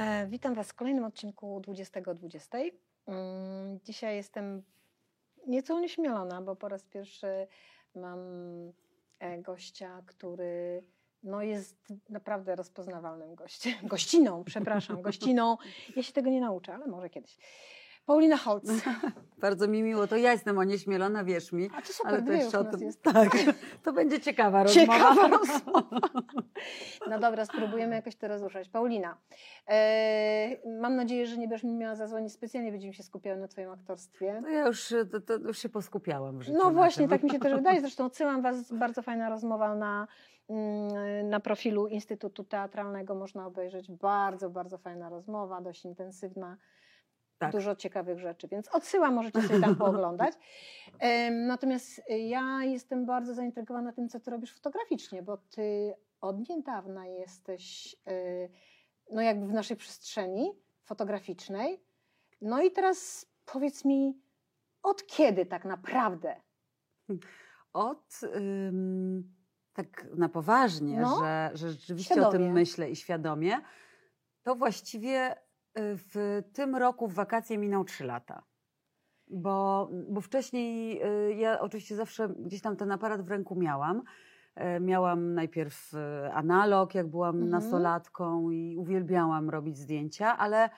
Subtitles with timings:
[0.00, 2.58] E, witam Was w kolejnym odcinku 2020.
[3.06, 4.62] Mm, Dzisiaj jestem
[5.46, 7.46] nieco unieśmielona, bo po raz pierwszy
[7.94, 8.18] mam
[9.18, 10.82] e, gościa, który
[11.22, 11.76] no, jest
[12.08, 13.72] naprawdę rozpoznawalnym gościem.
[13.88, 15.56] Gościną, przepraszam, gościną.
[15.96, 17.38] Ja się tego nie nauczę, ale może kiedyś.
[18.06, 18.64] Paulina Holc.
[19.40, 21.70] Bardzo mi miło, to ja jestem onieśmielona, wierz mi.
[21.76, 22.80] A to super, Ale to jeszcze o tym.
[22.80, 23.02] jest.
[23.12, 23.28] Tak,
[23.82, 24.92] to będzie ciekawa rozmowa.
[24.92, 26.00] Ciekawa rozmowa.
[27.08, 28.68] No dobra, spróbujemy jakoś to rozruszać.
[28.68, 29.16] Paulina,
[29.68, 33.70] e, mam nadzieję, że nie będziesz mi miała zadzwonić specjalnie, będziemy się skupiały na Twoim
[33.70, 34.40] aktorstwie.
[34.42, 36.58] No ja już, to, to już się poskupiałam w życiu.
[36.58, 37.80] No właśnie, tak mi się też wydaje.
[37.80, 40.06] Zresztą odsyłam Was, bardzo fajna rozmowa na,
[40.50, 43.14] mm, na profilu Instytutu Teatralnego.
[43.14, 43.90] Można obejrzeć.
[43.90, 46.56] Bardzo, bardzo fajna rozmowa, dość intensywna.
[47.40, 47.52] Tak.
[47.52, 50.34] Dużo ciekawych rzeczy, więc odsyłam, możecie sobie tam pooglądać.
[51.46, 57.96] Natomiast ja jestem bardzo zaintrygowana tym, co ty robisz fotograficznie, bo ty od niedawna jesteś
[58.10, 58.50] y,
[59.10, 60.52] no jakby w naszej przestrzeni
[60.84, 61.84] fotograficznej.
[62.40, 64.20] No i teraz powiedz mi,
[64.82, 66.36] od kiedy tak naprawdę?
[67.72, 69.34] Od ym,
[69.72, 72.44] tak na poważnie, No, że, że rzeczywiście o świadomie.
[72.44, 73.60] tym myślę i świadomie,
[74.42, 75.36] to właściwie
[75.76, 78.42] w tym roku w wakacje minął trzy lata.
[79.28, 84.02] Bo, bo wcześniej y, ja oczywiście zawsze gdzieś tam ten aparat w ręku miałam.
[84.54, 87.50] E, Miałam najpierw e, analog, jak byłam Mhm.
[87.50, 90.70] nastolatką i uwielbiałam robić zdjęcia, ale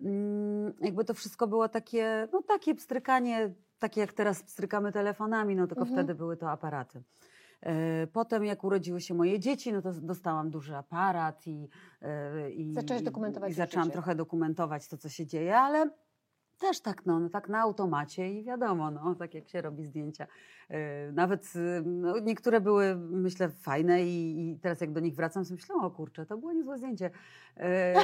[0.00, 5.66] mm, jakby to wszystko było takie, no takie pstrykanie, takie jak teraz pstrykamy telefonami, no
[5.66, 5.96] tylko Mhm.
[5.98, 7.02] wtedy były to aparaty.
[7.62, 11.68] E, Potem jak urodziły się moje dzieci, no to dostałam duży aparat i,
[12.02, 12.74] e, i,
[13.50, 15.90] i- zaczęłam trochę dokumentować to, co się dzieje, ale
[16.60, 20.26] też tak, no, no tak na automacie i wiadomo, no, tak jak się robi zdjęcia.
[20.70, 25.44] E, Nawet e, no, niektóre były, myślę, fajne i, i teraz jak do nich wracam,
[25.44, 27.10] sobie myślę, o kurczę, to było niezłe zdjęcie.
[27.56, 27.94] E,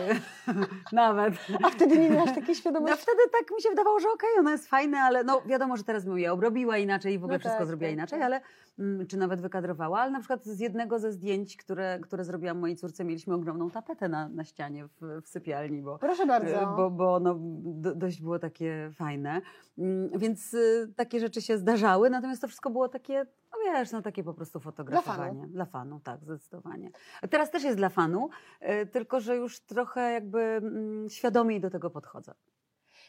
[0.92, 1.34] Nawet.
[1.62, 3.02] A wtedy nie miałaś takiej No świadomości?
[3.02, 6.04] wtedy tak mi się wydawało, że okej, ono jest fajne, ale no wiadomo, że teraz
[6.04, 8.26] bym je obrobiła inaczej i w ogóle No wszystko tak, zrobiła tak, inaczej, tak.
[8.26, 8.40] ale
[8.78, 12.76] mm, czy nawet wykadrowała, ale na przykład z jednego ze zdjęć, które, które zrobiłam mojej
[12.76, 16.62] córce, mieliśmy ogromną tapetę na, na ścianie w, w sypialni, bo, Proszę bardzo.
[16.62, 19.40] E, Bo, bo ono do, dość było takie fajne.
[19.78, 24.02] Mm, Więc y, takie rzeczy się zdarzały, natomiast to wszystko było takie, no wiesz, no
[24.02, 25.46] takie po prostu fotografowanie.
[25.46, 26.90] Dla fanu, tak, zdecydowanie.
[27.30, 28.28] Teraz też jest dla fanu,
[28.62, 32.34] y, tylko że już trochę jakby mm, świadomiej do tego podchodzę.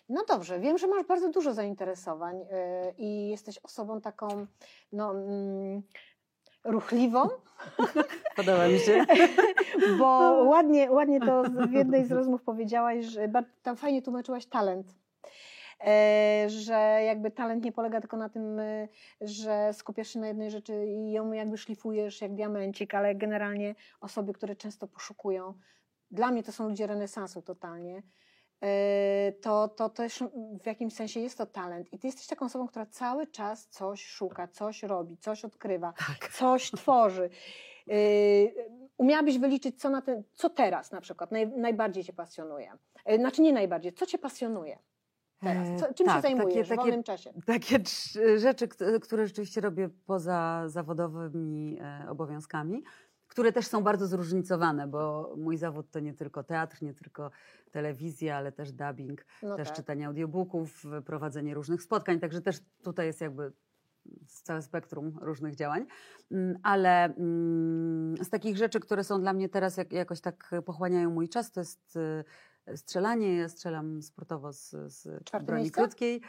[0.09, 2.45] No dobrze, wiem, że masz bardzo dużo zainteresowań yy,
[2.97, 4.47] i jesteś osobą taką
[4.91, 5.81] no, mm,
[6.63, 7.29] ruchliwą,
[8.35, 9.05] Podoba mi się.
[9.99, 10.05] bo
[10.43, 13.31] ładnie, ładnie to w jednej z rozmów powiedziałaś, że
[13.63, 14.95] tam fajnie tłumaczyłaś talent.
[15.85, 18.87] E, że jakby talent nie polega tylko na tym, y,
[19.21, 24.33] że skupiasz się na jednej rzeczy i ją jakby szlifujesz jak diamencik, ale generalnie osoby,
[24.33, 25.53] które często poszukują,
[26.11, 28.03] dla mnie to są ludzie renesansu totalnie,
[28.63, 30.23] e, to, to też
[30.61, 31.93] w jakimś sensie jest to talent.
[31.93, 36.31] I ty jesteś taką osobą, która cały czas coś szuka, coś robi, coś odkrywa, Tak.
[36.33, 37.29] coś tworzy.
[38.97, 42.71] Umiałabyś wyliczyć, co, na ten, co teraz na przykład naj, najbardziej cię pasjonuje?
[43.19, 44.79] Znaczy nie najbardziej, co cię pasjonuje
[45.39, 45.67] teraz?
[45.79, 47.33] Co, czym się tak, zajmujesz takie- w wolnym czasie?
[47.45, 47.79] Takie
[48.37, 52.83] rzeczy, kt- które rzeczywiście robię poza zawodowymi e, obowiązkami,
[53.27, 57.31] które też są bardzo zróżnicowane, bo mój zawód to nie tylko teatr, nie tylko
[57.71, 59.77] telewizja, ale też dubbing, No też tak.
[59.77, 63.51] czytanie audiobooków, prowadzenie różnych spotkań, także też tutaj jest jakby
[64.27, 65.85] całe spektrum różnych działań.
[66.31, 71.09] Mm, Ale mm, z takich rzeczy, które są dla mnie teraz jak, jakoś tak pochłaniają
[71.09, 72.23] mój czas, to jest e,
[72.75, 73.35] strzelanie.
[73.37, 75.81] Ja strzelam sportowo z, z Czwarte broni miejsce?
[75.81, 76.21] krótkiej.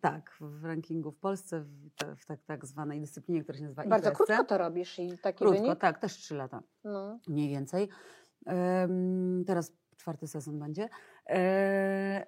[0.00, 3.84] Tak, w rankingu w Polsce, w, te- w tak, tak zwanej dyscyplinie, która się nazywa
[3.84, 4.16] Bardzo IPSC.
[4.24, 5.78] krótko to robisz i taki Krótko, wynik?
[5.78, 7.18] tak, też trzy lata No.
[7.28, 7.88] mniej więcej.
[8.46, 10.88] Em, teraz czwarty sezon będzie.
[11.28, 12.26] E,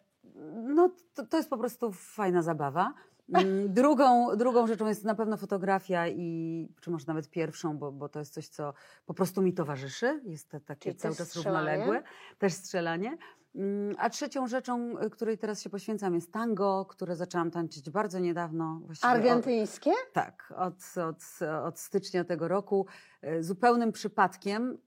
[0.62, 2.94] no, to, to jest po prostu fajna zabawa.
[3.68, 8.18] Drugą, drugą rzeczą jest na pewno fotografia i, czy może nawet pierwszą, bo, bo to
[8.18, 8.74] jest coś, co
[9.06, 10.20] po prostu mi towarzyszy.
[10.24, 12.02] Jest to takie Czyli cały czas równoległe.
[12.38, 13.16] Też strzelanie.
[13.56, 18.18] Mm, A trzecią rzeczą, y, której teraz się poświęcam jest tango, które zaczęłam tańczyć bardzo
[18.18, 18.80] niedawno.
[18.86, 19.90] właściwie od- Argentyńskie?
[20.12, 20.74] tak, od,
[21.08, 22.86] od, od stycznia tego roku.
[23.22, 24.78] e, Zupełnym przypadkiem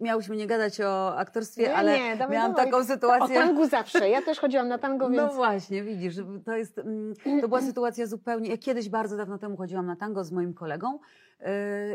[0.00, 2.64] miałyśmy nie gadać o aktorstwie, Nie, ale nie, dawaj, miałam dawaj.
[2.66, 3.34] taką O sytuację.
[3.34, 4.08] tangu zawsze.
[4.08, 5.34] Ja też chodziłam na tango, No więc...
[5.34, 9.86] właśnie, widzisz, to jest, mm, to była sytuacja zupełnie, ja kiedyś bardzo dawno temu chodziłam
[9.86, 10.98] na tango z moim kolegą
[11.40, 11.46] yy,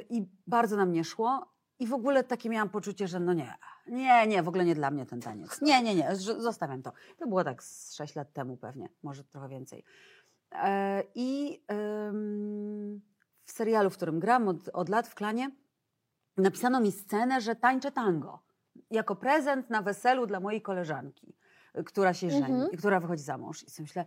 [0.09, 1.45] i bardzo nam nie szło
[1.79, 3.53] i w ogóle takie miałam poczucie, że no nie,
[3.89, 5.61] nie, nie, w ogóle nie dla mnie ten taniec.
[5.61, 6.91] Nie, nie, nie, zostawiam to.
[7.17, 9.83] To było tak z 6 lat temu pewnie, może trochę więcej.
[10.51, 11.61] E, I
[13.45, 15.51] w serialu, w którym gram od, od lat w klanie,
[16.37, 18.39] napisano mi scenę, że tańczę tango.
[18.91, 21.35] jako prezent na weselu dla mojej koleżanki,
[21.79, 22.77] y, która się żeni, Mhm.
[22.77, 23.63] która wychodzi za mąż.
[23.63, 24.05] I sobie myślę,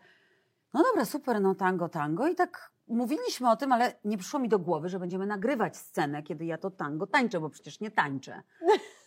[0.75, 2.29] no dobra, super, no tango, tango.
[2.29, 6.23] I tak mówiliśmy o tym, ale nie przyszło mi do głowy, że będziemy nagrywać scenę,
[6.23, 8.43] kiedy ja to tango tańczę, bo przecież nie tańczę.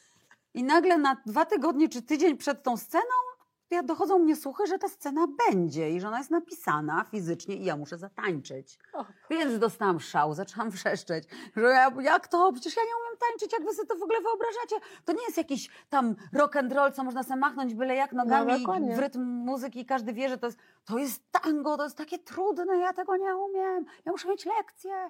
[0.53, 3.13] I nagle na dwa tygodnie czy tydzień przed tą sceną
[3.73, 7.65] ja dochodzą mnie słuchy, że ta scena będzie i że ona jest napisana fizycznie i
[7.65, 8.79] ja muszę zatańczyć.
[8.93, 11.23] O, Więc dostałam szał, zaczęłam wrzeszczeć,
[11.55, 12.51] że ja, jak to?
[12.53, 14.75] Przecież ja nie umiem tańczyć, jak wy sobie to w ogóle wyobrażacie?
[15.05, 18.65] To nie jest jakiś tam rock and roll, co można sobie machnąć byle jak nogami
[18.67, 21.97] No, w rytm muzyki i każdy wie, że to jest, to jest tango, to jest
[21.97, 25.09] takie trudne, ja tego nie umiem, ja muszę mieć lekcję.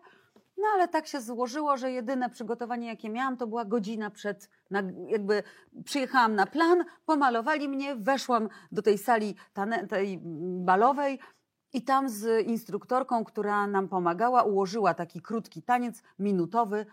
[0.63, 4.83] No ale tak się złożyło, że jedyne przygotowanie, jakie miałam, to była godzina przed, na,
[5.07, 5.43] jakby
[5.85, 10.19] przyjechałam na plan, pomalowali mnie, weszłam do tej sali tane, tej
[10.65, 11.19] balowej
[11.73, 16.85] i tam z instruktorką, która nam pomagała, ułożyła taki krótki taniec minutowy.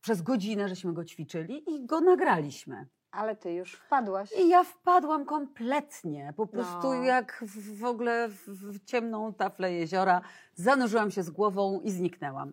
[0.00, 2.86] Przez godzinę żeśmy go ćwiczyli i go nagraliśmy.
[3.12, 4.32] Ale ty już wpadłaś.
[4.32, 6.94] I ja wpadłam kompletnie, po prostu No.
[6.94, 7.44] jak
[7.80, 10.20] w, ogóle w, ciemną taflę jeziora.
[10.54, 12.52] Zanurzyłam się z głową i zniknęłam.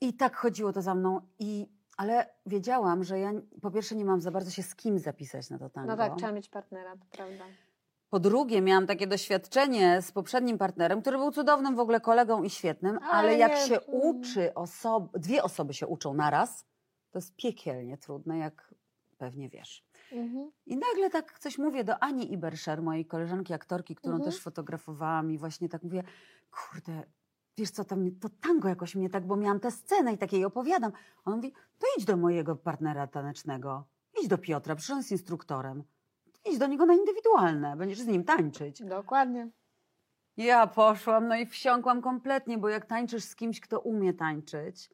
[0.00, 1.20] I tak chodziło to za mną.
[1.38, 1.66] I,
[1.96, 5.58] ale wiedziałam, że ja po pierwsze nie mam za bardzo się z kim zapisać na
[5.58, 5.90] to tango.
[5.90, 7.44] No tak, trzeba mieć partnera, to prawda.
[8.10, 12.50] Po drugie, miałam takie doświadczenie z poprzednim partnerem, który był cudownym w ogóle kolegą i
[12.50, 16.66] świetnym, ale, Ale jak się uczy osob, dwie osoby się uczą naraz,
[17.10, 18.71] to jest piekielnie trudne, jak
[19.22, 19.84] pewnie wiesz.
[20.12, 20.50] Mhm.
[20.66, 24.30] I nagle tak coś mówię do Ani Iberszer, mojej koleżanki aktorki, którą Mhm.
[24.30, 26.02] też fotografowałam i właśnie tak mówię,
[26.50, 27.02] kurde,
[27.58, 30.44] wiesz co, to, to tango jakoś mnie tak, bo miałam tę scenę i tak jej
[30.44, 30.92] opowiadam.
[31.24, 33.84] Ona mówi, to idź do mojego partnera tanecznego,
[34.22, 35.84] idź do Piotra, przecież on jest instruktorem.
[36.50, 38.82] Idź do niego na indywidualne, będziesz z nim tańczyć.
[38.84, 39.50] Dokładnie.
[40.36, 44.90] Ja poszłam, no i wsiąkłam kompletnie, bo jak tańczysz z kimś, kto umie tańczyć,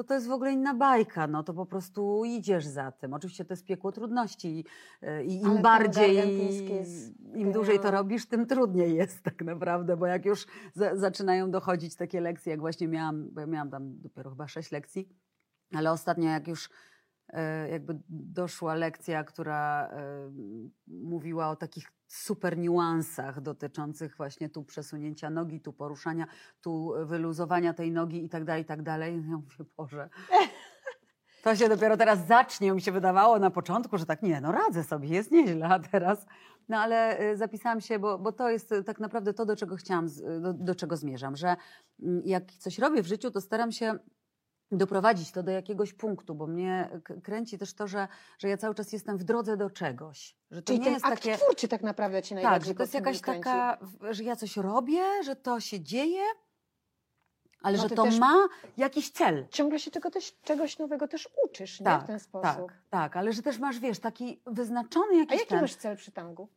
[0.00, 3.14] to to jest w ogóle inna bajka, no to po prostu idziesz za tym.
[3.14, 4.64] Oczywiście to jest piekło trudności i
[5.02, 10.06] Ale im tango bardziej, jest im dłużej to robisz, tym trudniej jest tak naprawdę, bo
[10.06, 14.30] jak już za, zaczynają dochodzić takie lekcje, jak właśnie miałam, bo ja miałam tam dopiero
[14.30, 15.08] chyba sześć lekcji,
[15.74, 16.70] ale ostatnio jak już
[17.28, 20.30] e, jakby doszła lekcja, która e,
[20.86, 26.26] mówiła o takich super niuansach dotyczących właśnie tu przesunięcia nogi, tu poruszania,
[26.60, 29.14] tu wyluzowania tej nogi i tak dalej, i tak dalej.
[29.14, 30.08] Ja mówię, Boże,
[31.44, 32.72] to się dopiero teraz zacznie.
[32.72, 36.26] Mi się wydawało na początku, że tak nie, no radzę sobie, jest nieźle, a teraz...
[36.68, 39.76] No ale y, zapisałam się, bo, bo to jest y, tak naprawdę to, do czego
[39.76, 40.06] chciałam,
[40.40, 41.56] do, do czego zmierzam, że
[42.02, 43.98] mm, jak coś robię w życiu, to staram się
[44.72, 48.08] doprowadzić to do jakiegoś punktu, bo mnie kręci też to, że,
[48.38, 50.36] że ja cały czas jestem w drodze do czegoś.
[50.50, 51.36] Że to Czyli nie ten jest akt takie...
[51.38, 53.40] twórczy tak naprawdę cię Tak, najbardziej że to jest jakaś kręci.
[53.44, 53.78] taka,
[54.10, 56.22] że ja coś robię, że to się dzieje,
[57.62, 59.46] ale No że to ma jakiś cel.
[59.50, 61.84] Ciągle się tego też, czegoś nowego też uczysz, nie?
[61.84, 62.72] Tak, W ten Tak, sposób.
[62.90, 65.60] tak, ale że też masz, wiesz, taki wyznaczony A jakiś jaki ten...
[65.60, 66.48] masz cel przy tangu?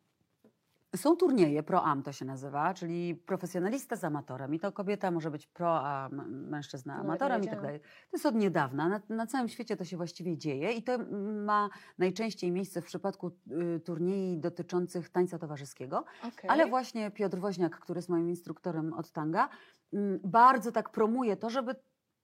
[0.96, 4.54] Są turnieje, pro-am to się nazywa, czyli profesjonalista z amatorem.
[4.54, 7.56] I to kobieta może być pro, a mężczyzna No, amatorem i wiedziałam.
[7.60, 7.80] tak dalej.
[7.80, 8.90] To jest od niedawna.
[8.90, 10.98] Na, na całym świecie to się właściwie dzieje i to
[11.46, 13.32] ma najczęściej miejsce w przypadku
[13.76, 16.04] y, turniej dotyczących tańca towarzyskiego.
[16.20, 16.50] Okay.
[16.52, 19.50] Ale właśnie Piotr Woźniak, który jest moim instruktorem od tanga,
[19.94, 21.76] mm, bardzo tak promuje to, żeby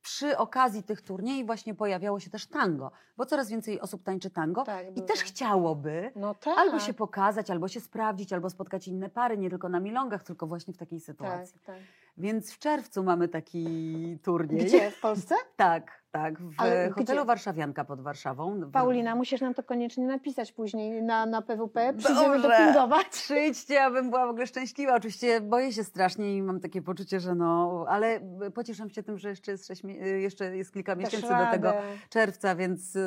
[0.01, 4.63] przy okazji tych turniej właśnie pojawiało się też tango, bo coraz więcej osób tańczy tango
[4.63, 6.58] Tak, i też chciałoby No tak.
[6.58, 10.48] albo się pokazać, albo się sprawdzić, albo spotkać inne pary, nie tylko na milongach, tylko
[10.48, 11.60] właśnie w takiej tak, sytuacji.
[11.65, 11.75] tak.
[12.19, 13.65] Więc w czerwcu mamy taki
[14.23, 14.65] turniej.
[14.65, 14.91] Gdzie?
[14.91, 15.35] W Polsce?
[15.55, 17.25] Tak, tak, w Ale hotelu gdzie?
[17.25, 18.71] Warszawianka pod Warszawą.
[18.71, 21.93] Paulina, musisz nam to koniecznie napisać później na, na PWP.
[21.97, 22.57] Przyjdziemy Dobrze.
[22.57, 23.07] dopingować.
[23.23, 24.95] Przyjdźcie, abym była w ogóle szczęśliwa.
[24.95, 28.19] Oczywiście boję się strasznie i mam takie poczucie, że no, ale
[28.53, 29.71] pocieszam się tym, że jeszcze jest,
[30.19, 31.73] jeszcze jest kilka miesięcy do tego
[32.09, 32.97] czerwca, więc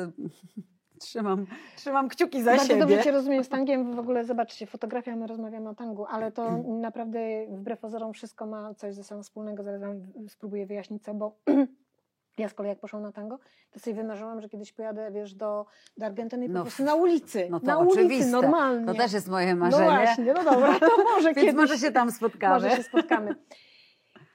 [1.03, 1.45] trzymam,
[1.75, 2.79] trzymam kciuki za Bardzo siebie.
[2.79, 3.95] dobrze Cię rozumiem z tangiem.
[3.95, 7.19] W ogóle zobaczcie, fotografia, my rozmawiamy o tangu, ale to naprawdę
[7.49, 9.63] wbrew pozorom wszystko ma coś ze sobą wspólnego.
[9.63, 9.81] Zaraz
[10.27, 11.35] spróbuję wyjaśnić co, bo
[12.37, 13.39] ja z kolei jak poszłam na tango,
[13.71, 15.65] to sobie wymarzyłam, że kiedyś pojadę, wiesz, do,
[15.97, 17.47] do Argentyny i po No, prostu na ulicy.
[17.51, 18.05] no to na oczywiste.
[18.05, 18.85] ulicy, normalnie.
[18.85, 19.85] To też jest moje No marzenie.
[19.89, 21.53] właśnie, no dobra, to może Więc kiedyś.
[21.55, 22.53] może się tam spotkamy.
[22.53, 23.35] Może się spotkamy.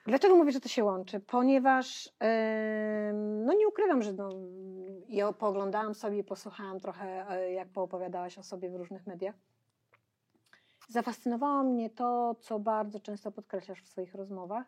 [0.08, 1.20] Dlaczego mówię, że to się łączy?
[1.20, 2.12] Ponieważ
[3.46, 4.28] no nie ukrywam, że no,
[5.08, 9.34] ja pooglądałam sobie, posłuchałam trochę, e, jak poopowiadałaś o sobie w różnych mediach.
[10.88, 14.66] Zafascynowało mnie to, co bardzo często podkreślasz w swoich rozmowach,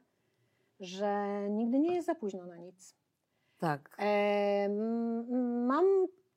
[0.81, 2.95] że nigdy nie jest za późno na nic.
[3.59, 3.97] Tak.
[5.67, 5.85] Mam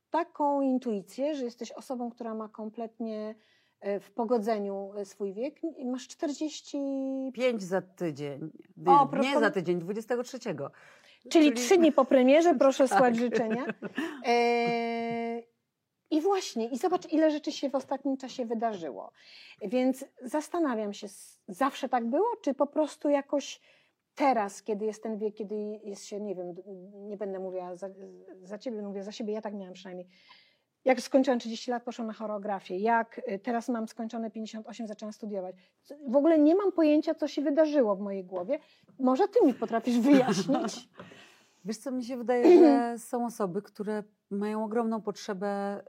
[0.09, 3.35] taką intuicję, że jesteś osobą, która ma kompletnie
[4.01, 5.55] w pogodzeniu e, swój wiek.
[5.85, 6.77] Masz 40
[7.33, 8.51] Pięć za tydzień.
[8.85, 9.29] O, Nie, proszę.
[9.29, 10.37] nie za tydzień, 23.
[11.29, 13.15] Czyli trzy dni po premierze, proszę Tak.
[13.15, 13.65] życzenia.
[14.25, 15.43] E,
[16.11, 19.11] I właśnie, i zobacz, ile rzeczy się w ostatnim czasie wydarzyło.
[19.61, 21.07] Więc zastanawiam się,
[21.47, 23.61] zawsze tak było, czy po prostu jakoś
[24.15, 26.55] teraz, kiedy jest ten wiek, kiedy jest się, nie wiem,
[27.07, 27.89] nie będę mówiła za,
[28.43, 30.07] za ciebie, mówię za siebie, ja tak miałam przynajmniej.
[30.85, 32.77] Jak skończyłam 30 lat, poszłam na choreografię.
[32.77, 35.55] Jak y, teraz mam skończone 58, zaczęłam studiować.
[36.07, 38.59] W ogóle nie mam pojęcia, co się wydarzyło w mojej głowie.
[38.99, 40.89] Może ty mi potrafisz wyjaśnić?
[41.65, 45.81] Wiesz co, mi się wydaje, że są osoby, które mają ogromną potrzebę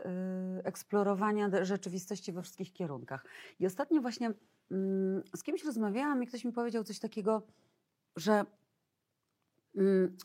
[0.61, 3.25] y, eksplorowania rzeczywistości we wszystkich kierunkach.
[3.61, 4.33] I ostatnio właśnie
[4.71, 7.43] mm, z kimś rozmawiałam i ktoś mi powiedział coś takiego,
[8.17, 8.45] że
[9.77, 10.17] mm,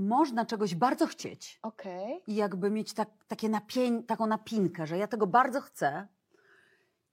[0.00, 2.22] można czegoś bardzo chcieć Okej.
[2.26, 6.08] i jakby mieć tak, takie napię, taką napinkę, że ja tego bardzo chcę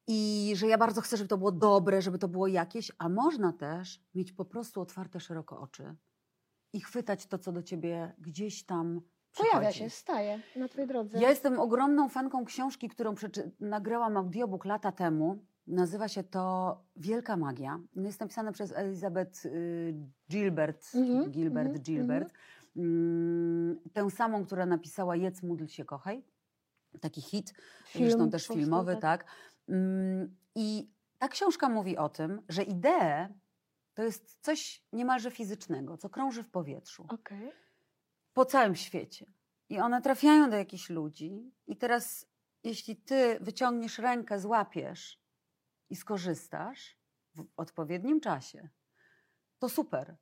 [0.08, 3.54] i że ja bardzo chcę, żeby to było dobre, żeby to było jakieś, a można
[3.54, 5.96] też mieć po prostu otwarte szeroko oczy
[6.74, 9.02] i chwytać to, co do ciebie gdzieś tam
[9.38, 9.80] Pojawia przychodzi.
[9.80, 11.20] się, staje na twojej drodze.
[11.20, 13.16] Ja jestem ogromną fanką książki, którą
[13.60, 15.38] nagrałam audiobook lata temu.
[15.68, 17.80] Nazywa się to Wielka Magia.
[17.96, 19.94] Jest napisane przez Elizabeth y,
[20.30, 20.88] Gilbert.
[20.96, 22.34] Mhm, Gilbert, mhm, Gilbert.
[22.78, 26.24] Mm, Tę samą, która napisała Jedz, módl się, kochaj.
[27.02, 27.54] Taki hit,
[27.86, 29.02] Film zresztą też filmowy, tak.
[29.24, 29.26] tak.
[29.70, 33.28] Mm, I ta książka mówi o tym, że idee
[33.94, 37.52] to jest coś niemalże fizycznego, co krąży w powietrzu Okej.
[38.34, 39.26] po całym świecie.
[39.70, 41.52] I one trafiają do jakichś ludzi.
[41.68, 42.28] I teraz,
[42.64, 45.22] jeśli ty wyciągniesz rękę, złapiesz
[45.90, 46.98] i skorzystasz
[47.36, 48.70] w odpowiednim czasie,
[49.60, 50.18] to super.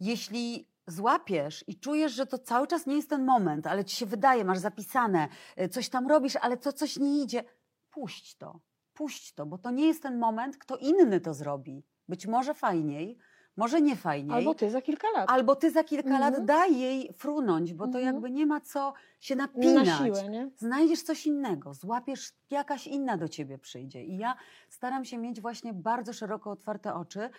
[0.00, 4.06] Jeśli złapiesz i czujesz, że to cały czas nie jest ten moment, ale ci się
[4.06, 5.28] wydaje, masz zapisane,
[5.60, 7.44] y, coś tam robisz, ale to coś nie idzie,
[7.90, 8.60] puść to.
[8.94, 11.82] Puść to, bo to nie jest ten moment, kto inny to zrobi.
[12.08, 13.18] Być może fajniej,
[13.56, 14.36] może nie fajniej.
[14.36, 15.30] Albo ty za kilka lat.
[15.30, 16.46] Albo ty za kilka lat Mhm.
[16.46, 18.04] daj jej frunąć, bo to Mhm.
[18.14, 19.86] jakby nie ma co się napinać.
[19.86, 20.50] Na siłę, nie?
[20.56, 24.04] Znajdziesz coś innego, złapiesz, jakaś inna do ciebie przyjdzie.
[24.04, 24.36] I ja
[24.68, 27.30] staram się mieć właśnie bardzo szeroko otwarte oczy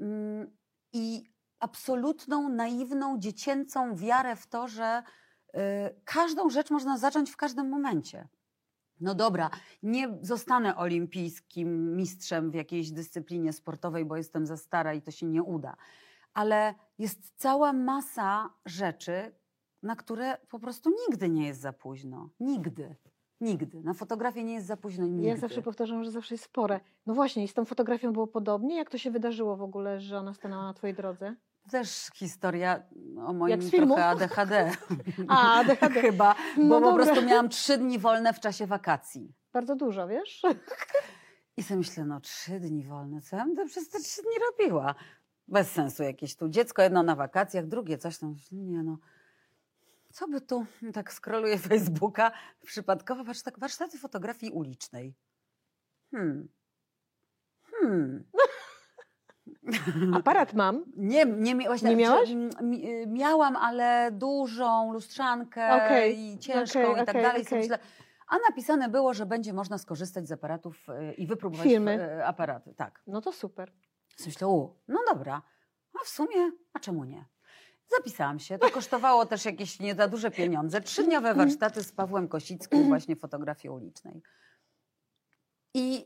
[0.00, 0.56] mm,
[0.92, 1.33] i
[1.64, 5.02] absolutną, naiwną, dziecięcą wiarę w to, że
[5.48, 5.60] y,
[6.04, 8.28] każdą rzecz można zacząć w każdym momencie.
[9.00, 9.50] No dobra,
[9.82, 15.26] nie zostanę olimpijskim mistrzem w jakiejś dyscyplinie sportowej, bo jestem za stara i to się
[15.26, 15.76] nie uda.
[16.34, 19.32] Ale jest cała masa rzeczy,
[19.82, 22.30] na które po prostu nigdy nie jest za późno.
[22.40, 22.96] Nigdy.
[23.40, 23.82] Nigdy.
[23.82, 25.28] Na fotografię nie jest za późno nigdy.
[25.28, 26.80] Ja zawsze powtarzam, że zawsze jest spore.
[27.06, 28.76] No właśnie, i z tą fotografią było podobnie.
[28.76, 31.36] Jak to się wydarzyło w ogóle, że ona stanęła na twojej drodze?
[31.70, 32.82] Też historia
[33.26, 34.70] o moim Jak trochę ADHD.
[35.28, 36.00] A, ADHD.
[36.02, 37.04] Chyba, bo No po dobra.
[37.04, 39.34] prostu miałam trzy dni wolne w czasie wakacji.
[39.52, 40.42] Bardzo dużo, wiesz?
[41.56, 44.94] I sobie myślę, no trzy dni wolne, co ja bym przez te trzy dni robiła?
[45.48, 46.48] Bez sensu jakieś tu.
[46.48, 48.36] Dziecko jedno na wakacjach, drugie coś tam.
[48.52, 48.98] Nie no,
[50.12, 50.66] co by tu?
[50.94, 52.32] Tak skroluję Facebooka,
[52.66, 55.14] przypadkowo, patrz, tak warsztaty fotografii ulicznej.
[56.10, 56.48] Hmm.
[57.70, 58.24] Hmm.
[60.18, 60.84] Aparat mam.
[60.96, 62.30] Nie, nie, właśnie, Nie miałaś?
[62.30, 67.44] y, Miałam, ale dużą lustrzankę Okej, i ciężką okej, i tak okej, dalej.
[67.52, 67.78] Myślę,
[68.28, 72.08] a napisane było, że będzie można skorzystać z aparatów y, i wypróbować Filmy.
[72.18, 72.74] y, aparaty.
[72.74, 73.02] Tak.
[73.06, 73.72] No to super.
[74.16, 75.42] Sobie myślę, u, no dobra,
[76.00, 77.24] a w sumie, a czemu nie?
[77.98, 78.58] Zapisałam się.
[78.58, 80.80] To kosztowało też jakieś nie za duże pieniądze.
[80.80, 84.22] Trzydniowe warsztaty z Pawłem Kosickim, właśnie fotografii ulicznej.
[85.74, 86.04] I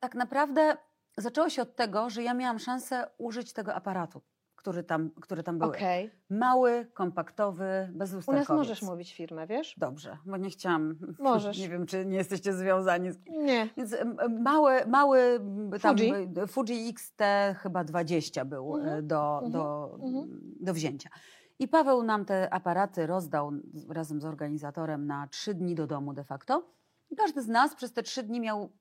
[0.00, 0.76] tak naprawdę
[1.16, 4.20] zaczęło się od tego, że ja miałam szansę użyć tego aparatu,
[4.56, 5.68] który tam, który tam był.
[5.68, 6.10] Okej.
[6.30, 8.48] Mały, kompaktowy, U bezlusterkowiec.
[8.48, 9.74] nas możesz mówić firmę, wiesz?
[9.78, 10.96] Dobrze, bo nie chciałam.
[11.18, 11.58] Możesz.
[11.58, 13.68] Nie wiem, czy nie jesteście związani z Nie.
[13.76, 13.94] więc
[14.40, 15.40] mały, mały
[15.82, 16.12] tam, Fuji?
[16.48, 17.22] Fuji XT
[17.56, 20.28] chyba 20 był Mhm, do, mhm, do, mhm.
[20.60, 21.10] do wzięcia.
[21.58, 23.52] I Paweł nam te aparaty rozdał
[23.88, 26.62] razem z organizatorem na trzy dni do domu de facto.
[27.10, 28.72] I każdy z nas przez te trzy dni miał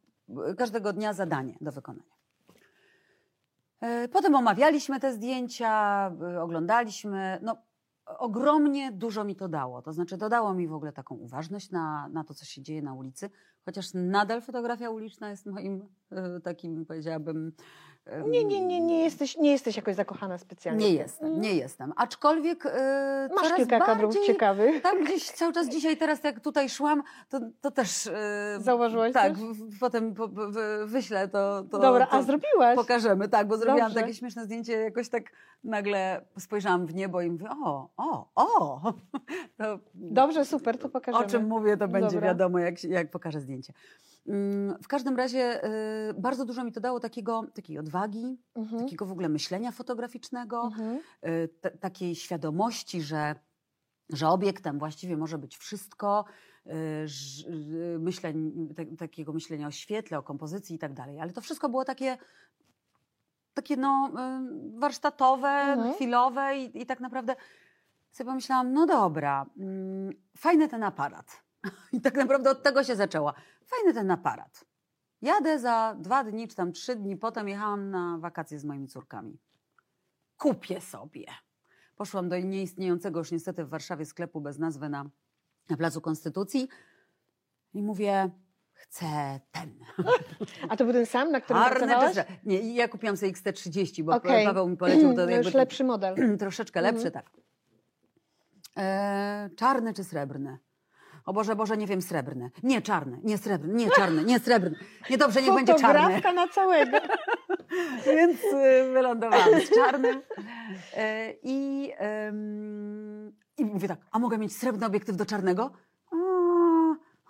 [0.52, 2.13] y, każdego dnia zadanie do wykonania.
[3.84, 7.40] E, Potem omawialiśmy te zdjęcia, y, oglądaliśmy.
[7.42, 7.58] No,
[8.06, 9.82] ogromnie dużo mi to dało.
[9.82, 12.94] To znaczy, dodało mi w ogóle taką uważność na, na to, co się dzieje na
[12.94, 13.30] ulicy.
[13.66, 15.90] Chociaż nadal fotografia uliczna jest moim
[16.38, 17.52] y, takim, powiedziałabym.
[18.28, 20.86] Nie, nie, nie, nie jesteś, nie jesteś jakoś zakochana specjalnie.
[20.90, 21.94] Nie jestem, nie jestem.
[21.96, 22.66] Aczkolwiek.
[22.66, 22.70] y,
[23.36, 24.82] Masz coraz kilka kadrów bardziej, ciekawych.
[24.82, 28.06] Tak, gdzieś cały czas dzisiaj, teraz jak tutaj szłam, to, to też.
[28.06, 28.12] y,
[28.60, 31.64] Zauważyłaś Tak, w, w, potem po, wy- wyślę to.
[31.72, 32.76] to Dobra, to a zrobiłaś?
[32.76, 34.02] Pokażemy, tak, bo zrobiłam Dobrze.
[34.02, 35.24] takie śmieszne zdjęcie, jakoś tak
[35.64, 38.82] nagle spojrzałam w niebo i mówię, o, o, o.
[39.58, 41.26] To Dobrze, super, to pokażemy.
[41.26, 42.28] o czym mówię, to będzie Dobra.
[42.28, 43.74] wiadomo, jak, jak pokażę zdjęcie.
[44.28, 45.66] Mm, W każdym razie
[46.10, 48.84] y, bardzo dużo mi to dało takiego, takiej odwagi, Mhm.
[48.84, 51.00] takiego w ogóle myślenia fotograficznego, Mhm.
[51.26, 51.50] y,
[51.80, 53.36] takiej świadomości, że
[54.10, 56.26] że obiektem właściwie może być wszystko,
[56.68, 61.20] y, myśleń, tak, takiego myślenia o świetle, o kompozycji i tak dalej.
[61.20, 62.18] Ale to wszystko było takie,
[63.54, 64.12] takie no,
[64.80, 65.94] warsztatowe, Mhm.
[65.94, 67.36] chwilowe i, i tak naprawdę
[68.12, 71.43] sobie pomyślałam, no dobra, mm, fajny ten aparat.
[71.94, 73.34] I tak naprawdę od tego się zaczęło.
[73.66, 74.66] Fajny ten aparat.
[75.22, 79.40] Jadę za dwa dni, czy tam trzy dni potem jechałam na wakacje z moimi córkami.
[80.38, 81.26] Kupię sobie.
[81.96, 85.10] Poszłam do nieistniejącego już niestety w Warszawie sklepu bez nazwy na,
[85.70, 86.68] na Placu Konstytucji
[87.74, 88.30] i mówię,
[88.74, 89.74] chcę ten.
[90.70, 92.16] A to był ten sam, na którym pracowałaś?
[92.16, 94.46] sre- Nie, ja kupiłam sobie XT30, bo Okej.
[94.46, 96.16] Paweł mi polecił to jakby już lepszy model.
[96.40, 97.30] troszeczkę lepszy, tak.
[98.78, 100.58] E, czarny czy srebrny?
[101.26, 102.52] O Boże, Boże, nie wiem, srebrny.
[102.64, 104.78] Nie czarny, nie srebrny, nie czarny, nie srebrny.
[105.10, 106.00] Nie dobrze, niech będzie czarny.
[106.00, 106.98] Fotografka na całego.
[108.06, 110.22] Więc y, wylądowałam z czarnym.
[110.94, 111.92] E, I,
[113.58, 115.72] I mówię tak, a mogę mieć srebrny obiektyw do czarnego?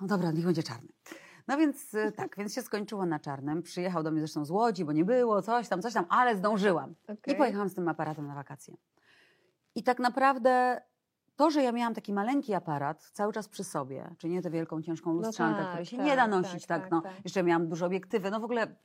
[0.02, 0.90] No dobra, niech będzie czarny.
[1.48, 3.64] No więc y, tak, więc się skończyło na czarnym.
[3.64, 6.96] Przyjechał do mnie zresztą z Łodzi, bo nie było, coś tam, coś tam, ale zdążyłam.
[7.04, 7.34] Okej.
[7.34, 8.76] I pojechałam z tym aparatem na wakacje.
[9.76, 10.82] I tak naprawdę
[11.36, 14.82] to, że ja miałam taki maleńki aparat cały czas przy sobie, czyli nie tę wielką,
[14.82, 17.02] ciężką No lustrzankę, tak, której się tak, nie da nosić tak, tak, tak, no.
[17.02, 17.12] tak.
[17.24, 18.76] Jeszcze miałam dużo obiektywy, no w ogóle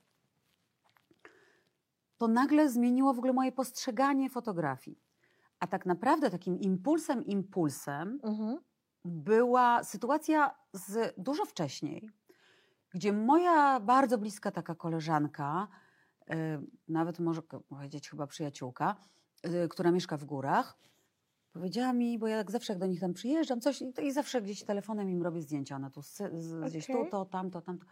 [2.18, 4.98] to nagle zmieniło w ogóle moje postrzeganie fotografii.
[5.60, 8.58] A tak naprawdę takim impulsem, impulsem Mhm.
[9.04, 12.10] była sytuacja z dużo wcześniej,
[12.90, 15.68] gdzie moja bardzo bliska taka koleżanka,
[16.30, 16.34] y,
[16.88, 18.96] nawet może powiedzieć chyba przyjaciółka,
[19.64, 20.78] y, która mieszka w górach,
[21.58, 24.42] powiedziała mi, bo ja jak zawsze jak do nich tam przyjeżdżam, coś i, i zawsze
[24.42, 27.86] gdzieś telefonem im robię zdjęcia, ona tu z, z, gdzieś tu, to, tamto, tamto.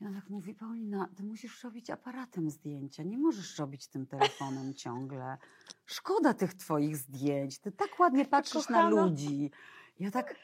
[0.00, 4.74] I ona tak mówi, Paulina, ty musisz robić aparatem zdjęcia, nie możesz robić tym telefonem
[4.84, 5.38] ciągle.
[5.86, 9.02] Szkoda tych twoich zdjęć, ty tak ładnie patrzysz na kochana.
[9.02, 9.50] ludzi.
[10.00, 10.34] Ja tak,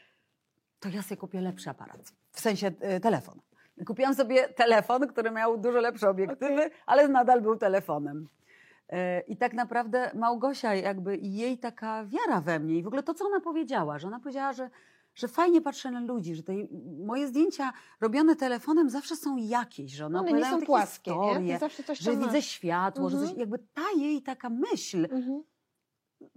[0.79, 3.39] to ja sobie kupię lepszy aparat, w sensie y, telefon.
[3.85, 8.27] Kupiłam sobie telefon, który miał dużo lepsze obiektywy, ale nadal był telefonem.
[8.93, 13.13] Y, I tak naprawdę Małgosia, jakby jej taka wiara we mnie i w ogóle to,
[13.13, 14.69] co ona powiedziała, że ona powiedziała, że,
[15.15, 16.53] że fajnie patrzę na ludzi, że te
[17.05, 21.53] moje zdjęcia robione telefonem zawsze są jakieś, że one, One nie są płaskie, nie?
[21.53, 22.45] historie, coś że widzę masz.
[22.45, 23.39] światło, że coś, Mhm.
[23.39, 25.43] jakby ta jej taka myśl, Mhm.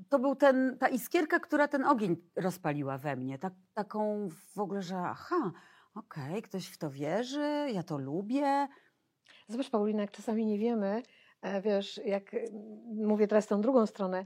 [0.08, 3.38] to był ten, ta iskierka, która ten ogień rozpaliła we mnie.
[3.38, 5.52] Tak, taką w ogóle, że aha,
[5.94, 8.68] okej, ktoś w to wierzy, ja to lubię.
[9.48, 11.02] Zobacz, Paulina, jak czasami nie wiemy, e,
[11.64, 14.24] wiesz, jak mm, mówię teraz tą drugą stronę,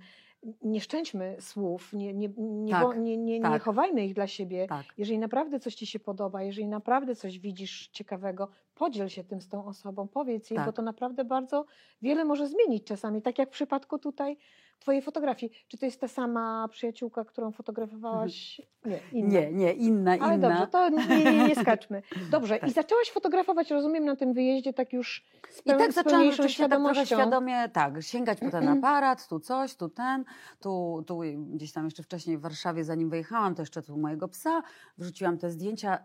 [0.62, 3.62] nie szczęćmy słów, nie, nie, nie, Tak, nie, nie, nie tak.
[3.62, 4.66] chowajmy ich dla siebie.
[4.68, 4.84] Tak.
[4.98, 9.48] Jeżeli naprawdę coś ci się podoba, jeżeli naprawdę coś widzisz ciekawego, podziel się tym z
[9.48, 10.76] tą osobą, powiedz jej, bo Tak.
[10.76, 11.66] to naprawdę bardzo
[12.02, 13.22] wiele może zmienić czasami.
[13.22, 14.36] Tak jak w przypadku tutaj
[14.80, 15.52] twojej fotografii.
[15.68, 18.60] Czy to jest ta sama przyjaciółka, którą fotografowałaś?
[18.84, 19.30] Nie, inna.
[19.30, 20.48] Nie, nie, inna, Ale inna.
[20.48, 22.02] dobrze, to nie, nie, nie skaczmy.
[22.30, 22.68] Dobrze, Tak.
[22.70, 26.68] i zaczęłaś fotografować, rozumiem, na tym wyjeździe tak już z, I peł- tak zaczęłam rzeczywiście
[26.68, 30.24] tak świadomie, tak, sięgać po ten aparat, tu coś, tu ten,
[30.60, 34.62] tu, tu gdzieś tam jeszcze wcześniej w Warszawie, zanim wyjechałam, to jeszcze tu mojego psa,
[34.98, 35.98] wrzuciłam te zdjęcia.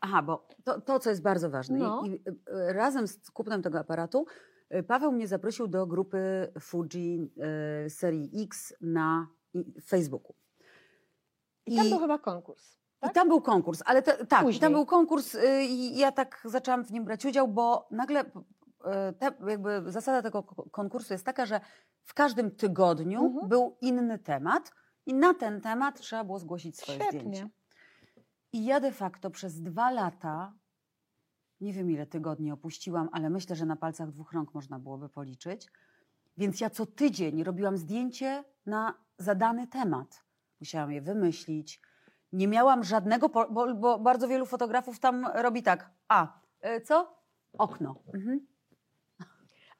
[0.00, 1.78] Aha, bo to, to co jest bardzo ważne.
[1.78, 2.02] No.
[2.06, 4.26] I, i, y, razem z kupnem tego aparatu
[4.88, 7.30] Paweł mnie zaprosił do grupy Fuji
[7.86, 10.34] y, serii X na i- Facebooku.
[11.66, 12.78] I tam był chyba konkurs.
[13.00, 13.10] Tak?
[13.10, 14.60] I tam był konkurs, ale te, tak, i Później.
[14.60, 18.24] tam był konkurs y, i ja tak zaczęłam w nim brać udział, bo nagle y,
[19.18, 21.60] te, jakby zasada tego ko- konkursu jest taka, że
[22.04, 23.48] w każdym tygodniu Mhm.
[23.48, 24.72] był inny temat
[25.06, 27.20] i na ten temat trzeba było zgłosić swoje Świetnie.
[27.20, 27.48] zdjęcie.
[28.52, 30.52] I ja de facto przez dwa lata,
[31.62, 35.68] nie wiem ile tygodni opuściłam, ale myślę, że na palcach dwóch rąk można byłoby policzyć.
[36.36, 40.24] Więc ja co tydzień robiłam zdjęcie na zadany temat.
[40.60, 41.80] Musiałam je wymyślić.
[42.32, 45.90] Nie miałam żadnego, bo, bo bardzo wielu fotografów tam robi tak.
[46.08, 46.40] A,
[46.76, 47.14] y, co?
[47.58, 47.94] Okno.
[48.14, 48.46] Mhm.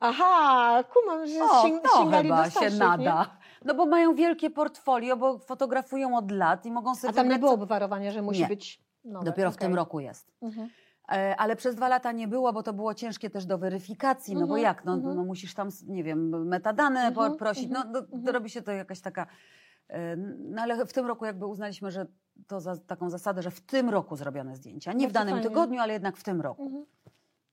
[0.00, 3.36] Aha, kumam, że O, sięg, to chyba się starszych, nada.
[3.64, 6.96] No bo mają wielkie portfolio, bo fotografują od lat i mogą Nie?
[6.96, 8.48] sobie A tam nie wybrać, było co- obwarowania, że musi Nie.
[8.48, 9.24] być nowe.
[9.26, 9.68] Dopiero w okej.
[9.68, 10.32] tym roku jest.
[10.42, 10.68] Mhm.
[11.12, 14.40] E, Ale przez dwa lata nie było, bo to było ciężkie też do weryfikacji, no
[14.40, 15.16] bo Mhm, jak, no, mhm.
[15.16, 18.26] no musisz tam, nie wiem, metadane Mhm, prosić, no do, mhm.
[18.26, 19.26] robi się to jakaś taka,
[19.88, 22.06] e, no ale w tym roku jakby uznaliśmy, że
[22.46, 25.92] to za taką zasadę, że w tym roku zrobione zdjęcia, nie w danym tygodniu, ale
[25.92, 26.86] jednak w tym roku.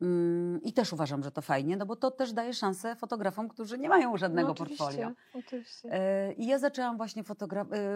[0.01, 3.77] Mm, I też uważam, że to fajnie, no bo to też daje szansę fotografom, którzy
[3.77, 5.11] nie mają żadnego no, oczywiście, portfolio.
[5.33, 5.89] Oczywiście.
[5.91, 7.23] E, I ja zaczęłam właśnie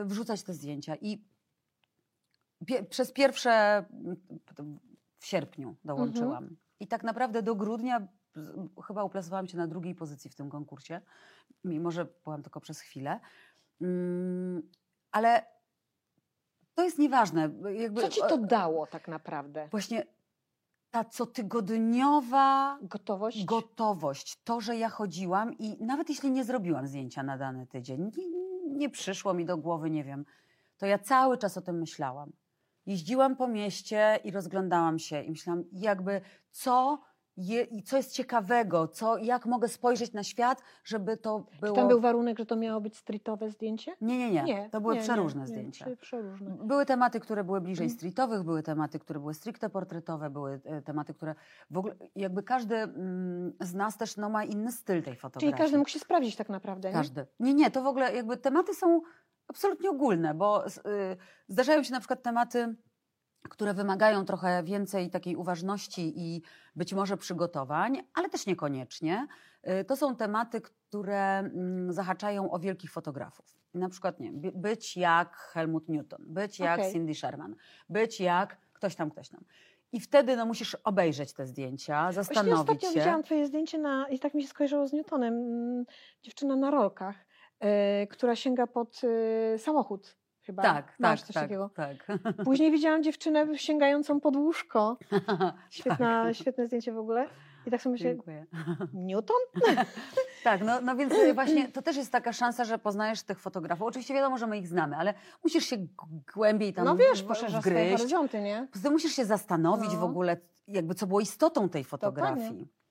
[0.06, 1.22] wrzucać te zdjęcia i
[2.90, 3.86] przez pierwsze
[5.24, 6.44] w sierpniu dołączyłam.
[6.44, 6.58] Mhm.
[6.80, 8.08] I tak naprawdę do grudnia
[8.88, 11.02] chyba uplasowałam się na drugiej pozycji w tym konkursie,
[11.64, 13.20] mimo że byłam tylko przez chwilę.
[13.82, 14.70] Mm,
[15.12, 15.46] ale
[16.74, 17.50] to jest nieważne.
[17.74, 19.68] Jakby, Co ci to dało tak naprawdę?
[19.72, 20.06] Właśnie
[20.92, 23.46] ta cotygodniowa Gotowość?
[23.46, 28.28] gotowość, to, że ja chodziłam i nawet jeśli nie zrobiłam zdjęcia na dany tydzień, nie,
[28.78, 30.26] nie przyszło mi do głowy, nie wiem,
[30.78, 32.32] to ja cały czas o tym myślałam.
[32.86, 37.02] Jeździłam po mieście i rozglądałam się i myślałam, jakby co,
[37.38, 41.76] je, i co jest ciekawego, co, jak mogę spojrzeć na świat, żeby to Czy było...
[41.76, 43.96] tam był warunek, że to miało być streetowe zdjęcie?
[44.02, 45.90] Nie, nie, nie, to były nie, przeróżne nie, zdjęcia.
[45.90, 46.50] Nie, przeróżne.
[46.50, 47.98] Były tematy, które były bliżej Mhm.
[48.00, 51.36] streetowych, były tematy, które były stricte portretowe, były e, tematy, które
[51.72, 55.52] w ogóle, jakby każdy mm, z nas też no, ma inny styl tej fotografii.
[55.52, 56.94] Czyli każdy mógł się sprawdzić tak naprawdę, nie?
[56.94, 57.26] Każdy.
[57.40, 59.02] Nie, nie, to w ogóle jakby tematy są
[59.54, 60.72] absolutnie ogólne, bo y,
[61.48, 62.76] zdarzają się na przykład tematy,
[63.50, 66.42] które wymagają trochę więcej takiej uważności i
[66.76, 69.28] być może przygotowań, ale też niekoniecznie.
[69.82, 73.58] Y, To są tematy, które mm, zahaczają o wielkich fotografów.
[73.74, 76.94] Na przykład nie, być jak Helmut Newton, być jak Okej.
[76.94, 77.56] Cindy Sherman,
[77.90, 79.44] być jak ktoś tam, ktoś tam.
[79.92, 83.00] I wtedy no, musisz obejrzeć te zdjęcia, Właśnie zastanowić ostatnio się.
[83.00, 85.34] widziałam twoje zdjęcie na, i tak mi się skojarzyło z Newtonem.
[85.34, 85.86] mm,
[86.24, 87.16] Dziewczyna na rolkach,
[88.10, 89.02] która sięga pod
[89.54, 90.64] e, samochód chyba.
[90.64, 91.70] Tak, Masz tak, coś tak, takiego.
[91.76, 92.08] tak.
[92.46, 94.98] Później widziałam dziewczynę sięgającą pod łóżko.
[95.70, 96.36] Świetna, Tak.
[96.36, 97.28] Świetne zdjęcie w ogóle.
[97.66, 98.46] I tak sobie myślę, Dziękuję.
[98.94, 99.38] Newton?
[100.44, 103.88] Tak, no, no więc y, właśnie to też jest taka szansa, że poznajesz tych fotografów.
[103.88, 105.76] Oczywiście wiadomo, że my ich znamy, ale musisz się
[106.36, 108.68] głębiej tam no wiesz, w- poszerza swoje horyzonty, nie?
[108.84, 110.06] Tym musisz się zastanowić w No.
[110.06, 112.62] ogóle, jakby co było istotą tej fotografii.
[112.62, 112.83] E,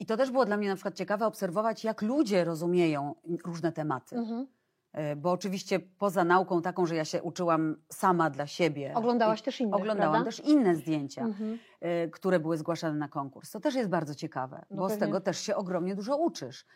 [0.00, 4.16] I to też było dla mnie na przykład ciekawe obserwować, jak ludzie rozumieją różne tematy.
[4.16, 4.46] Mhm.
[4.92, 8.92] E, Bo oczywiście poza nauką taką, że ja się uczyłam sama dla siebie.
[8.94, 10.30] Oglądałaś też inne, Oglądałam prawda?
[10.30, 11.58] też inne zdjęcia, Mhm.
[11.80, 13.50] e, które były zgłaszane na konkurs.
[13.50, 15.06] To też jest bardzo ciekawe, No bo z pewnie.
[15.06, 16.66] tego też się ogromnie dużo uczysz.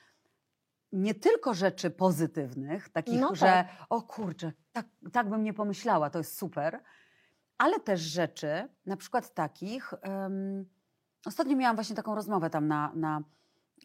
[0.92, 3.66] Nie tylko rzeczy pozytywnych, takich, No że tak.
[3.90, 6.80] o kurczę, tak, tak bym nie pomyślała, to jest super,
[7.58, 9.94] ale też rzeczy, na przykład takich.
[10.02, 10.64] em,
[11.26, 13.22] ostatnio miałam właśnie taką rozmowę tam na, na,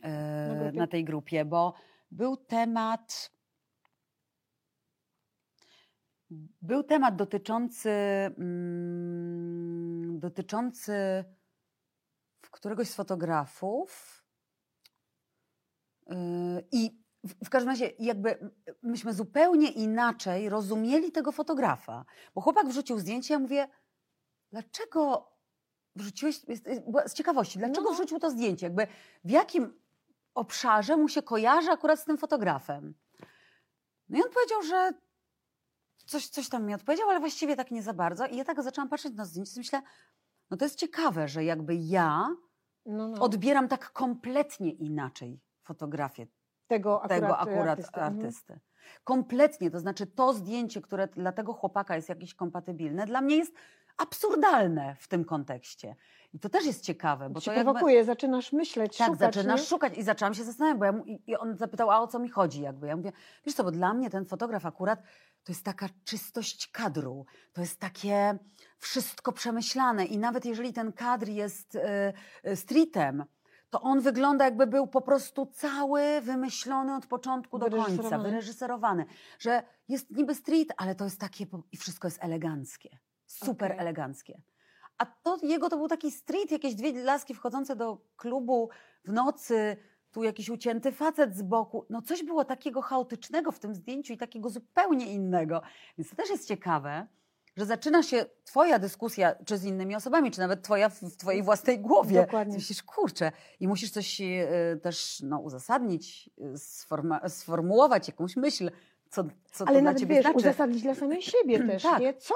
[0.01, 1.73] e, Na na tej grupie, bo
[2.11, 3.31] był temat.
[6.61, 7.89] Był temat dotyczący,
[8.37, 11.25] mm, dotyczący
[12.51, 14.23] któregoś z fotografów.
[16.07, 16.15] Yy,
[16.71, 18.51] I w, w każdym razie, jakby
[18.83, 22.05] myśmy zupełnie inaczej rozumieli tego fotografa.
[22.35, 23.67] Bo chłopak wrzucił zdjęcie, ja mówię,
[24.51, 25.31] dlaczego
[25.95, 26.41] wrzuciłeś,
[27.05, 27.93] z ciekawości, dlaczego No.
[27.93, 28.65] wrzucił to zdjęcie?
[28.65, 28.87] Jakby
[29.23, 29.73] w jakim
[30.35, 32.93] obszarze mu się kojarzy akurat z tym fotografem?
[34.09, 34.91] No i on powiedział, że
[36.05, 38.25] coś, coś tam mi odpowiedział, ale właściwie tak nie za bardzo.
[38.25, 39.81] I ja tak zaczęłam patrzeć na zdjęcie i myślę,
[40.51, 42.35] no to jest ciekawe, że jakby ja
[42.85, 43.21] No, no.
[43.21, 46.27] odbieram tak kompletnie inaczej fotografię
[46.67, 48.01] tego akurat, tego akurat artysty.
[48.01, 48.53] artysty.
[48.53, 48.69] Mhm.
[49.03, 53.53] Kompletnie, to znaczy to zdjęcie, które dla tego chłopaka jest jakieś kompatybilne, dla mnie jest
[53.99, 55.95] absurdalne w tym kontekście.
[56.33, 57.71] I to też jest ciekawe, bo Cię to jakby...
[57.71, 59.67] prowokuje, zaczynasz myśleć, Tak, szukać, zaczynasz nie?
[59.67, 62.29] szukać i zaczęłam się zastanawiać, bo ja mu, i, on zapytał, a o co mi
[62.29, 62.87] chodzi jakby.
[62.87, 63.11] Ja mówię,
[63.45, 64.99] wiesz co, bo dla mnie ten fotograf akurat
[65.43, 68.37] to jest taka czystość kadru, to jest takie
[68.77, 73.23] wszystko przemyślane i nawet jeżeli ten kadr jest e, streetem,
[73.69, 79.05] to on wygląda jakby był po prostu cały wymyślony od początku do końca, Wyreżyserowany.
[79.39, 82.97] że jest niby street, ale to jest takie i wszystko jest eleganckie,
[83.31, 83.81] super Okej.
[83.81, 84.41] eleganckie.
[84.97, 88.69] A to jego to był taki street, jakieś dwie laski wchodzące do klubu
[89.05, 89.77] w nocy,
[90.11, 91.85] tu jakiś ucięty facet z boku.
[91.89, 95.61] No coś było takiego chaotycznego w tym zdjęciu i takiego zupełnie innego.
[95.97, 97.07] Więc to też jest ciekawe,
[97.57, 101.79] że zaczyna się twoja dyskusja, czy z innymi osobami, czy nawet twoja w, twojej własnej
[101.79, 102.21] głowie.
[102.21, 102.53] Dokładnie.
[102.55, 104.47] Myślisz, kurczę, i musisz coś e,
[104.81, 108.71] też no, uzasadnić, sforma- sformułować jakąś myśl,
[109.09, 110.37] co, co to dla ciebie wiesz, znaczy.
[110.37, 112.01] uzasadnić dla samej siebie też, Tak.
[112.01, 112.13] nie?
[112.13, 112.33] Co,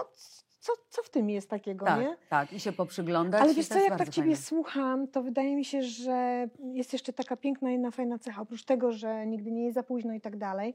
[0.64, 2.18] co, co w tym jest takiego, tak, nie?
[2.30, 3.42] tak, i się poprzyglądać.
[3.42, 4.46] Ale wiesz co, jak tak Ciebie fajne.
[4.46, 8.42] słucham, to wydaje mi się, że jest jeszcze taka piękna, jedna fajna cecha.
[8.42, 10.74] Oprócz tego, że nigdy nie jest za późno i tak dalej,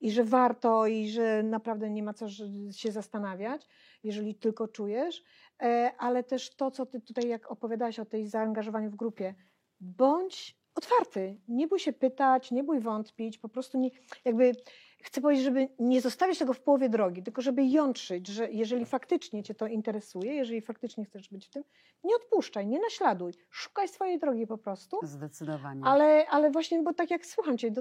[0.00, 2.26] i że warto, i że naprawdę nie ma co
[2.72, 3.66] się zastanawiać,
[4.02, 5.22] jeżeli tylko czujesz,
[5.62, 9.34] e, ale też to, co Ty tutaj, jak opowiadałaś o tej zaangażowaniu w grupie,
[9.80, 13.90] bądź otwarty, nie bój się pytać, nie bój wątpić, po prostu nie,
[14.24, 14.52] jakby
[15.02, 19.42] chcę powiedzieć, żeby nie zostawić tego w połowie drogi, tylko żeby jątrzyć, że jeżeli faktycznie
[19.42, 21.64] Cię to interesuje, jeżeli faktycznie chcesz być w tym,
[22.04, 24.98] nie odpuszczaj, nie naśladuj, szukaj swojej drogi po prostu.
[25.02, 25.80] Zdecydowanie.
[25.84, 27.72] Ale, ale właśnie, bo tak jak słucham Cię,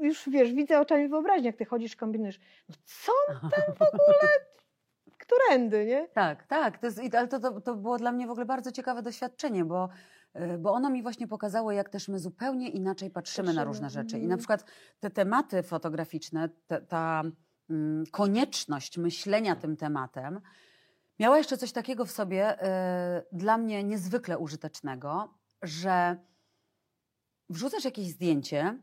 [0.00, 2.40] już wiesz, widzę oczami wyobraźni, jak Ty chodzisz, kombinujesz.
[2.68, 4.17] No co tam w ogóle,
[5.56, 6.08] nie?
[6.08, 6.78] Tak, tak.
[6.78, 9.88] To jest, ale to, to, to było dla mnie w ogóle bardzo ciekawe doświadczenie, bo,
[10.36, 14.16] y, bo ono mi właśnie pokazało, jak też my zupełnie inaczej patrzymy, na różne rzeczy.
[14.16, 14.28] I mhm.
[14.30, 14.64] na przykład
[15.00, 17.22] te tematy fotograficzne, te, ta
[17.70, 20.40] mm, konieczność myślenia tym tematem,
[21.18, 26.16] miała jeszcze coś takiego w sobie e, dla mnie niezwykle użytecznego, że
[27.50, 28.78] wrzucasz jakieś zdjęcie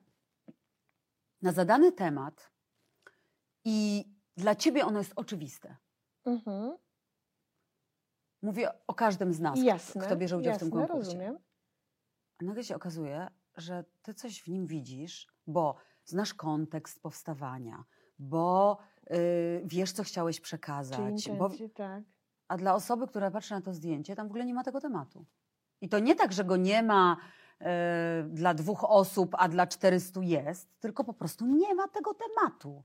[1.42, 2.52] na zadany temat
[3.66, 4.06] i
[4.38, 5.78] dla ciebie ono jest oczywiste.
[6.26, 6.78] Mhm.
[8.42, 11.00] Mówię o każdym z nas, Jasne, kto bierze udział jasne, w tym konkursie.
[11.00, 11.40] rozumiem.
[12.42, 17.84] A nagle się okazuje, że ty coś w nim widzisz, bo znasz kontekst powstawania,
[18.20, 18.78] bo
[19.12, 21.30] y, wiesz, co chciałeś przekazać.
[21.30, 22.04] Bo, tak.
[22.48, 25.26] a dla osoby, która patrzy na to zdjęcie, tam w ogóle nie ma tego tematu.
[25.82, 27.18] I to nie tak, że go nie ma
[27.62, 27.66] y,
[28.30, 32.84] dla dwóch osób, a dla 400 jest, tylko po prostu nie ma tego tematu.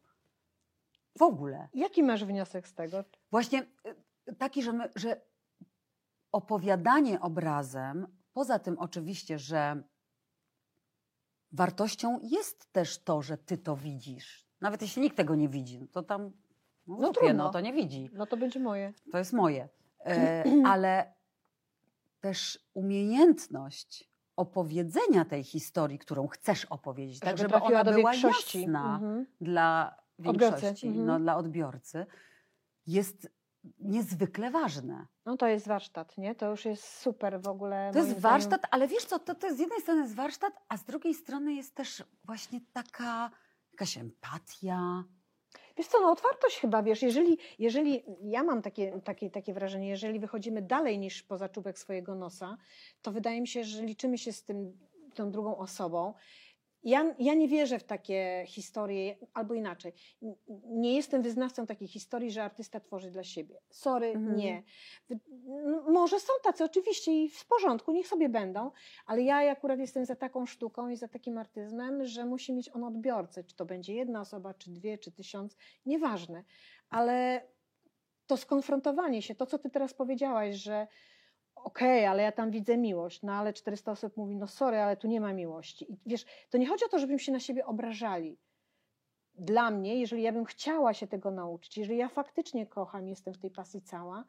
[1.19, 1.69] W ogóle.
[1.75, 3.05] Jaki masz wniosek z tego?
[3.31, 3.67] Właśnie
[4.29, 5.21] y, taki, że, my, że
[6.33, 9.83] opowiadanie obrazem, poza tym oczywiście, że
[11.53, 14.47] wartością jest też to, że ty to widzisz.
[14.61, 16.33] Nawet jeśli nikt tego nie widzi, no to tam
[16.87, 18.11] no, No no, no to nie widzi.
[18.13, 18.93] No to będzie moje.
[19.13, 19.69] To jest moje.
[20.07, 21.15] E, ale
[22.21, 29.27] też umiejętność opowiedzenia tej historii, którą chcesz opowiedzieć, tak żeby trafiła ona była jasna Mhm.
[29.41, 31.07] dla większości, mhm.
[31.07, 32.07] no, dla odbiorcy,
[32.87, 33.29] jest
[33.79, 35.07] niezwykle ważne.
[35.27, 36.35] No to jest warsztat, nie?
[36.35, 37.91] To już jest super w ogóle.
[37.93, 38.23] To jest zdaniem.
[38.23, 41.55] warsztat, ale wiesz co, to, to z jednej strony jest warsztat, a z drugiej strony
[41.55, 43.31] jest też właśnie taka
[43.73, 45.05] jakaś empatia.
[45.77, 50.21] Wiesz co, no otwartość chyba, wiesz, jeżeli, jeżeli ja mam takie, takie, takie wrażenie, jeżeli
[50.21, 52.57] wychodzimy dalej niż poza czubek swojego nosa,
[53.03, 54.79] to wydaje mi się, że liczymy się z tym,
[55.15, 56.15] tą drugą osobą.
[56.83, 59.93] Ja, ja nie wierzę w takie historie, albo inaczej.
[60.65, 63.61] Nie jestem wyznawcą takiej historii, że artysta tworzy dla siebie.
[63.71, 64.37] Sorry, Mhm.
[64.37, 64.63] nie.
[65.09, 68.71] Wy- n- Może są tacy, oczywiście, i w porządku, niech sobie będą,
[69.07, 72.85] ale ja akurat jestem za taką sztuką i za takim artyzmem, że musi mieć on
[72.85, 73.45] odbiorcę.
[73.45, 76.45] Czy to będzie jedna osoba, czy dwie, czy tysiąc, nieważne.
[76.91, 77.43] Ale
[78.27, 80.87] to skonfrontowanie się, to co ty teraz powiedziałaś, że
[81.65, 85.09] okej, ale ja tam widzę miłość, no ale 400 osób mówi, no sorry, ale tu
[85.09, 85.93] nie ma miłości.
[85.93, 88.39] I wiesz, to nie chodzi o to, żebyśmy się na siebie obrażali.
[89.35, 93.39] Dla mnie, jeżeli ja bym chciała się tego nauczyć, jeżeli ja faktycznie kocham, jestem w
[93.39, 94.25] tej pasji cała,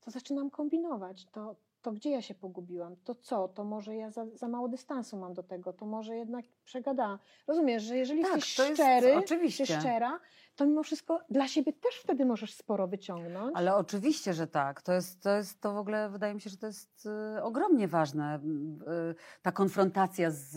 [0.00, 1.26] to zaczynam kombinować.
[1.26, 2.96] To, to gdzie ja się pogubiłam?
[3.04, 3.48] To co?
[3.48, 7.18] To może ja za, za mało dystansu mam do tego, to może jednak przegadałam.
[7.46, 9.66] Rozumiesz, że jeżeli Tak, jesteś to jest szczery, oczywiście.
[9.66, 10.20] czy szczera,
[10.60, 13.52] to mimo wszystko dla siebie też wtedy możesz sporo wyciągnąć.
[13.56, 14.82] Ale oczywiście, że tak.
[14.82, 17.06] To jest, to jest to w ogóle, wydaje mi się, że to jest
[17.38, 18.36] y, ogromnie ważne.
[18.38, 20.56] Y, ta konfrontacja z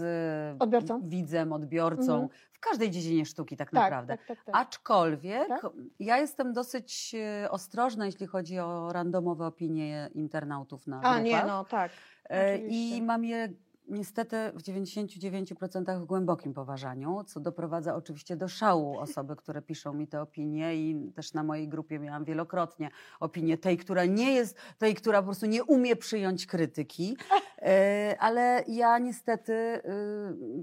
[0.56, 1.02] y, Odbiorcą?
[1.04, 2.30] widzem, odbiorcą, Mhm.
[2.52, 4.18] w każdej dziedzinie sztuki tak, tak, naprawdę.
[4.18, 4.56] tak, tak, tak.
[4.56, 5.68] Aczkolwiek Tak?
[6.00, 11.24] ja jestem dosyć e, ostrożna, jeśli chodzi o randomowe opinie internautów na A, grupach.
[11.24, 11.92] nie, no tak.
[12.30, 12.98] E, oczywiście.
[12.98, 13.50] I mam je
[13.88, 20.08] niestety w 99% w głębokim poważaniu, co doprowadza oczywiście do szału osoby, które piszą mi
[20.08, 24.96] te opinie i też na mojej grupie miałam wielokrotnie opinię tej, która nie jest, tej,
[24.96, 27.17] która po prostu nie umie przyjąć krytyki.
[27.62, 29.82] E, Ale ja niestety, y,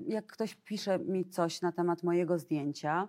[0.07, 3.09] jak ktoś pisze mi coś na temat mojego zdjęcia,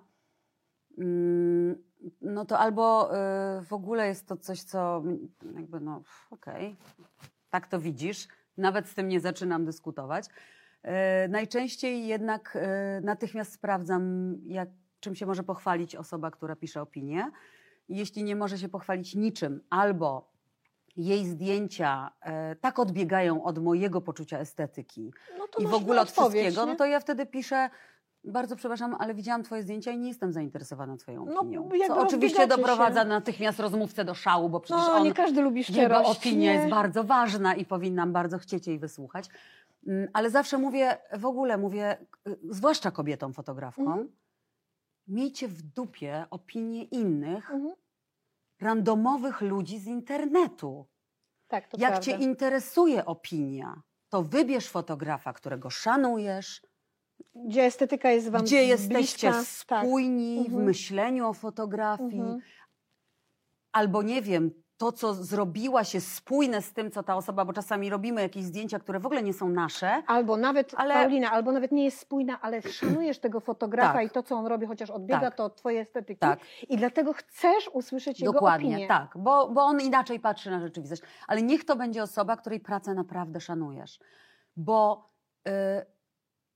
[0.97, 1.83] mm,
[2.21, 3.15] no to albo
[3.59, 5.03] y, w ogóle jest to coś, co
[5.55, 6.77] jakby no okej,
[7.49, 8.27] tak to widzisz,
[8.61, 10.25] nawet z tym nie zaczynam dyskutować.
[10.83, 14.69] E, Najczęściej jednak e, natychmiast sprawdzam, jak,
[14.99, 17.31] czym się może pochwalić osoba, która pisze opinię.
[17.89, 20.31] Jeśli nie może się pochwalić niczym, albo
[20.97, 26.65] jej zdjęcia e, tak odbiegają od mojego poczucia estetyki no i w ogóle od wszystkiego,
[26.65, 26.71] nie?
[26.71, 27.69] no to ja wtedy piszę.
[28.23, 31.63] Bardzo przepraszam, ale widziałam Twoje zdjęcia i nie jestem zainteresowana Twoją No, opinią.
[31.73, 33.07] jakby co oczywiście doprowadza się.
[33.07, 36.09] natychmiast rozmówcę do szału, bo przecież No, on nie każdy lubi jego szczerość.
[36.19, 36.57] opinia nie?
[36.59, 39.29] jest bardzo ważna i powinnam bardzo chcieć jej wysłuchać.
[39.87, 44.11] Mm, Ale zawsze mówię, w ogóle mówię, y, zwłaszcza kobietom fotografkom, Mhm.
[45.07, 47.75] miejcie w dupie opinie innych, Mhm.
[48.61, 50.85] randomowych ludzi z internetu.
[51.47, 51.99] Tak, to Jak prawda.
[52.11, 56.61] cię interesuje opinia, to wybierz fotografa, którego szanujesz,
[57.35, 59.85] Gdzie estetyka jest wam gdzie jesteście bliska, tak.
[59.85, 60.63] spójni w Mhm.
[60.65, 62.39] myśleniu o fotografii, Mhm.
[63.71, 67.89] albo nie wiem, to co zrobiłaś jest spójne z tym, co ta osoba, bo czasami
[67.89, 70.03] robimy jakieś zdjęcia, które w ogóle nie są nasze.
[70.07, 74.07] Albo nawet, Ale- Paulina, albo nawet nie jest spójna, ale szanujesz tego fotografa Tak.
[74.07, 75.35] i to, co on robi, chociaż odbiega Tak.
[75.35, 76.19] to od twojej estetyki.
[76.19, 76.39] Tak.
[76.69, 78.87] I dlatego chcesz usłyszeć jego Dokładnie, opinię.
[78.87, 81.01] tak, bo, bo on inaczej patrzy na rzeczywistość.
[81.27, 83.99] Ale niech to będzie osoba, której pracę naprawdę szanujesz.
[84.57, 85.09] Bo
[85.47, 85.51] y,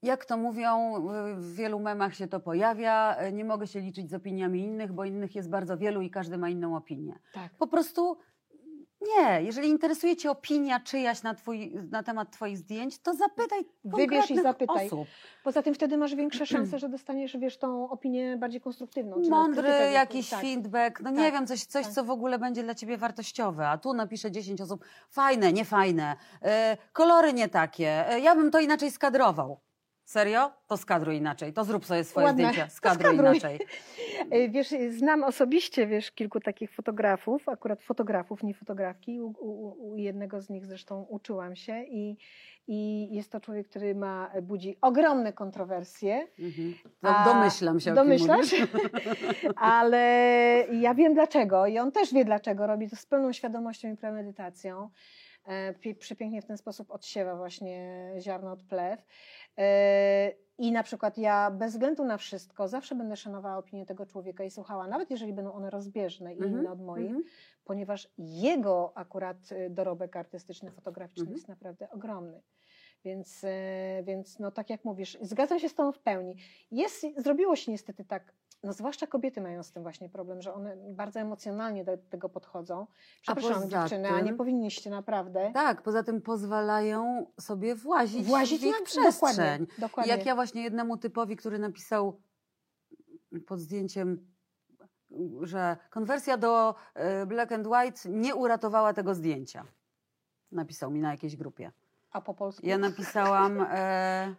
[0.05, 4.09] jak to mówią, y, w wielu memach się to pojawia, y, nie mogę się liczyć
[4.09, 7.19] z opiniami innych, bo innych jest bardzo wielu i każdy ma inną opinię.
[7.33, 7.51] Tak.
[7.57, 8.17] Po prostu
[9.17, 14.31] Nie, jeżeli interesuje Cię opinia czyjaś na, twój, na temat Twoich zdjęć, to zapytaj Wybierz
[14.31, 14.85] i zapytaj.
[14.87, 15.07] osób.
[15.43, 19.21] Poza tym wtedy masz większe szanse, że dostaniesz, wiesz, tą opinię bardziej konstruktywną.
[19.29, 20.41] Mądry jakiś tak.
[20.41, 21.93] feedback, no nie Tak, wiem, coś, coś tak.
[21.93, 26.77] co w ogóle będzie dla ciebie wartościowe, a tu napisze 10 osób, fajne, niefajne, e,
[26.93, 29.59] kolory nie takie, e, ja bym to inaczej skadrował.
[30.05, 30.51] Serio?
[30.67, 32.43] To skadruj inaczej, to zrób sobie swoje Ładne.
[32.43, 33.37] zdjęcia, skadruj skadruj.
[33.37, 33.59] inaczej.
[34.31, 39.21] E, Wiesz, znam osobiście, wiesz, kilku takich fotografów, akurat fotografów, nie fotografki.
[39.21, 42.17] U, u, u jednego z nich zresztą uczyłam się i,
[42.67, 46.27] i jest to człowiek, który ma, budzi ogromne kontrowersje.
[46.39, 46.73] Mhm.
[47.01, 48.55] A domyślam się, Domyślasz?
[49.55, 49.99] Ale
[50.71, 52.67] ja wiem dlaczego i on też wie dlaczego.
[52.67, 54.89] Robi to z pełną świadomością i premedytacją.
[55.45, 59.05] E, pi- Przepięknie w ten sposób odsiewa właśnie ziarno od plew.
[59.57, 64.43] E, I na przykład ja bez względu na wszystko zawsze będę szanowała opinię tego człowieka
[64.43, 67.23] i słuchała, nawet jeżeli będą one rozbieżne i Mhm, inne od moich, mhm.
[67.65, 71.35] ponieważ jego akurat y, dorobek artystyczny, fotograficzny Mhm.
[71.37, 72.41] jest naprawdę ogromny.
[73.03, 76.35] Więc, e, więc no tak jak mówisz, zgadzam się z tą w pełni.
[76.71, 78.33] Jest, zrobiło się niestety tak,
[78.65, 82.87] no zwłaszcza kobiety mają z tym właśnie problem, że one bardzo emocjonalnie do tego podchodzą.
[83.21, 88.61] Przepraszam poza dziewczyny, a nie tym- powinniście naprawdę Tak, poza tym pozwalają sobie włazić, włazić
[88.61, 89.29] w ich na przestrzeń.
[89.35, 90.11] Dokładnie, dokładnie.
[90.11, 92.21] Jak ja właśnie jednemu typowi, który napisał
[93.47, 94.27] pod zdjęciem,
[95.41, 99.65] że konwersja do e, black and white nie uratowała tego zdjęcia.
[100.51, 101.71] Napisał mi na jakiejś grupie.
[102.11, 102.65] A po polsku?
[102.67, 104.35] Ja napisałam, e,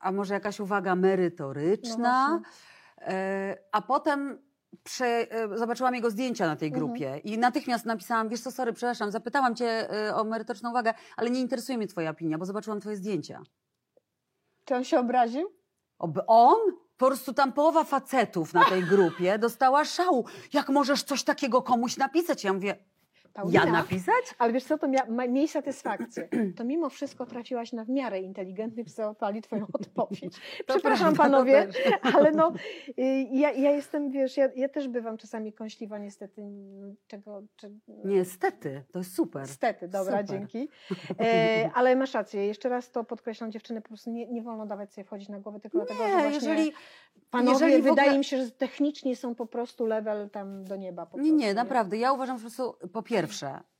[0.00, 2.73] a może jakaś uwaga No merytoryczna, właśnie.
[3.04, 4.38] E, a potem
[4.82, 6.86] prze, e, zobaczyłam jego zdjęcia na tej Mhm.
[6.86, 11.30] grupie i natychmiast napisałam, wiesz co, sorry, przepraszam, zapytałam cię e, o merytoryczną uwagę, ale
[11.30, 13.42] nie interesuje mnie twoja opinia, bo zobaczyłam twoje zdjęcia.
[14.64, 15.52] Czy on się obraził?
[15.98, 16.56] Oby on?
[16.96, 20.24] Po prostu tam połowa facetów na tej grupie dostała szału.
[20.52, 22.44] Jak możesz coś takiego komuś napisać?
[22.44, 22.76] Ja mówię,
[23.34, 24.24] Paulina, ja napisać?
[24.38, 26.28] Ale wiesz co, to mia, ma, miej satysfakcję.
[26.56, 30.40] To mimo wszystko trafiłaś na w miarę inteligentnych, załapali twoją odpowiedź.
[30.66, 31.68] Przepraszam panowie,
[32.14, 32.52] ale no,
[32.98, 36.42] y, ja, ja jestem, wiesz, ja, ja też bywam czasami kąśliwa niestety,
[37.06, 37.42] czego...
[37.56, 37.70] Czy,
[38.04, 39.42] Niestety, to jest super.
[39.42, 40.24] Niestety, dobra, Super.
[40.26, 40.68] dzięki.
[41.20, 44.92] E, ale masz rację, jeszcze raz to podkreślam, dziewczyny, po prostu nie, nie wolno dawać
[44.94, 46.72] sobie wchodzić na głowę, tylko dlatego, że Nie, właśnie jeżeli,
[47.30, 50.76] panowie jeżeli w wydaje ogóle- mi się, że technicznie są po prostu level tam do
[50.76, 51.06] nieba.
[51.14, 51.96] Nie, nie, naprawdę.
[51.96, 53.23] Ja uważam, że po prostu, po pierwsze,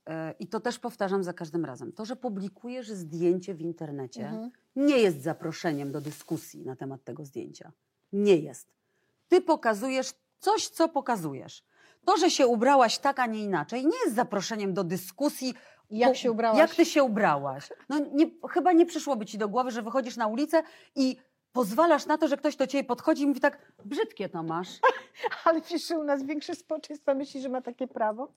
[0.07, 4.51] e, i to też powtarzam za każdym razem, to, że publikujesz zdjęcie w internecie, Mhm.
[4.77, 7.73] nie jest zaproszeniem do dyskusji na temat tego zdjęcia.
[8.13, 8.69] Nie jest.
[9.29, 11.65] Ty pokazujesz coś, co pokazujesz.
[12.05, 15.55] To, że się ubrałaś tak, a nie inaczej, nie jest zaproszeniem do dyskusji.
[15.91, 16.59] Jak się ubrałaś?
[16.59, 17.69] Jak ty się ubrałaś?
[17.89, 20.63] No nie, chyba nie przyszłoby ci do głowy, że wychodzisz na ulicę
[20.97, 21.17] i
[21.53, 24.69] pozwalasz na to, że ktoś do ciebie podchodzi i mówi tak, brzydkie to masz.
[25.45, 28.33] Ale wiesz, że u nas większe społeczeństwo myśli, że ma takie prawo?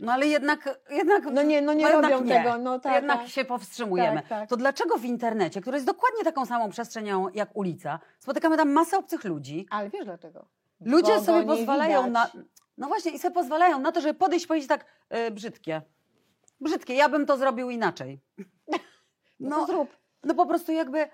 [0.00, 2.34] No ale jednak, jednak No nie, no nie no robią nie.
[2.34, 2.58] tego.
[2.58, 3.28] No tak, jednak tak.
[3.28, 4.16] się powstrzymujemy.
[4.16, 4.48] Tak, tak.
[4.48, 8.98] To dlaczego w internecie, który jest dokładnie taką samą przestrzenią jak ulica, spotykamy tam masę
[8.98, 10.46] obcych ludzi, Ale wiesz dlaczego?
[10.80, 12.26] ludzie Bo sobie pozwalają na...
[12.26, 12.46] widać.
[12.78, 15.82] No właśnie, i sobie pozwalają na to, żeby podejść i powiedzieć tak, e, brzydkie.
[16.60, 18.20] Brzydkie, ja bym to zrobił inaczej.
[19.40, 19.96] No, to zrób.
[20.24, 21.08] No po prostu jakby,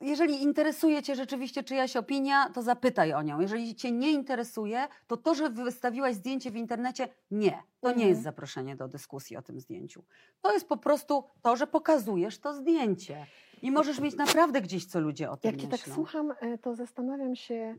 [0.00, 3.40] jeżeli interesuje Cię rzeczywiście czyjaś opinia, to zapytaj o nią.
[3.40, 7.62] Jeżeli Cię nie interesuje, to to, że wystawiłaś zdjęcie w internecie, nie.
[7.80, 8.08] To nie Mhm.
[8.10, 10.04] jest zaproszenie do dyskusji o tym zdjęciu.
[10.40, 13.26] To jest po prostu to, że pokazujesz to zdjęcie.
[13.62, 15.84] I możesz mieć naprawdę gdzieś, co ludzie o tym Jak cię myślą.
[15.86, 17.74] tak słucham, e, to zastanawiam się,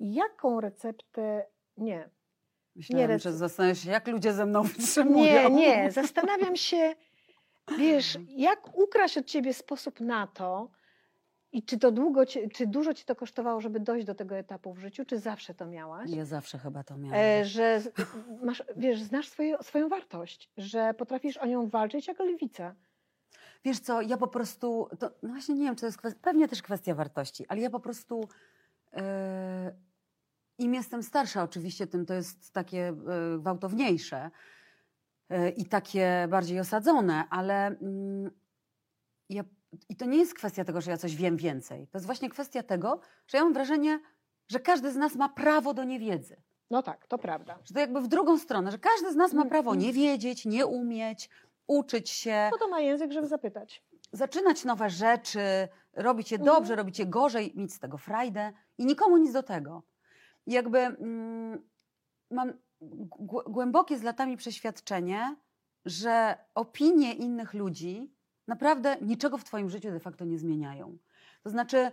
[0.00, 1.46] jaką receptę.
[1.76, 2.10] Nie.
[2.76, 5.50] Myślałem, nie, że zastanawiasz się, jak ludzie ze mną wytrzymują.
[5.50, 5.90] Nie, nie.
[5.92, 6.94] Zastanawiam się,
[7.78, 10.70] wiesz, jak ukraść od ciebie sposób na to,
[11.52, 14.78] i czy to długo, czy dużo ci to kosztowało, żeby dojść do tego etapu w
[14.78, 16.10] życiu, czy zawsze to miałaś?
[16.10, 17.18] Ja zawsze chyba to miałam.
[17.18, 17.82] E, że
[18.46, 22.74] masz, wiesz, znasz swoje, swoją wartość, że potrafisz o nią walczyć jak lwica.
[23.64, 26.48] Wiesz co, ja po prostu, to, no właśnie nie wiem, czy to jest kwestia, pewnie
[26.48, 28.28] też kwestia wartości, ale ja po prostu
[28.92, 29.74] e,
[30.58, 32.94] im jestem starsza oczywiście, tym to jest takie e,
[33.38, 34.30] gwałtowniejsze
[35.56, 38.30] i takie bardziej osadzone, ale mm,
[39.28, 39.44] ja,
[39.88, 41.86] i to nie jest kwestia tego, że ja coś wiem więcej.
[41.88, 44.00] To jest właśnie kwestia tego, że ja mam wrażenie,
[44.48, 46.36] że każdy z nas ma prawo do niewiedzy.
[46.70, 47.58] No tak, to prawda.
[47.64, 49.82] Że to jakby w drugą stronę, że każdy z nas ma Mm, prawo mm.
[49.82, 51.30] nie wiedzieć, nie umieć,
[51.66, 53.82] uczyć się No to ma język, żeby zapytać.
[54.12, 55.40] zaczynać nowe rzeczy,
[55.92, 56.56] robić je Mhm.
[56.56, 59.82] dobrze, robić je gorzej, mieć z tego frajdę i nikomu nic do tego.
[60.46, 61.62] I Jakby mm,
[62.30, 62.52] mam
[63.18, 65.36] gł- głębokie z latami przeświadczenie,
[65.84, 68.14] że opinie innych ludzi
[68.46, 70.98] naprawdę niczego w Twoim życiu de facto nie zmieniają.
[71.42, 71.90] To znaczy,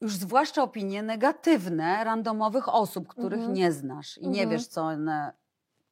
[0.00, 3.54] już zwłaszcza opinie negatywne randomowych osób, których Mhm.
[3.56, 4.50] nie znasz i nie Mhm.
[4.50, 5.32] wiesz, co one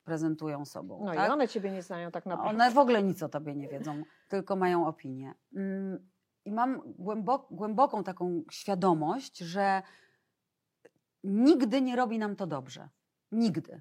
[0.05, 1.05] prezentują sobą.
[1.05, 1.29] No tak?
[1.29, 2.51] i one ciebie nie znają tak naprawdę.
[2.51, 5.35] One w ogóle nic o tobie nie wiedzą, tylko mają opinię.
[5.57, 6.09] Mm,
[6.45, 9.83] I mam głębok, głęboką taką świadomość, że
[11.25, 12.89] nigdy nie robi nam to dobrze.
[13.33, 13.81] Nigdy.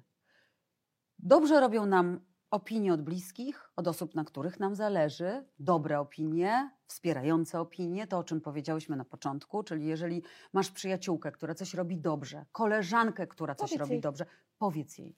[1.18, 7.60] Dobrze robią nam opinie od bliskich, od osób, na których nam zależy, dobre opinie, wspierające
[7.60, 10.22] opinie, to o czym powiedziałyśmy na początku, czyli jeżeli
[10.52, 14.00] masz przyjaciółkę, która coś robi dobrze, koleżankę, która coś Powiedz robi jej.
[14.00, 14.26] dobrze,
[14.58, 15.16] powiedz jej.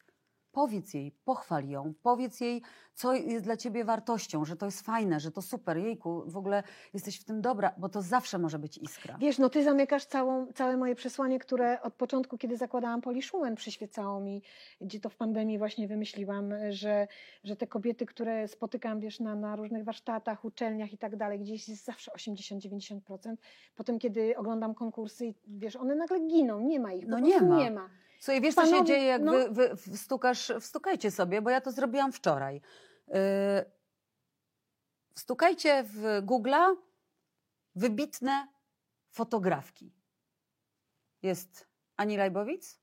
[0.58, 2.62] Powiedz jej, pochwal ją, powiedz jej,
[2.94, 6.62] co jest dla ciebie wartością, że to jest fajne, że to super, jejku, w ogóle
[6.94, 9.16] jesteś w tym dobra, bo to zawsze może być iskra.
[9.20, 14.20] Wiesz, no ty zamykasz całą, całe moje przesłanie, które od początku, kiedy zakładałam Poliszumen, przyświecało
[14.20, 14.42] mi,
[14.80, 17.08] gdzie to w pandemii właśnie wymyśliłam, że,
[17.44, 21.68] że te kobiety, które spotykam, wiesz, na, na różnych warsztatach, uczelniach i tak dalej, gdzieś
[21.68, 23.36] jest zawsze 80-90%.
[23.76, 27.58] Potem, kiedy oglądam konkursy, wiesz, one nagle giną, nie ma ich, No nie ma.
[27.58, 27.88] nie ma.
[28.18, 29.32] Słuchaj, wiesz, co się Panowie, dzieje, jak no.
[29.32, 32.60] wy, wy wstukasz, wstukajcie sobie, bo ja to zrobiłam wczoraj.
[33.08, 33.14] Yy,
[35.14, 36.76] wstukajcie w Google'a
[37.74, 38.48] wybitne
[39.10, 39.94] fotografki.
[41.22, 42.80] Jest Ani Lajbowic,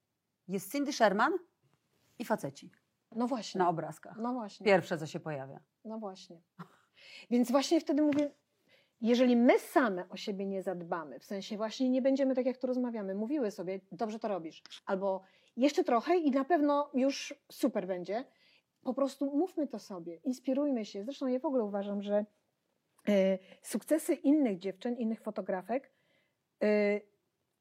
[0.48, 1.34] jest Cindy Sherman
[2.20, 2.72] i faceci
[3.12, 4.18] No właśnie, na obrazkach.
[4.18, 4.66] no właśnie.
[4.66, 5.60] Pierwsze, co się pojawia.
[5.86, 6.42] No właśnie.
[7.30, 8.32] Więc właśnie wtedy mówię,
[9.08, 12.68] jeżeli my same o siebie nie zadbamy, w sensie właśnie nie będziemy tak jak tu
[12.68, 15.22] rozmawiamy, mówiły sobie, dobrze to robisz, albo
[15.58, 18.26] jeszcze trochę i na pewno już super będzie.
[18.84, 21.04] Po prostu mówmy to sobie, inspirujmy się.
[21.04, 22.26] Zresztą ja w ogóle uważam, że
[23.08, 25.92] e, sukcesy innych dziewczyn, innych fotografek,
[26.64, 27.02] e,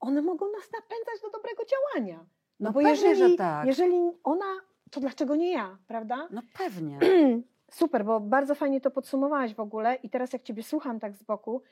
[0.01, 2.17] one mogą nas napędzać do dobrego działania.
[2.17, 2.27] No,
[2.61, 3.67] No bo pewnie, jeżeli, że tak.
[3.67, 4.55] jeżeli ona,
[4.91, 6.29] to dlaczego nie ja, prawda?
[6.31, 6.99] No pewnie.
[7.75, 11.23] Super, bo bardzo fajnie to podsumowałaś w ogóle i teraz jak Ciebie słucham tak z
[11.23, 11.63] boku,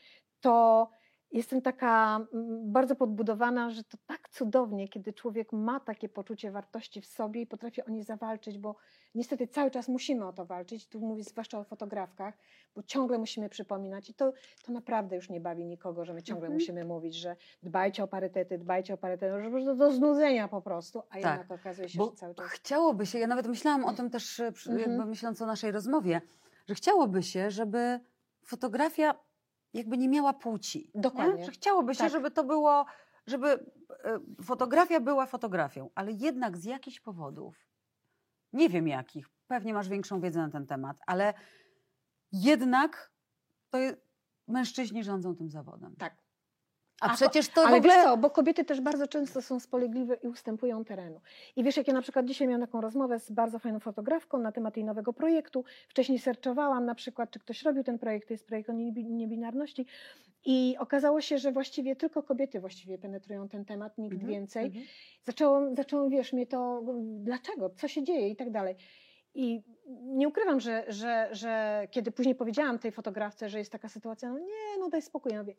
[0.40, 0.90] to
[1.32, 2.20] jestem taka
[2.64, 7.46] bardzo podbudowana, że to tak cudownie, kiedy człowiek ma takie poczucie wartości w sobie i
[7.46, 8.76] potrafi o nie zawalczyć, bo
[9.14, 12.34] niestety cały czas musimy o to walczyć, tu mówię zwłaszcza o fotografkach,
[12.74, 14.32] bo ciągle musimy przypominać i to,
[14.64, 16.54] to naprawdę już nie bawi nikogo, że my ciągle Mhm.
[16.54, 20.98] musimy mówić, że dbajcie o parytety, dbajcie o parytety, że do, do znudzenia po prostu,
[20.98, 22.46] a Tak, jednak okazuje się, Bo że cały czas...
[22.46, 24.78] chciałoby się, ja nawet myślałam o tym też, Mhm.
[24.78, 26.20] jakby myśląc o naszej rozmowie,
[26.68, 28.00] że chciałoby się, żeby
[28.44, 29.14] fotografia
[29.74, 30.90] jakby nie miała płci.
[30.94, 31.38] Dokładnie.
[31.38, 31.44] Nie?
[31.44, 32.12] Że chciałoby się, Tak.
[32.12, 32.86] żeby to było,
[33.26, 37.68] żeby e, fotografia była fotografią, ale jednak z jakichś powodów,
[38.52, 41.34] nie wiem jakich, pewnie masz większą wiedzę na ten temat, ale
[42.32, 43.12] jednak
[43.70, 43.96] to jest,
[44.48, 45.96] mężczyźni rządzą tym zawodem.
[45.96, 46.16] Tak.
[47.02, 48.04] A, przecież to Ale w ogóle...
[48.04, 51.20] co, bo kobiety też bardzo często są spolegliwe i ustępują terenu.
[51.56, 54.52] I wiesz, jak ja na przykład dzisiaj miałam taką rozmowę z bardzo fajną fotografką na
[54.52, 55.64] temat jej nowego projektu.
[55.88, 59.86] Wcześniej serczowałam na przykład, czy ktoś robił ten projekt, to jest projekt o niebi- niebinarności.
[60.44, 64.66] I okazało się, że właściwie tylko kobiety właściwie penetrują ten temat, nikt Mhm, więcej.
[64.66, 64.84] mhm.
[65.24, 68.74] Zaczęło, zaczęło, wiesz, mnie to, dlaczego, co się dzieje i tak dalej.
[69.34, 69.62] I
[70.02, 74.38] nie ukrywam, że, że, że kiedy później powiedziałam tej fotografce, że jest taka sytuacja, no
[74.38, 75.32] nie, no daj spokój.
[75.32, 75.54] Ja mówię,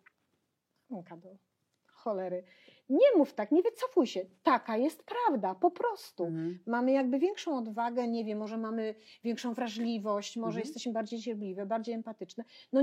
[1.01, 2.43] Do cholery.
[2.89, 4.25] Nie mów tak, nie wycofuj się.
[4.43, 6.25] Taka jest prawda, po prostu.
[6.25, 6.59] Mhm.
[6.67, 10.63] Mamy jakby większą odwagę, nie wiem, może mamy większą wrażliwość, może Mhm.
[10.65, 12.43] jesteśmy bardziej cierpliwe, bardziej empatyczne.
[12.73, 12.81] No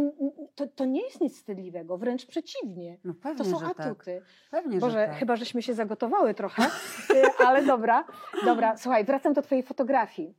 [0.55, 2.99] to, to nie jest nic wstydliwego, wręcz przeciwnie.
[3.05, 3.81] No To pewnie, są że tak.
[3.81, 4.23] atuty.
[4.51, 5.17] Pewnie, Boże, że tak.
[5.17, 6.63] chyba żeśmy się zagotowały trochę,
[7.17, 8.05] y, ale dobra,
[8.45, 8.77] dobra.
[8.77, 10.35] Słuchaj, wracam do Twojej fotografii.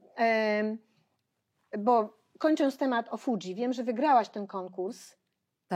[1.80, 5.16] Bo kończąc temat o Fuji, wiem, że wygrałaś ten konkurs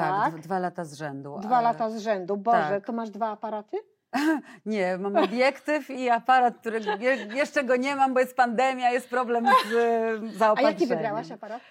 [0.01, 0.41] Tak, tak?
[0.41, 1.39] dwa- lata z rzędu.
[1.39, 2.37] dwa ale- lata z rzędu.
[2.37, 2.85] Boże, Tak.
[2.85, 3.77] to masz dwa aparaty?
[4.65, 9.09] Nie, mam obiektyw i aparat, którego je, jeszcze go nie mam, bo jest pandemia, jest
[9.09, 10.73] problem z e, A zaopatrzeniem.
[10.73, 11.61] jaki wygrałaś aparat?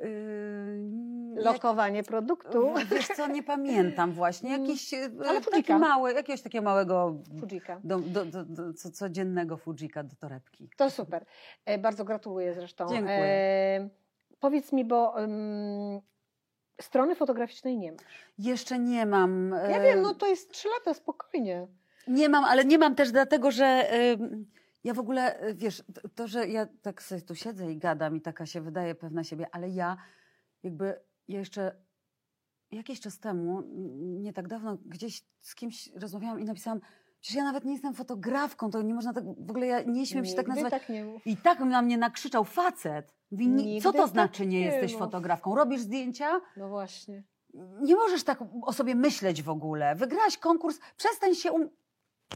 [0.00, 2.74] Yy, Lokowanie produktu.
[2.78, 4.50] jak- Wiesz co, nie pamiętam właśnie.
[4.54, 7.80] Mm, Jakiś e, ale taki mały, jakiegoś takiego małego Fujika.
[7.84, 10.70] do, do, do, do, co, codziennego Fujika do torebki.
[10.76, 11.24] To super.
[11.66, 12.86] E, bardzo gratuluję zresztą.
[12.88, 13.16] Dziękuję.
[13.18, 13.88] E,
[14.40, 16.00] powiedz mi, bo em,
[16.84, 17.98] strony fotograficznej nie ma.
[18.38, 19.50] Jeszcze nie mam.
[19.50, 21.66] Ja e, wiem, no to jest trzy lata, spokojnie.
[22.06, 23.90] Nie mam, ale nie mam też dlatego, że
[24.84, 28.20] ja w ogóle, y, wiesz, to, że ja tak sobie tu siedzę i gadam i
[28.20, 29.96] taka się wydaje pewna siebie, ale ja
[30.62, 31.76] jakby, ja jeszcze
[32.70, 33.62] jakiś czas temu,
[34.00, 36.80] nie tak dawno, gdzieś z kimś rozmawiałam i napisałam,
[37.20, 40.24] przecież ja nawet nie jestem fotografką, to nie można tak, w ogóle ja nie śmiem
[40.24, 40.86] się tak Nigdy nazywać.
[40.86, 40.96] tak.
[41.26, 43.14] I tak na mnie nakrzyczał facet.
[43.32, 45.54] Mówi, "Nie- co to tak znaczy nie jesteś fotografką?
[45.54, 46.40] Robisz zdjęcia?
[46.56, 47.22] No właśnie.
[47.80, 49.94] nie możesz tak o sobie myśleć w ogóle.
[49.94, 51.70] Wygrałaś konkurs, przestań się um...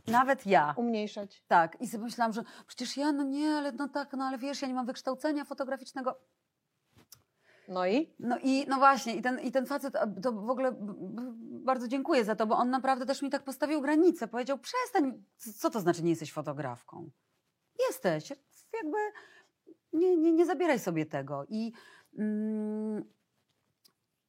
[0.07, 0.75] Nawet ja.
[0.77, 1.43] Umniejszać.
[1.49, 1.81] Tak.
[1.81, 4.69] I sobie myślałam, że przecież ja, no nie, ale no tak, no ale wiesz, ja
[4.69, 6.19] nie mam wykształcenia fotograficznego.
[7.69, 8.15] No i?
[8.19, 10.73] No i no właśnie, i ten, i ten facet, to w ogóle
[11.65, 14.29] bardzo dziękuję za to, bo on naprawdę też mi tak postawił granicę.
[14.29, 15.25] Powiedział, przestań,
[15.59, 17.11] co to znaczy nie jesteś fotografką?
[17.89, 18.31] Jesteś.
[18.73, 18.99] Jakby
[19.93, 21.45] nie, nie, nie zabieraj sobie tego.
[21.49, 21.72] I
[22.18, 23.05] mm,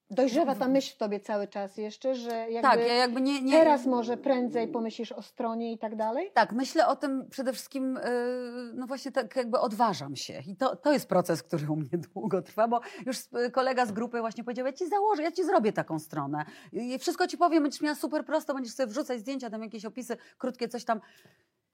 [0.09, 3.51] Dojrzewa ta myśl w tobie cały czas jeszcze, że jakby tak, ja jakby nie, nie.
[3.51, 6.31] teraz może prędzej pomyślisz o stronie i tak dalej?
[6.33, 10.43] Tak, myślę o tym przede wszystkim, yy, no właśnie tak jakby odważam się.
[10.47, 13.17] I to, to jest proces, który u mnie długo trwa, bo już
[13.51, 16.45] kolega z grupy właśnie powiedział, ja ci założę, ja ci zrobię taką stronę.
[16.73, 20.17] I wszystko ci powiem, będziesz miała super prosto, będziesz sobie wrzucać zdjęcia, tam jakieś opisy,
[20.37, 21.01] krótkie coś tam.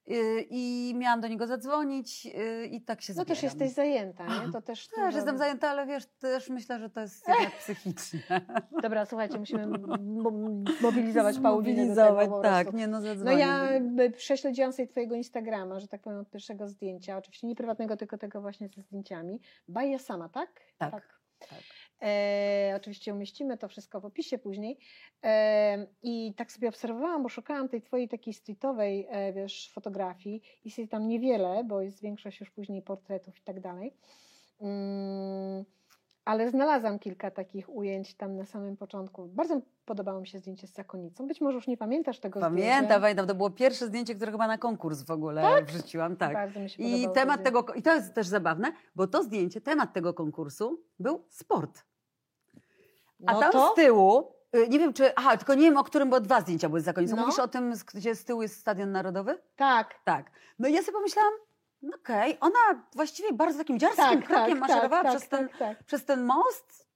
[0.07, 3.59] Yy, I miałam do niego zadzwonić yy, i tak się No też zbieram.
[3.59, 4.51] jesteś zajęta, nie?
[4.51, 8.41] To też, Też dużo- jestem zajęta, ale wiesz, też myślę, że to jest jednak psychiczne.
[8.81, 10.31] Dobra, słuchajcie, musimy mo-
[10.81, 13.37] mobilizować Paulinę do tego tak, nie no No zadzwonię.
[13.37, 17.97] ja jakby prześledziłam sobie twojego Instagrama, że tak powiem, od pierwszego zdjęcia, oczywiście nie prywatnego,
[17.97, 19.39] tylko tego właśnie ze zdjęciami.
[19.67, 20.49] Baja sama, tak?
[20.77, 21.19] Tak, tak.
[22.01, 24.77] E, oczywiście umieścimy to wszystko w opisie później.
[25.23, 30.41] E, I tak sobie obserwowałam, bo szukałam tej twojej takiej streetowej, e, wiesz, fotografii.
[30.65, 33.93] Jest jej tam niewiele, bo jest większość już później portretów i tak dalej.
[34.61, 35.65] Mm,
[36.25, 39.25] ale znalazłam kilka takich ujęć tam na samym początku.
[39.27, 41.27] Bardzo podobało mi się zdjęcie z zakonnicą.
[41.27, 42.99] Być może już nie pamiętasz tego Pamiętam, zdjęcia.
[42.99, 46.15] pamiętam, to było pierwsze zdjęcie, które chyba na konkurs w ogóle wrzuciłam.
[46.17, 46.33] Tak.
[46.33, 49.23] Bardzo mi się I podobało temat to tego, i to jest też zabawne, bo to
[49.23, 51.83] zdjęcie, temat tego konkursu był sport.
[53.27, 53.71] A No tam to?
[53.71, 56.69] z tyłu, y, nie wiem czy, aha, tylko nie wiem o którym, bo dwa zdjęcia
[56.69, 57.15] były z zakońcą.
[57.15, 57.21] No.
[57.21, 59.37] Mówisz o tym, gdzie z tyłu jest Stadion Narodowy?
[59.55, 60.31] Tak, Tak.
[60.59, 61.33] No i ja sobie pomyślałam,
[61.95, 65.57] okej, ona właściwie bardzo takim dziarskim tak, krokiem tak, maszerowała tak, przez, tak, ten, tak,
[65.59, 65.83] tak.
[65.83, 66.87] przez ten most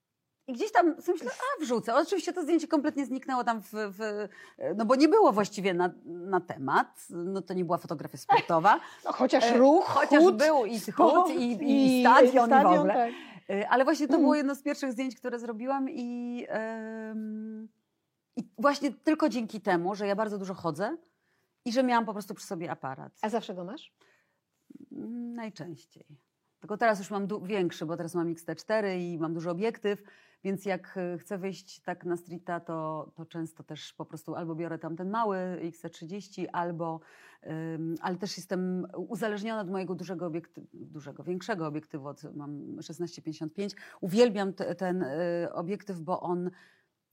[0.48, 1.96] i gdzieś tam sobie myślę, a wrzucę.
[1.96, 4.28] Oczywiście to zdjęcie kompletnie zniknęło tam w, w
[4.76, 8.80] no bo nie było właściwie na, na temat, no to nie była fotografia sportowa.
[9.06, 12.94] No, chociaż E, ruch, Chociaż chód, był i chód, i, i, stadion, i w ogóle.
[12.94, 13.12] tak.
[13.58, 14.22] Y, Ale właśnie to Mm.
[14.22, 16.48] było jedno z pierwszych zdjęć, które zrobiłam i,
[18.36, 20.98] i właśnie tylko dzięki temu, że ja bardzo dużo chodzę
[21.66, 23.12] i że miałam po prostu przy sobie aparat.
[23.22, 23.94] A zawsze go masz?
[25.36, 26.06] Najczęściej.
[26.60, 30.04] Tylko teraz już mam większy, bo teraz mam XT4 i mam duży obiektyw,
[30.44, 34.56] więc jak y, chcę wyjść tak na streeta, to, to często też po prostu albo
[34.56, 37.00] biorę tam ten mały XT30, albo,
[37.76, 43.76] ym, ale też jestem uzależniona od mojego dużego obiektywu, dużego, większego obiektywu, od, mam 1655.
[44.02, 46.50] Uwielbiam te, ten y, obiektyw, bo on,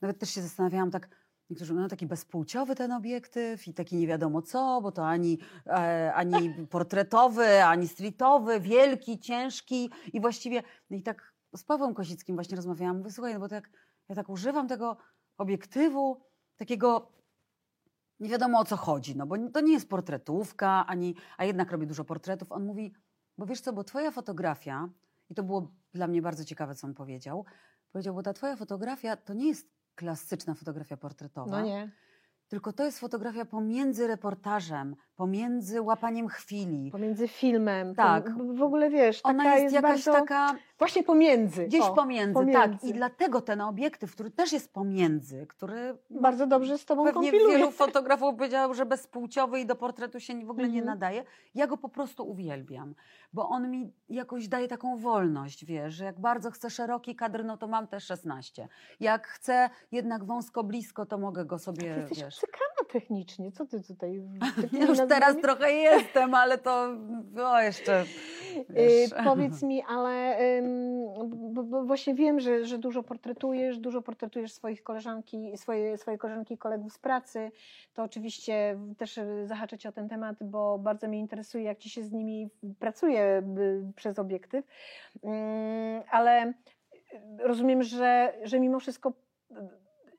[0.00, 1.08] nawet też się zastanawiałam tak,
[1.50, 6.12] Niektórzy no taki bezpłciowy ten obiektyw i taki nie wiadomo co, bo to ani, e,
[6.14, 12.56] ani portretowy, ani streetowy, wielki, ciężki i właściwie no i tak z Pawłem Kosickim właśnie
[12.56, 13.70] rozmawiałam, mówię, słuchaj, no bo tak,
[14.08, 14.96] ja tak używam tego
[15.38, 16.20] obiektywu,
[16.56, 17.12] takiego
[18.20, 21.86] nie wiadomo o co chodzi, no bo to nie jest portretówka, ani, a jednak robię
[21.86, 22.52] dużo portretów.
[22.52, 22.94] On mówi,
[23.38, 24.88] bo wiesz co, bo twoja fotografia,
[25.30, 27.44] i to było dla mnie bardzo ciekawe, co on powiedział,
[27.92, 31.90] powiedział, bo ta twoja fotografia to nie jest klasyczna fotografia portretowa, No nie.
[32.48, 36.90] tylko to jest fotografia pomiędzy reportażem, pomiędzy łapaniem chwili.
[36.90, 37.94] Pomiędzy filmem.
[37.94, 38.30] Tak.
[38.54, 40.12] W ogóle wiesz, Ona jest, jakaś bardzo...
[40.12, 41.64] taka Właśnie pomiędzy.
[41.66, 42.62] gdzieś o, pomiędzy, tak.
[42.64, 42.88] pomiędzy.
[42.88, 47.58] I dlatego ten obiektyw, który też jest pomiędzy, który Bardzo dobrze z tobą pewnie kompiluje.
[47.58, 50.86] wielu fotografów powiedział, że bezpłciowy i do portretu się w ogóle nie Mhm.
[50.98, 51.24] nadaje.
[51.54, 52.94] Ja go po prostu uwielbiam,
[53.32, 57.56] bo on mi jakoś daje taką wolność, wiesz, że jak bardzo chcę szeroki kadr, no
[57.56, 58.68] to mam też 16.
[59.00, 62.40] Jak chcę jednak wąsko, blisko, to mogę go sobie, Ty jesteś wiesz...
[62.92, 63.52] technicznie.
[63.52, 64.22] Co ty tutaj...
[64.72, 66.96] Ja już teraz trochę jestem, ale to
[67.44, 68.04] o, jeszcze.
[68.56, 69.10] Y, Wiesz.
[69.24, 70.38] powiedz mi, ale
[71.48, 76.58] bo, właśnie wiem, że, że dużo portretujesz, dużo portretujesz swoich koleżanki, swoje, swoje koleżanki i
[76.58, 77.50] kolegów z pracy.
[77.94, 82.02] To oczywiście też zahaczę Cię o ten temat, bo bardzo mnie interesuje, jak Ci się
[82.02, 82.48] z nimi
[82.78, 84.64] pracuje y, przez obiektyw.
[86.10, 86.52] Ale
[87.38, 89.12] rozumiem, że, że mimo wszystko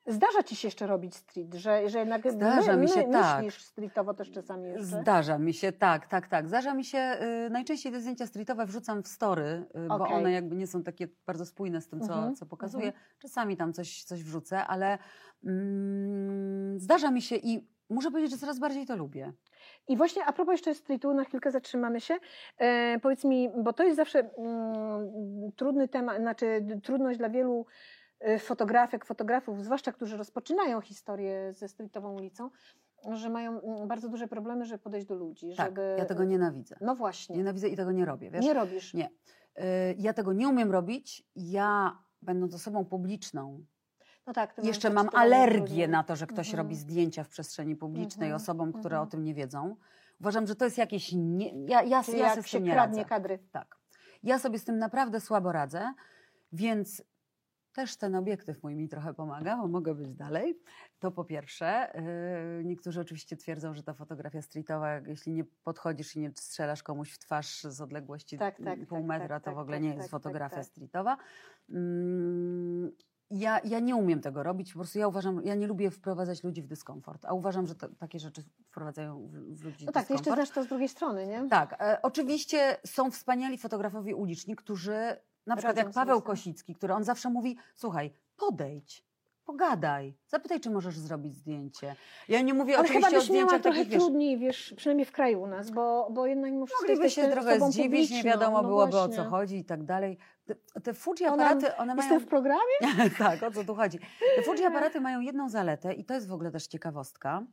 [0.08, 3.44] Zdarza ci się jeszcze robić street, że, że jednak Zdarza my, mi się, my, tak.
[3.44, 4.86] myślisz streetowo też czasami jeszcze.
[4.86, 6.48] Zdarza mi się, tak, tak, tak.
[6.48, 10.16] Zdarza mi się, y, najczęściej te zdjęcia streetowe wrzucam w story, y, bo Okej.
[10.16, 12.86] one jakby nie są takie bardzo spójne z tym, co, Mhm, co pokazuję.
[12.86, 13.04] mhm.
[13.20, 14.98] Czasami tam coś, coś wrzucę, ale
[15.44, 19.34] mm, zdarza mi się i muszę powiedzieć, że coraz bardziej to lubię.
[19.88, 22.18] I właśnie a propos jeszcze streetu, na chwilkę zatrzymamy się.
[22.58, 27.66] E, powiedz mi, bo to jest zawsze mm, trudny temat, znaczy trudność dla wielu
[28.40, 32.50] fotografek, fotografów, zwłaszcza którzy rozpoczynają historię ze streetową ulicą,
[33.14, 35.54] że mają mm, bardzo duże problemy, żeby podejść do ludzi.
[35.58, 35.96] Tak, żeby...
[35.98, 36.76] ja tego nienawidzę.
[36.82, 38.46] No właśnie, Nienawidzę i tego nie robię, wiesz?
[38.46, 38.94] nie robisz.
[38.94, 39.10] Nie.
[39.10, 39.62] Y,
[39.98, 41.24] Ja tego nie umiem robić.
[41.36, 43.66] Ja, będąc osobą publiczną,
[44.28, 46.58] No tak, jeszcze mam alergię na to, że ktoś Mhm.
[46.66, 49.08] robi zdjęcia w przestrzeni publicznej Mhm, osobom, które mhm.
[49.08, 49.76] o tym nie wiedzą.
[50.20, 51.12] Uważam, że to jest jakieś.
[51.14, 51.66] Nie...
[51.66, 53.10] Ja, ja, Czyli ja jak sobie z się kradnie radzę.
[53.10, 53.40] kadry.
[53.52, 53.78] Tak.
[54.24, 55.94] Ja sobie z tym naprawdę słabo radzę,
[56.52, 57.04] więc
[57.76, 60.60] też ten obiektyw mój mi trochę pomaga, bo mogę być dalej.
[61.00, 61.92] To po pierwsze.
[62.58, 67.12] Yy, niektórzy oczywiście twierdzą, że ta fotografia streetowa, jeśli nie podchodzisz i nie strzelasz komuś
[67.12, 69.84] w twarz z odległości Tak, tak, pół tak, metra, tak, to w tak, ogóle tak,
[69.84, 71.18] nie jest fotografia streetowa.
[71.70, 72.92] Mm,
[73.32, 76.62] ja, ja nie umiem tego robić, po prostu ja uważam, ja nie lubię wprowadzać ludzi
[76.62, 80.14] w dyskomfort, a uważam, że to, takie rzeczy wprowadzają w, w ludzi No tak, ty
[80.14, 80.36] jeszcze dyskomfort.
[80.36, 81.50] znasz to z drugiej strony, nie?
[81.50, 85.16] Tak, e, oczywiście są wspaniali fotografowie uliczni, którzy,
[85.46, 86.22] na przykład jak Paweł.
[86.22, 89.06] Kosicki, który on zawsze mówi, słuchaj, podejdź,
[89.46, 91.96] pogadaj, zapytaj, czy możesz zrobić zdjęcie.
[92.30, 95.06] Ja nie mówię Ale chyba oczywiście o byś miała zdjęciach trochę takich, trudniej, wiesz, przynajmniej
[95.06, 98.62] w kraju u nas, bo, bo jednak mimo wszystko mogliby się trochę zdziwić, nie wiadomo
[98.62, 99.24] no byłoby o co właśnie.
[99.24, 100.18] chodzi i tak dalej.
[100.46, 102.10] Te, te Fuji Ona- aparaty, one mają...
[102.10, 102.62] Jestem w programie?
[103.18, 104.00] tak, o co tu chodzi.
[104.36, 107.44] Te Fuji aparaty mają jedną zaletę i to jest w ogóle też ciekawostka,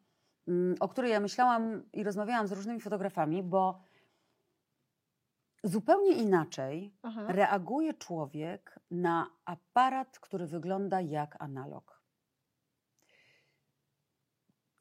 [0.49, 3.81] mm, o której ja myślałam i rozmawiałam z różnymi fotografami, bo
[5.63, 7.27] zupełnie inaczej Aha.
[7.29, 12.03] reaguje człowiek na aparat, który wygląda jak analog.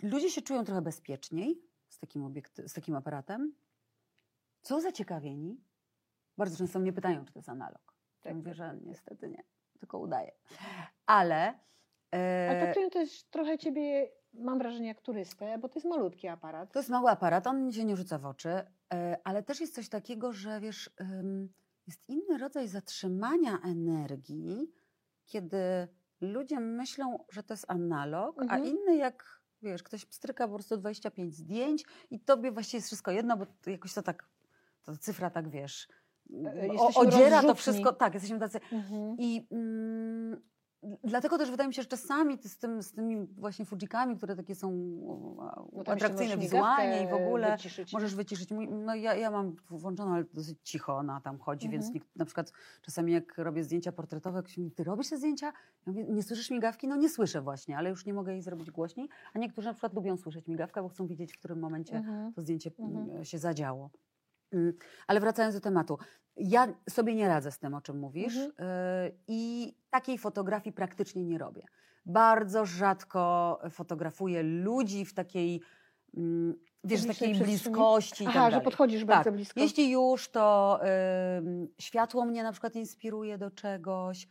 [0.01, 2.33] Ludzie się czują trochę bezpieczniej z takim,
[2.67, 3.53] z takim aparatem.
[4.61, 5.63] Są zaciekawieni.
[6.37, 7.81] Bardzo często mnie pytają, czy to jest analog.
[7.85, 8.85] Ja Tak, mówię, tak, że tak, tak.
[8.85, 9.43] niestety nie,
[9.79, 10.31] tylko udaję.
[11.05, 11.59] Ale,
[12.11, 16.71] e, Ale traktują też trochę ciebie, mam wrażenie, jak turystę, bo to jest malutki aparat.
[16.71, 18.65] To jest mały aparat, on się nie rzuca w oczy,
[19.23, 20.89] ale też jest coś takiego, że wiesz,
[21.87, 24.71] jest inny rodzaj zatrzymania energii,
[25.25, 25.57] kiedy
[26.21, 28.61] ludzie myślą, że to jest analog, Mhm.
[28.63, 33.11] a inny jak, wiesz, ktoś pstryka po prostu 25 zdjęć i tobie właściwie jest wszystko
[33.11, 34.29] jedno, bo to jakoś to tak,
[34.83, 35.87] ta cyfra tak, wiesz,
[36.45, 37.55] E, o, odziera to rozrzutni.
[37.55, 39.15] wszystko, tak, jesteśmy tacy, Mhm.
[39.19, 40.41] i mm,
[41.03, 44.35] dlatego też wydaje mi się, że czasami ty z, tym, z tymi właśnie Fujikami, które
[44.35, 44.71] takie są
[45.73, 47.93] No atrakcyjne wizualnie i w ogóle, wyciszyć.
[47.93, 48.49] możesz wyciszyć.
[48.85, 51.93] No ja, ja mam włączoną, ale dosyć cicho ona tam chodzi, więc Mhm.
[51.93, 52.51] nikt, na przykład
[52.81, 55.45] czasami jak robię zdjęcia portretowe, ktoś mówi, ty robisz te zdjęcia?
[55.47, 55.53] Ja
[55.93, 56.87] mówię, nie słyszysz migawki?
[56.87, 59.09] No nie słyszę właśnie, ale już nie mogę jej zrobić głośniej.
[59.33, 62.33] A niektórzy na przykład lubią słyszeć migawkę, bo chcą wiedzieć, w którym momencie Mhm.
[62.33, 63.09] to zdjęcie Mhm.
[63.09, 63.89] mm, się zadziało.
[64.53, 64.73] Mm,
[65.07, 65.97] Ale wracając do tematu,
[66.35, 68.69] ja sobie nie radzę z tym, o czym mówisz Mhm.
[69.07, 71.63] y, i takiej fotografii praktycznie nie robię.
[72.05, 75.61] Bardzo rzadko fotografuję ludzi w takiej,
[76.17, 79.59] mm, wiesz, takiej bliskości Aha, tak że podchodzisz Tak, bardzo blisko.
[79.59, 80.79] Jeśli już, to
[81.37, 84.27] ym, światło mnie na przykład inspiruje do czegoś, y,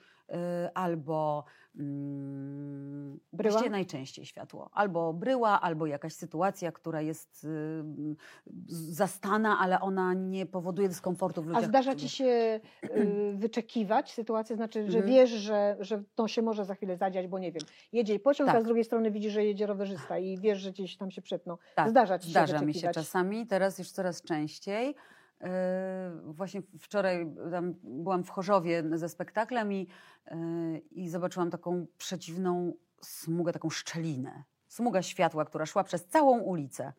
[0.75, 1.45] albo
[1.81, 3.63] ym, Bryła?
[3.71, 4.71] najczęściej światło.
[4.73, 8.17] Albo bryła, albo jakaś sytuacja, która jest ym,
[8.91, 11.65] zastana, ale ona nie powoduje dyskomfortu w ludziach.
[11.65, 15.07] A zdarza ci się y, wyczekiwać sytuację, znaczy, że Mhm.
[15.07, 17.63] wiesz, że, że to się może za chwilę zadziać, bo nie wiem,
[17.93, 18.63] jedzie pociąg, a Tak.
[18.63, 21.57] z drugiej strony widzisz, że jedzie rowerzysta i wiesz, że gdzieś tam się przepną.
[21.75, 24.95] Tak, Zdarza ci się Zdarza mi się czasami, teraz już coraz częściej.
[25.41, 29.87] Yy, Właśnie wczoraj tam byłam w Chorzowie ze spektaklem i,
[30.31, 32.73] yy, i zobaczyłam taką przeciwną
[33.03, 34.45] smugę, taką szczelinę.
[34.69, 36.93] Smuga światła, która szła przez całą ulicę.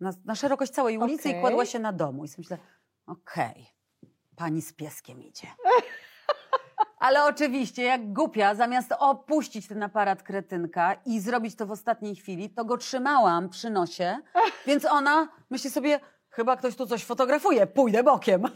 [0.00, 1.40] Na, na szerokość całej ulicy i Okej.
[1.40, 2.24] kładła się na domu.
[2.24, 2.58] I sobie myślę,
[3.06, 3.66] okej,
[4.36, 5.48] pani z pieskiem idzie.
[6.98, 12.50] Ale oczywiście, jak głupia, zamiast opuścić ten aparat kretynka i zrobić to w ostatniej chwili,
[12.50, 14.18] to go trzymałam przy nosie,
[14.66, 16.00] więc ona myśli sobie,
[16.30, 18.42] chyba ktoś tu coś fotografuje, pójdę bokiem.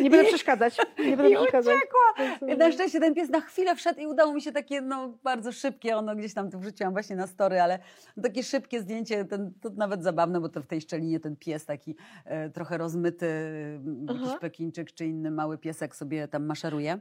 [0.00, 0.76] Nie będę I- przeszkadzać.
[0.98, 1.76] Nie będę I przeszkadzać.
[1.76, 2.56] uciekła.
[2.56, 5.96] Na szczęście ten pies na chwilę wszedł i udało mi się takie no, bardzo szybkie,
[5.96, 7.78] ono gdzieś tam tu wrzuciłam właśnie na story, ale
[8.22, 11.96] takie szybkie zdjęcie, ten, to nawet zabawne, bo to w tej szczelinie ten pies taki
[12.24, 14.38] e, trochę rozmyty, m, jakiś Aha.
[14.40, 16.98] pekińczyk czy inny mały piesek sobie tam maszeruje.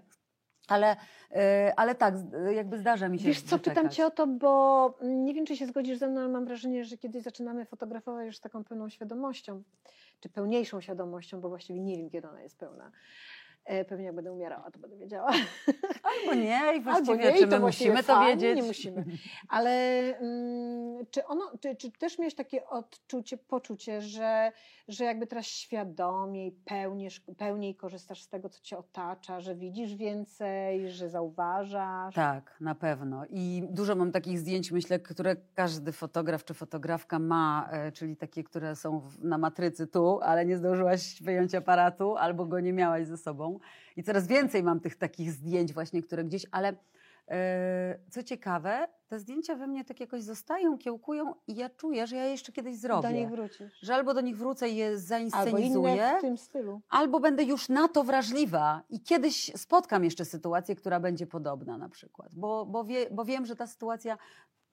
[0.68, 0.96] Ale,
[1.32, 2.16] e, ale tak,
[2.56, 5.58] jakby zdarza mi się Wiesz co, pytam cię o to, bo mm, nie wiem, czy
[5.58, 8.90] się zgodzisz ze mną, ale mam wrażenie, że kiedyś zaczynamy fotografować już z taką pełną
[8.90, 9.64] świadomością,
[10.24, 12.92] czy pełniejszą świadomością, bo właściwie nie wiem, kiedy ona jest pełna.
[13.66, 15.32] E, Pewnie jak będę umierała, to będę wiedziała.
[16.24, 18.56] Albo nie, i Albo właściwie nie, czy to my właściwie musimy to wiedzieć?
[18.56, 19.06] Nie musimy.
[19.50, 19.72] Ale
[20.18, 24.52] mm, czy, ono, czy, czy też miałeś takie odczucie, poczucie, że,
[24.88, 30.92] że jakby teraz świadomiej, pełniesz, pełniej korzystasz z tego, co cię otacza, że widzisz więcej,
[30.92, 32.16] że zauważasz?
[32.16, 33.24] Tak, na pewno.
[33.30, 38.44] I dużo mam takich zdjęć, myślę, które każdy fotograf czy fotografka ma, e, czyli takie,
[38.44, 43.18] które są na matrycy tu, ale nie zdążyłaś wyjąć aparatu albo go nie miałaś ze
[43.18, 43.53] sobą.
[43.98, 46.74] I coraz więcej mam tych takich zdjęć właśnie, które gdzieś, ale
[47.28, 52.16] e, co ciekawe, te zdjęcia we mnie tak jakoś zostają, kiełkują i ja czuję, że
[52.16, 53.08] ja je jeszcze kiedyś zrobię.
[53.08, 53.80] Do nich wrócisz.
[53.82, 55.94] Że albo do nich wrócę i je Albo zainscenizuję.
[55.94, 56.82] inne w tym stylu.
[56.90, 61.90] Albo będę już na to wrażliwa i kiedyś spotkam jeszcze sytuację, która będzie podobna na
[61.90, 64.18] przykład, bo, bo, wie, bo wiem, że ta sytuacja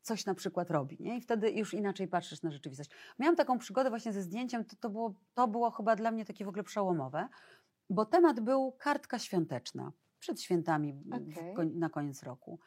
[0.03, 1.16] coś na przykład robi nie?
[1.16, 2.91] i wtedy już inaczej patrzysz na rzeczywistość.
[3.18, 6.45] Miałam taką przygodę właśnie ze zdjęciem, to, to, było, to było chyba dla mnie takie
[6.45, 7.28] w ogóle przełomowe,
[7.91, 9.93] bo temat był kartka świąteczna.
[10.18, 12.61] przed świętami w koń- na koniec roku.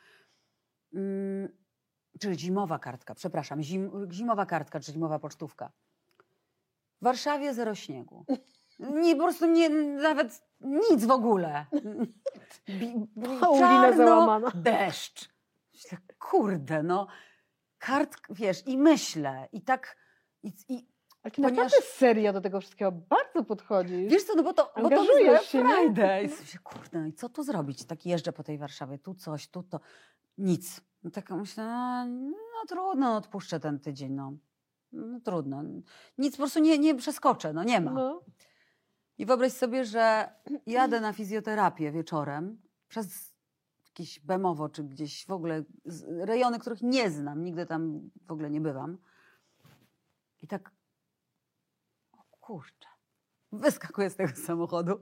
[0.94, 1.50] Mm,
[2.20, 5.72] czyli zimowa kartka, przepraszam, zim, zimowa kartka, czy zimowa pocztówka.
[7.02, 8.26] W Warszawie zero śniegu.
[8.80, 9.70] Nie, po prostu nie,
[10.02, 11.66] nawet nic w ogóle.
[13.42, 14.52] Paulina załamana.
[14.56, 15.30] deszcz.
[16.20, 17.08] Kurde, no,
[17.78, 19.98] kart, wiesz, i myślę, i tak,
[20.44, 20.93] i, i
[21.24, 24.12] Ale ty Ponieważ- naprawdę serio do tego wszystkiego bardzo podchodzisz.
[24.12, 25.06] Wiesz co, no bo to, bo to
[25.44, 25.64] się, nie?
[25.64, 26.24] frajdę.
[26.24, 27.86] I sobie kurde, no i co tu zrobić?
[27.86, 29.80] Tak jeżdżę po tej Warszawie, tu coś, tu to.
[30.38, 30.82] Nic.
[31.04, 34.34] No tak myślę, no, no trudno, odpuszczę ten tydzień, no.
[34.92, 35.64] No trudno.
[36.18, 37.92] Nic po prostu nie, nie przeskoczę, no nie ma.
[37.92, 38.22] No.
[39.18, 40.30] I wyobraź sobie, że
[40.66, 43.34] jadę na fizjoterapię wieczorem przez
[43.86, 45.64] jakieś Bemowo, czy gdzieś w ogóle
[46.08, 48.98] rejony, których nie znam, nigdy tam w ogóle nie bywam.
[50.42, 50.72] I tak,
[52.44, 52.88] kurczę,
[53.52, 55.00] wyskakuję z tego samochodu.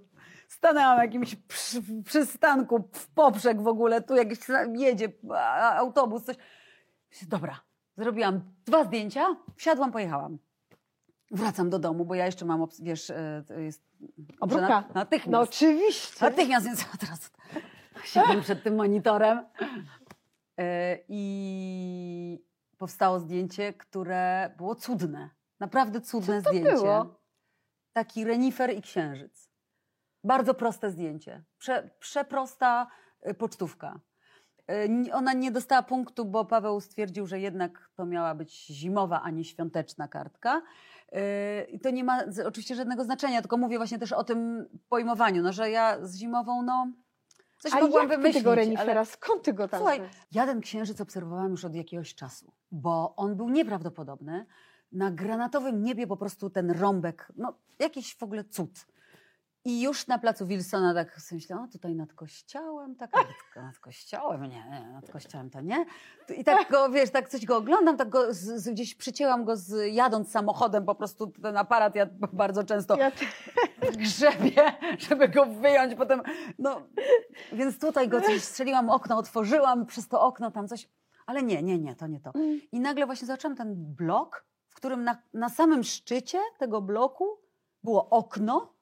[0.48, 4.39] Stanęłam w jakimś przy, przystanku w poprzek w ogóle, tu jakiś
[4.76, 5.12] jedzie
[5.74, 6.36] autobus, coś.
[7.28, 7.62] Dobra,
[7.98, 10.38] zrobiłam dwa zdjęcia, wsiadłam, pojechałam.
[11.32, 13.84] Wracam do domu, bo ja jeszcze mam, wiesz, e, jest...
[14.39, 14.82] Obróbka.
[14.82, 15.32] Na, natychmiast.
[15.32, 16.26] no oczywiście.
[16.26, 17.30] Natychmiast, więc od razu
[18.04, 19.46] siadam przed tym monitorem.
[20.58, 22.44] E, I
[22.78, 25.30] powstało zdjęcie, które było cudne.
[25.60, 26.72] Naprawdę cudne to zdjęcie.
[26.74, 27.20] było?
[27.94, 29.50] Taki renifer i księżyc.
[30.24, 31.44] Bardzo proste zdjęcie.
[31.58, 32.88] Prze, przeprosta
[33.28, 34.00] y, pocztówka.
[35.08, 39.30] Y, Ona nie dostała punktu, bo Paweł stwierdził, że jednak to miała być zimowa, a
[39.30, 40.62] nie świąteczna kartka.
[41.14, 45.44] Y, I to nie ma oczywiście żadnego znaczenia, tylko mówię właśnie też o tym pojmowaniu,
[45.44, 46.88] no, że ja z zimową, no,
[47.60, 48.44] coś A mogłam jak ty wymyślić.
[48.44, 49.06] tego renifera, ale...
[49.06, 53.36] skąd ty go tam Słuchaj, ja ten księżyc obserwowałam już od jakiegoś czasu, bo on
[53.36, 54.46] był nieprawdopodobny.
[54.92, 58.86] Na granatowym niebie po prostu ten rąbek, no jakiś w ogóle cud.
[59.66, 63.26] I już na placu Wilsona tak sobie myślałam, o tutaj nad kościołem, tak nad,
[63.56, 65.86] nad kościołem, nie, nie, nad kościołem to nie.
[66.38, 69.56] I tak go, wiesz, tak coś go oglądam, tak go z, z, gdzieś przycięłam go
[69.56, 73.12] z, jadąc samochodem, po prostu ten aparat ja bardzo często Ja,
[73.98, 76.22] grzebie, żeby go wyjąć potem.
[76.60, 76.82] No,
[77.54, 80.89] więc tutaj go coś strzeliłam, okno otworzyłam, przez to okno tam coś.
[81.26, 82.32] Ale nie, nie, nie, to nie to.
[82.72, 84.51] I nagle właśnie zobaczyłam ten blok, w
[84.82, 87.40] którym na, na samym szczycie tego bloku
[87.84, 88.74] było okno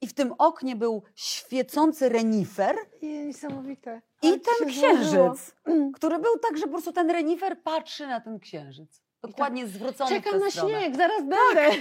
[0.00, 4.02] i w tym oknie był świecący renifer niesamowite.
[4.22, 5.30] i Ale to ten się złożyło.
[5.34, 5.54] księżyc,
[5.94, 9.02] który był tak, że po prostu ten renifer patrzy na ten księżyc.
[9.22, 10.80] Dokładnie zwrócony w Czekam na stronę.
[10.80, 11.70] śnieg, zaraz będę.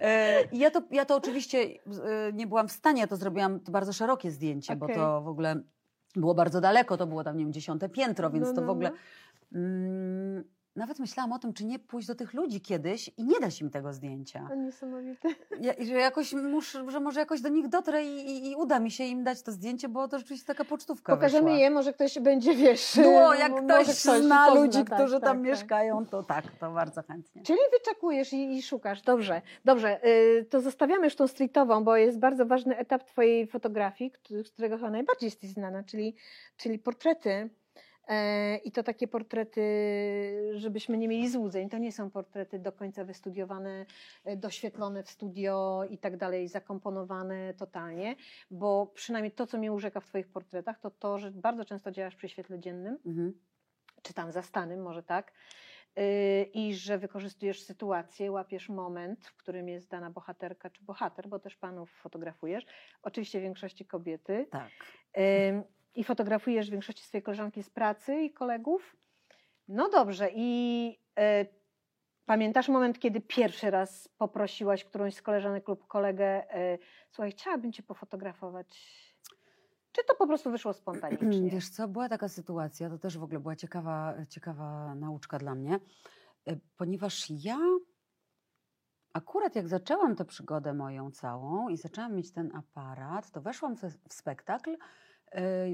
[0.00, 3.60] E, i Ja to, ja to oczywiście e, nie byłam w stanie, ja to zrobiłam
[3.60, 4.96] to bardzo szerokie zdjęcie, bo Okej.
[4.96, 5.60] to w ogóle
[6.16, 8.70] było bardzo daleko, to było tam, nie wiem, dziesiąte piętro, więc No, to no, w
[8.70, 8.90] ogóle...
[9.52, 9.60] no.
[9.60, 10.44] Mm,
[10.76, 13.70] nawet myślałam o tym, czy nie pójść do tych ludzi kiedyś i nie dać im
[13.70, 14.48] tego zdjęcia.
[14.52, 15.28] A niesamowite.
[15.60, 18.90] Ja, że jakoś muszę, że może jakoś do nich dotrę i, i, i uda mi
[18.90, 21.58] się im dać to zdjęcie, bo to rzeczywiście taka pocztówka Pokażemy wyszła.
[21.58, 22.96] je, może ktoś będzie, wiesz...
[22.96, 25.46] No, jak mo- ktoś, może zna ludzi, tak, którzy tak, tam tak.
[25.46, 27.42] mieszkają, to tak, to bardzo chętnie.
[27.42, 29.02] Czyli wyczekujesz i, i szukasz.
[29.02, 30.06] Dobrze, dobrze.
[30.06, 34.12] y, To zostawiamy już tą streetową, bo jest bardzo ważny etap twojej fotografii,
[34.44, 36.16] z którego chyba najbardziej jesteś znana, czyli,
[36.56, 37.50] czyli portrety.
[38.06, 39.62] E, I to takie portrety,
[40.54, 41.68] żebyśmy nie mieli złudzeń.
[41.68, 43.86] To nie są portrety do końca wystudiowane,
[44.24, 48.16] e, doświetlone w studio i tak dalej, zakomponowane totalnie,
[48.50, 52.16] bo przynajmniej to, co mnie urzeka w Twoich portretach, to to, że bardzo często działasz
[52.16, 53.32] przy świetle dziennym Mhm.
[54.02, 55.32] czy tam zastanym, może tak,
[55.96, 56.02] yy,
[56.54, 61.56] i że wykorzystujesz sytuację, łapiesz moment, w którym jest dana bohaterka czy bohater, bo też
[61.56, 62.66] panów fotografujesz,
[63.02, 64.70] oczywiście w większości kobiety, Tak.
[65.96, 68.96] I fotografujesz w większości swojej koleżanki z pracy i kolegów.
[69.68, 71.24] No dobrze, i yy,
[72.26, 76.78] pamiętasz moment, kiedy pierwszy raz poprosiłaś którąś z koleżanek lub kolegę, yy,
[77.10, 78.68] słuchaj, chciałabym cię pofotografować.
[79.92, 81.50] Czy to po prostu wyszło spontanicznie?
[81.56, 85.80] Wiesz co, była taka sytuacja, to też w ogóle była ciekawa, ciekawa nauczka dla mnie,
[86.46, 87.58] e, ponieważ ja
[89.12, 93.82] akurat jak zaczęłam tę przygodę moją całą i zaczęłam mieć ten aparat, to weszłam w,
[94.08, 94.76] spektakl,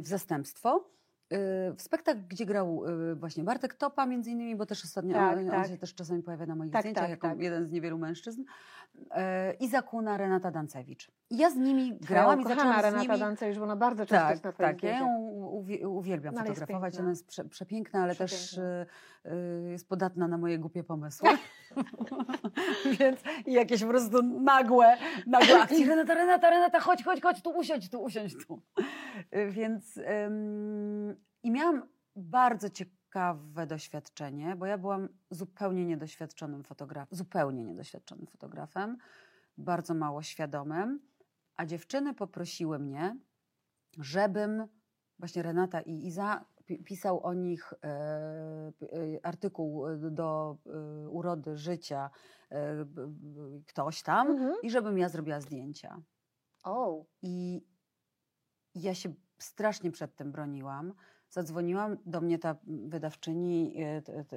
[0.03, 0.85] w zastępstwo,
[1.31, 5.39] e, w spektakl, gdzie grał e, właśnie Bartek Topa między innymi, bo też ostatnio Tak,
[5.39, 5.69] on, on tak.
[5.69, 7.41] się też czasami pojawia na moich Tak, zdjęciach tak, jako tak.
[7.41, 8.45] jeden z niewielu mężczyzn.
[9.61, 11.11] I zakuna Renata Dancewicz.
[11.31, 13.21] I ja z nimi Twoja grałam i ukochana zaczęłam z Renata nimi...
[13.21, 14.83] Dancewicz, bo ona bardzo często Tak, jest na tak.
[14.83, 15.32] Ja ją
[15.87, 16.99] uwielbiam No, fotografować.
[16.99, 18.83] Ona jest prze, przepiękna, ale też Przepiękna.
[19.25, 21.29] y, y, jest podatna na moje głupie pomysły.
[22.99, 24.97] Więc i jakieś po prostu nagłe,
[25.27, 25.87] nagłe akcje.
[25.91, 28.63] Renata, Renata, Renata, chodź, chodź, chodź, tu usiądź, tu usiądź, tu.
[29.37, 29.97] Y, Więc
[30.27, 31.83] ym, i miałam
[32.17, 38.97] bardzo ciekawe doświadczenie, bo ja byłam zupełnie niedoświadczonym fotografem, zupełnie niedoświadczonym fotografem,
[39.59, 41.01] bardzo mało świadomym,
[41.57, 43.17] a dziewczyny poprosiły mnie,
[43.99, 44.67] żebym,
[45.23, 48.73] właśnie Renata i Iza pi- pisał o nich e, e,
[49.27, 52.11] artykuł do e, urody życia
[53.67, 54.55] ktoś tam Mhm.
[54.63, 56.03] i żebym ja zrobiła zdjęcia.
[56.65, 57.63] O, I
[58.75, 60.95] ja się strasznie przed tym broniłam.
[61.31, 63.77] Zadzwoniłam do mnie ta wydawczyni,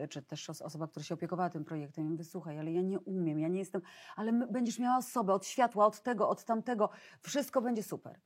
[0.10, 2.06] czy też os- osoba, która się opiekowała tym projektem.
[2.12, 3.82] Mówię, słuchaj, ale ja nie umiem, ja nie jestem,
[4.16, 6.90] ale będziesz miała osobę od światła, od tego, od tamtego,
[7.22, 8.20] wszystko będzie super.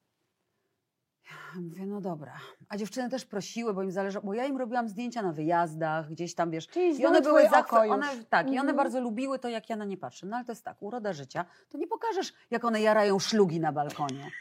[1.55, 2.33] Mówię, no dobra.
[2.69, 6.35] A dziewczyny też prosiły, bo im zależało, bo ja im robiłam zdjęcia na wyjazdach, gdzieś
[6.35, 8.75] tam, wiesz, czyli i one były zachwy- one, Tak, i one Mhm.
[8.77, 10.27] bardzo lubiły to, jak ja na nie patrzę.
[10.27, 13.71] No ale to jest tak, uroda życia, to nie pokażesz, jak one jarają szlugi na
[13.71, 14.31] balkonie.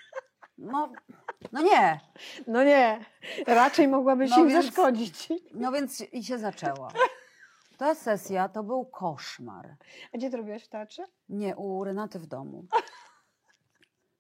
[0.59, 0.93] No,
[1.53, 2.01] no nie.
[2.47, 3.05] No nie,
[3.47, 5.29] raczej mogłabyś No im więc- zaszkodzić.
[5.55, 6.89] No więc i się zaczęło.
[7.77, 9.77] Ta sesja to był koszmar.
[10.15, 11.05] A gdzie to robiłaś w teatrze?
[11.29, 12.65] Nie, u Renaty w domu.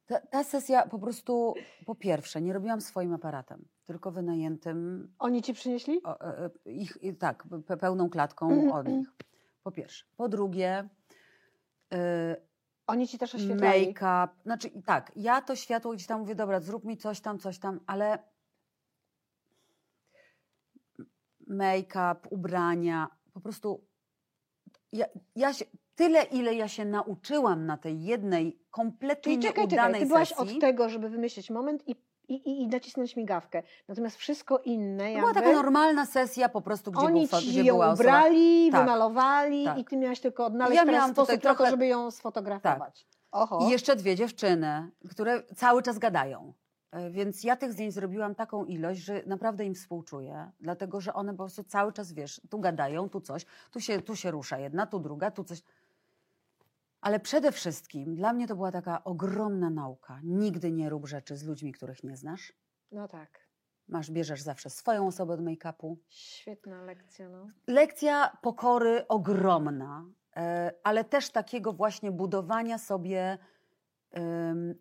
[0.08, 1.54] Ta, ta sesja po prostu,
[1.86, 6.02] po pierwsze, nie robiłam swoim aparatem, tylko wynajętym Oni ci przynieśli?
[6.02, 9.12] o, e, e, ich, tak, pe- pełną klatką Mhm, od nich.
[9.62, 10.04] Po pierwsze.
[10.16, 10.88] Po drugie,
[11.92, 12.36] e,
[12.86, 13.86] Oni ci też oświetlali.
[13.86, 14.28] make-up.
[14.42, 17.80] Znaczy tak, ja to światło gdzieś tam mówię, dobra, zrób mi coś tam, coś tam,
[17.86, 18.18] ale
[21.46, 23.84] make-up, ubrania, po prostu
[24.92, 25.06] ja,
[25.36, 25.64] ja się,
[25.98, 30.28] tyle ile ja się nauczyłam na tej jednej kompletnie Czyli czekaj, czekaj, nieudanej ty byłaś
[30.28, 30.54] sesji.
[30.56, 31.90] od tego, żeby wymyślić moment i,
[32.28, 33.62] i, i- i nacisnąć migawkę.
[33.88, 35.20] Natomiast wszystko inne jakby...
[35.20, 38.08] była taka normalna sesja po prostu, gdzie, Oni był, gdzie ją była osoba.
[38.10, 39.78] ubrali, Tak, wymalowali tak.
[39.78, 43.06] i ty miałaś tylko odnaleźć Ja teraz sposób to, trochę- żeby ją sfotografować.
[43.32, 43.66] Oho.
[43.66, 46.52] I jeszcze dwie dziewczyny, które cały czas gadają.
[46.90, 51.32] E, Więc ja tych zdjęć zrobiłam taką ilość, że naprawdę im współczuję, dlatego że one
[51.32, 54.86] po prostu cały czas, wiesz, tu gadają, tu coś, tu się, tu się rusza jedna,
[54.86, 55.62] tu druga, tu coś.
[57.00, 60.20] Ale przede wszystkim dla mnie to była taka ogromna nauka.
[60.24, 62.52] Nigdy nie rób rzeczy z ludźmi, których nie znasz.
[62.92, 63.48] No tak.
[63.88, 65.96] Masz, bierzesz zawsze swoją osobę od make-upu.
[66.08, 67.50] Świetna lekcja, no.
[67.66, 70.04] Lekcja pokory ogromna,
[70.36, 73.38] e, ale też takiego właśnie budowania sobie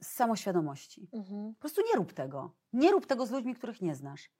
[0.01, 1.09] samoświadomości.
[1.13, 1.53] Mhm.
[1.53, 2.55] Po prostu nie rób tego.
[2.73, 4.31] Nie rób tego z ludźmi, których nie znasz.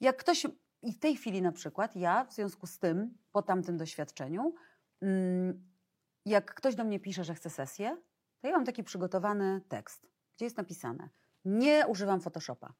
[0.00, 0.46] Jak ktoś,
[0.82, 4.54] i w tej chwili na przykład, ja w związku z tym, po tamtym doświadczeniu,
[5.00, 5.69] mm,
[6.26, 7.96] jak ktoś do mnie pisze, że chce sesję,
[8.40, 11.08] to ja mam taki przygotowany tekst, gdzie jest napisane:
[11.44, 12.72] Nie używam Photoshopa.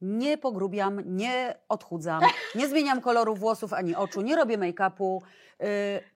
[0.00, 2.22] Nie pogrubiam, nie odchudzam,
[2.54, 5.20] nie zmieniam koloru włosów ani oczu, nie robię make-upu.
[5.60, 5.66] Yy,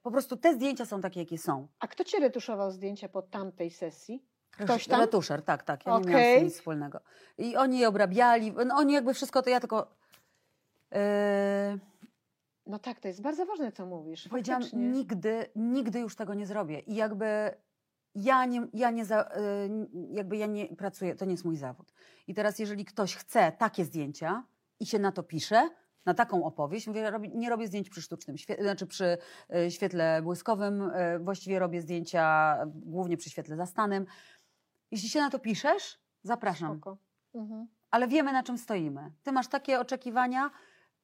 [0.02, 1.68] po prostu te zdjęcia są takie, jakie są.
[1.78, 4.24] A kto ci retuszował zdjęcia po tamtej sesji?
[4.50, 5.00] Ktoś tam?
[5.00, 5.86] Retuszer, tak, tak.
[5.86, 7.00] Ja nie miałam z tym nic wspólnego.
[7.38, 9.96] I oni je obrabiali, no, oni jakby wszystko to ja tylko.
[10.92, 10.98] Yy,
[12.70, 14.28] No tak, to jest bardzo ważne, co mówisz.
[14.28, 14.88] powiedziałam, faktycznie.
[14.88, 16.80] nigdy, nigdy już tego nie zrobię.
[16.80, 17.54] I jakby
[18.14, 19.30] ja nie, ja nie za,
[19.96, 21.92] yy, jakby ja nie pracuję, to nie jest mój zawód.
[22.26, 24.44] I teraz, jeżeli ktoś chce takie zdjęcia
[24.80, 25.70] i się na to pisze,
[26.06, 29.18] na taką opowieść, mówię, nie robię zdjęć przy sztucznym znaczy przy
[29.54, 34.06] y, świetle błyskowym, y, właściwie robię zdjęcia głównie przy świetle zastanym.
[34.90, 36.80] Jeśli się na to piszesz, zapraszam.
[37.34, 37.66] Mhm.
[37.90, 39.12] ale wiemy na czym stoimy.
[39.22, 40.50] Ty masz takie oczekiwania.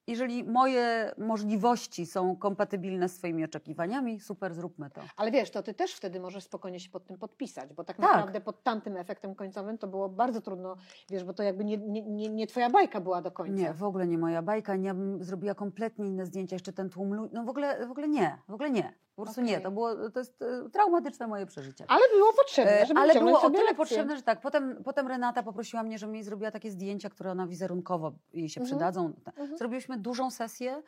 [0.06, 5.00] Jeżeli moje możliwości są kompatybilne z Twoimi oczekiwaniami, super, zróbmy to.
[5.16, 8.06] Ale wiesz, to ty też wtedy możesz spokojnie się pod tym podpisać, bo tak, Tak.
[8.06, 10.76] naprawdę pod tamtym efektem końcowym to było bardzo trudno,
[11.10, 13.62] wiesz, bo to jakby nie, nie, nie, nie twoja bajka była do końca.
[13.62, 14.76] Nie, w ogóle nie moja bajka.
[14.76, 17.34] Nie, ja bym zrobiła kompletnie inne zdjęcia, jeszcze ten tłum ludzi.
[17.34, 18.92] No w ogóle, w ogóle nie, w ogóle nie.
[19.16, 19.52] Po prostu nie.
[19.52, 19.62] Okej.
[19.64, 21.84] To, było, to jest e, traumatyczne moje przeżycie.
[21.88, 24.40] Ale było potrzebne, E, żeby Ale było o tyle potrzebne, że tak.
[24.40, 28.60] Potem, potem Renata poprosiła mnie, żebym jej zrobiła takie zdjęcia, które ona wizerunkowo jej się
[28.60, 28.76] Mhm.
[28.76, 29.12] przydadzą.
[29.26, 29.58] Mhm.
[29.58, 30.82] Zrobiliśmy dużą sesję.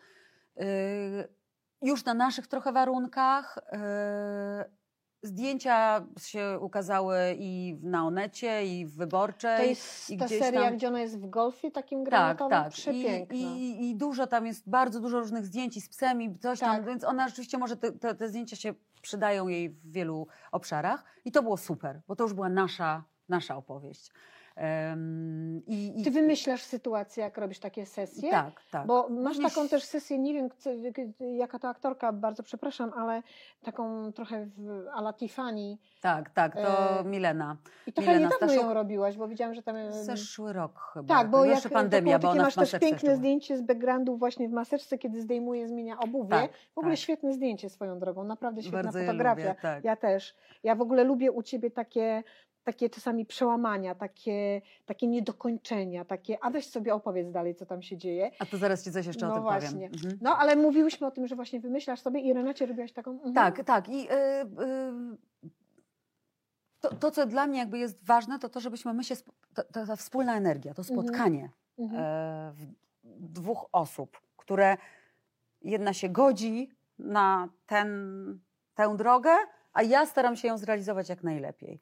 [0.56, 0.64] yy,
[1.82, 3.58] już na naszych trochę warunkach.
[5.22, 9.58] Zdjęcia się ukazały i w Naonecie, i w Wyborczej.
[9.58, 12.50] To jest i ta seria, tam- gdzie ona jest w golfie takim tak, granatowym?
[12.50, 12.68] tak.
[12.68, 13.36] I, Przepiękna.
[13.36, 16.76] i, I dużo tam jest, bardzo dużo różnych zdjęć i z psem i coś tam,
[16.76, 16.86] Tak.
[16.86, 21.32] więc ona rzeczywiście może, te, te, te zdjęcia się przydają jej w wielu obszarach i
[21.32, 24.10] to było super, bo to już była nasza, nasza opowieść.
[25.66, 28.30] I, i, Ty wymyślasz sytuację, jak robisz takie sesje?
[28.30, 28.86] Tak, tak.
[28.86, 30.70] Bo masz taką też sesję, nie wiem, co-
[31.36, 33.22] jaka to aktorka, bardzo przepraszam, ale
[33.62, 35.76] taką trochę w, a la Tiffany.
[36.00, 37.56] Tak, tak, to E, Milena.
[37.86, 38.64] I trochę Milena niedawno Staszuk.
[38.68, 39.76] ją robiłaś, bo widziałam, że tam...
[39.90, 41.14] Zeszły rok chyba.
[41.14, 43.16] Tak, bo jeszcze pandemia, bo ona masz też jeszcze piękne była.
[43.16, 46.30] zdjęcie z backgroundu właśnie w maseczce, kiedy zdejmuje, zmienia obuwie.
[46.30, 47.00] Tak, w ogóle tak.
[47.00, 49.42] świetne zdjęcie swoją drogą, naprawdę świetna Bardzo fotografia.
[49.48, 49.84] lubię, tak.
[49.84, 50.34] Ja też.
[50.62, 52.22] Ja w ogóle lubię u ciebie takie,
[52.72, 57.96] takie czasami przełamania, takie, takie niedokończenia, takie, a weź sobie opowiedz dalej, co tam się
[57.96, 58.30] dzieje.
[58.38, 59.70] A to zaraz ci coś jeszcze No o tym właśnie.
[59.88, 59.92] powiem.
[59.94, 60.18] Mhm.
[60.22, 63.10] No, ale mówiłyśmy o tym, że właśnie wymyślasz sobie i Renacie robiłaś taką...
[63.10, 63.34] mhm.
[63.34, 63.88] Tak, tak.
[63.88, 65.48] I y, y,
[66.80, 69.14] to, to, co dla mnie jakby jest ważne, to to, żebyśmy my się,
[69.54, 70.98] to, ta wspólna energia, to Mhm.
[70.98, 72.02] spotkanie Mhm.
[72.04, 72.52] e,
[73.20, 74.76] dwóch osób, które
[75.62, 77.88] jedna się godzi na ten,
[78.74, 79.30] tę drogę,
[79.72, 81.80] a ja staram się ją zrealizować jak najlepiej.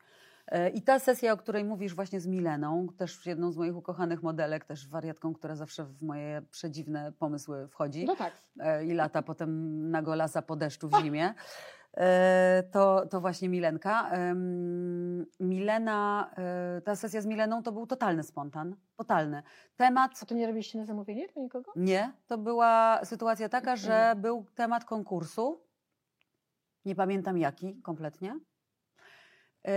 [0.48, 4.22] E, I ta sesja, o której mówisz właśnie z Mileną, też jedną z moich ukochanych
[4.22, 8.32] modelek, też wariatką, która zawsze w moje przedziwne pomysły wchodzi No tak.
[8.60, 11.34] e, i lata potem na golasa po deszczu w zimie,
[11.96, 14.10] e, to, to właśnie Milenka.
[15.40, 16.30] Milena,
[16.84, 19.42] ta sesja z Mileną to był totalny spontan, totalny.
[19.76, 21.72] Temat A to nie robiliście na zamówienie dla nikogo?
[21.76, 25.60] nie, to była sytuacja taka, że był temat konkursu.
[26.84, 28.38] Nie pamiętam jaki kompletnie.
[29.66, 29.72] Yy,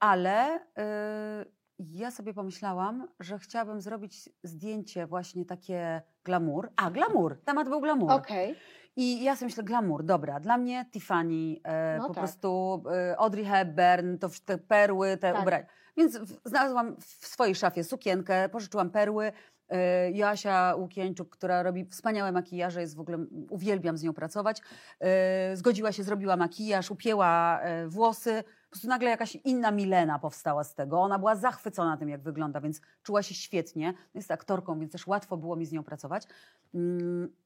[0.00, 6.70] ale yy, ja sobie pomyślałam, że chciałabym zrobić zdjęcie właśnie takie glamour.
[6.76, 8.12] A, glamour, temat był glamour.
[8.12, 8.56] Okej.
[8.96, 12.22] I ja sobie myślę, glamour, dobra, dla mnie Tiffany, e, No po tak.
[12.22, 15.42] prostu e, Audrey Hepburn, to te perły, te Tak.
[15.42, 15.66] ubrania.
[15.96, 19.32] Więc w, znalazłam w swojej szafie sukienkę, pożyczyłam perły.
[19.68, 23.18] E, Joasia Łukieńczuk, która robi wspaniałe makijaże, jest w ogóle,
[23.50, 24.62] uwielbiam z nią pracować,
[25.00, 28.44] e, zgodziła się, zrobiła makijaż, upięła e, włosy.
[28.70, 31.00] Po prostu nagle jakaś inna Milena powstała z tego.
[31.00, 33.94] Ona była zachwycona tym, jak wygląda, więc czuła się świetnie.
[34.14, 36.26] Jest aktorką, więc też łatwo było mi z nią pracować.
[36.74, 37.36] Mm,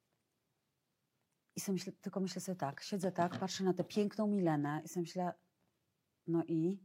[1.57, 4.89] i sobie myślę, tylko myślę sobie tak, siedzę tak, patrzę na tę piękną Milenę i
[4.89, 5.33] sobie myślę,
[6.27, 6.79] no i?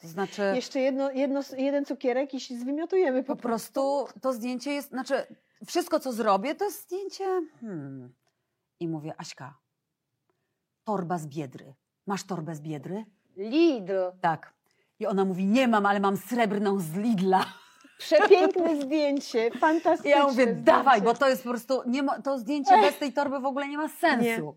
[0.00, 4.72] To znaczy, Jeszcze jedno, jedno, jeden cukierek i się zwymiotujemy po, po prostu to zdjęcie
[4.72, 7.24] jest, znaczy, wszystko co zrobię, to jest zdjęcie,
[7.60, 8.14] hmm.
[8.80, 9.58] I mówię, Aśka,
[10.84, 11.74] torba z Biedry.
[12.06, 13.04] Masz torbę z Biedry?
[13.40, 14.12] Lidl.
[14.20, 14.52] Tak.
[14.98, 17.44] I ona mówi, nie mam, ale mam srebrną z Lidla.
[17.98, 20.62] Przepiękne zdjęcie, I fantastyczne ja mówię, zdjęcie.
[20.62, 23.68] dawaj, bo to jest po prostu, nie ma, to zdjęcie bez tej torby w ogóle
[23.68, 24.56] nie ma sensu.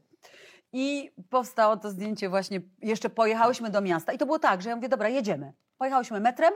[0.73, 4.75] I powstało to zdjęcie właśnie, jeszcze pojechałyśmy do miasta i to było tak, że ja
[4.75, 5.53] mówię, dobra, jedziemy.
[5.77, 6.53] Pojechałyśmy metrem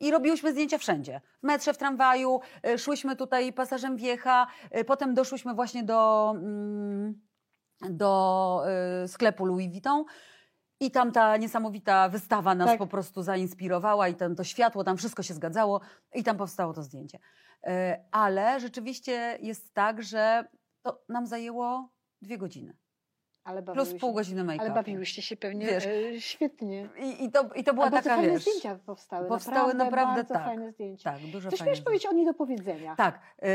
[0.00, 1.20] i robiłyśmy zdjęcia wszędzie.
[1.42, 4.46] W metrze, w tramwaju, y, szłyśmy tutaj pasażem wjecha,
[4.78, 7.20] y, potem doszłyśmy właśnie do, mm,
[7.80, 8.62] do
[9.04, 10.04] y, sklepu Louis Vuitton.
[10.82, 12.78] I tam ta niesamowita wystawa nas Tak.
[12.78, 15.80] po prostu zainspirowała i ten, to światło, tam wszystko się zgadzało
[16.14, 17.18] i tam powstało to zdjęcie.
[17.64, 20.44] E, Ale rzeczywiście jest tak, że
[20.82, 21.88] to nam zajęło
[22.22, 22.76] dwie godziny.
[23.72, 24.60] Plus pół godziny make-upu.
[24.60, 26.88] Ale bawiłyście się pewnie Wiesz, e, świetnie.
[26.98, 28.42] I, i, to, I to była A taka, fajne wiesz...
[28.42, 29.28] zdjęcia powstały.
[29.28, 30.44] powstały naprawdę bardzo tak.
[30.44, 31.12] fajne zdjęcia.
[31.12, 32.96] Tak, dużo Coś miałeś powiedzieć o niedopowiedzeniach.
[32.96, 33.20] Tak.
[33.42, 33.48] Yy,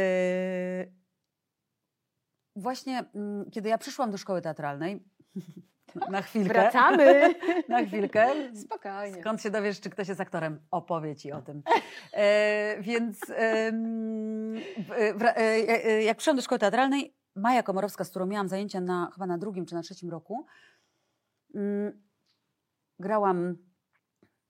[2.56, 5.04] właśnie mm, kiedy ja przyszłam do szkoły teatralnej,
[6.10, 7.36] na chwilkę, Wracamy.
[7.70, 9.22] na chwilkę, Spokojnie.
[9.22, 10.60] Skąd się dowiesz, czy ktoś jest aktorem?
[10.72, 11.64] Opowie ci o tym.
[12.14, 18.26] E, więc w- wra- e, e, jak przyszłam do szkoły teatralnej, Maja Komorowska, z którą
[18.26, 20.46] miałam zajęcia na, chyba na drugim czy na trzecim roku,
[21.56, 22.04] mm,
[23.00, 23.56] grałam,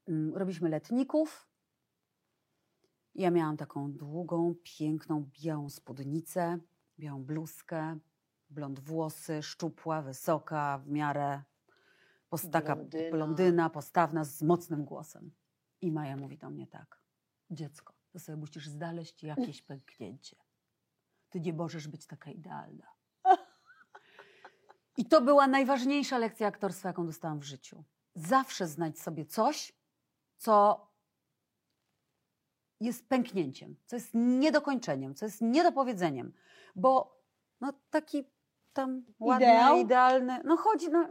[0.08, 1.48] mm, robiliśmy letników.
[3.16, 6.58] Ja miałam taką długą, piękną, białą spódnicę,
[7.00, 7.98] białą bluzkę,
[8.50, 11.44] blond włosy, szczupła, wysoka, w miarę
[12.30, 13.12] post- taka Blondyna.
[13.12, 15.32] blondyna, postawna, z mocnym głosem.
[15.82, 17.02] I Maja mówi do mnie tak,
[17.52, 20.36] dziecko, to sobie musisz znaleźć jakieś pęknięcie.
[21.30, 22.88] Ty nie możesz być taka idealna.
[24.98, 27.84] I to była najważniejsza lekcja aktorstwa, jaką dostałam w życiu.
[28.16, 29.74] Zawsze znajdź sobie coś,
[30.38, 30.88] co
[32.80, 36.34] jest pęknięciem, co jest niedokończeniem, co jest niedopowiedzeniem.
[36.76, 37.18] Bo
[37.62, 38.24] no taki
[38.82, 39.78] tam ładny, Ideał?
[39.78, 41.08] idealny, no chodzi, no,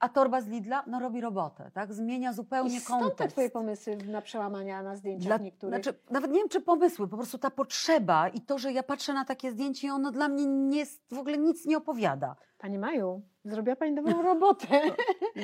[0.00, 1.92] a torba z Lidla, no robi robotę, tak?
[1.92, 3.34] Zmienia zupełnie I stąd te kontekst.
[3.34, 5.74] twoje pomysły na przełamania na zdjęciach Dla, niektórych.
[5.84, 9.12] znaczy, nawet nie wiem, czy pomysły, po prostu ta potrzeba i to, że ja patrzę
[9.14, 12.36] na takie zdjęcie i ono dla mnie nie w ogóle nic nie opowiada.
[12.58, 14.66] Pani Maju, zrobiła Pani dobrą robotę.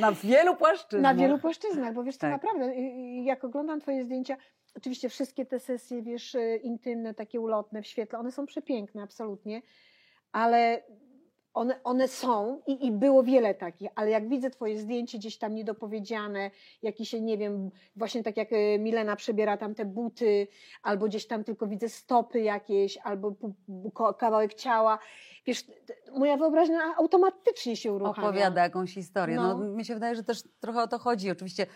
[0.00, 1.02] Na wielu płaszczyznach.
[1.16, 2.32] Na wielu płaszczyznach, bo wiesz co, Tak.
[2.32, 2.74] naprawdę,
[3.22, 4.36] jak oglądam Twoje zdjęcia,
[4.76, 9.62] oczywiście wszystkie te sesje, wiesz, y, intymne, takie ulotne w świetle, one są przepiękne, absolutnie,
[10.32, 10.82] ale
[11.58, 15.54] one, one są i, i było wiele takich, ale jak widzę Twoje zdjęcie gdzieś tam
[15.54, 16.50] niedopowiedziane,
[16.82, 20.48] jakieś, nie wiem, właśnie tak jak y, Milena przebiera tam te buty,
[20.82, 23.34] albo gdzieś tam tylko widzę stopy jakieś, albo
[24.18, 24.98] kawałek ciała,
[25.46, 25.64] wiesz,
[26.12, 28.28] moja wyobraźnia automatycznie się uruchamia.
[28.28, 29.36] Opowiada jakąś historię.
[29.36, 29.58] No.
[29.58, 29.64] No.
[29.64, 31.30] mi się wydaje, że też trochę o to chodzi.
[31.30, 31.66] Oczywiście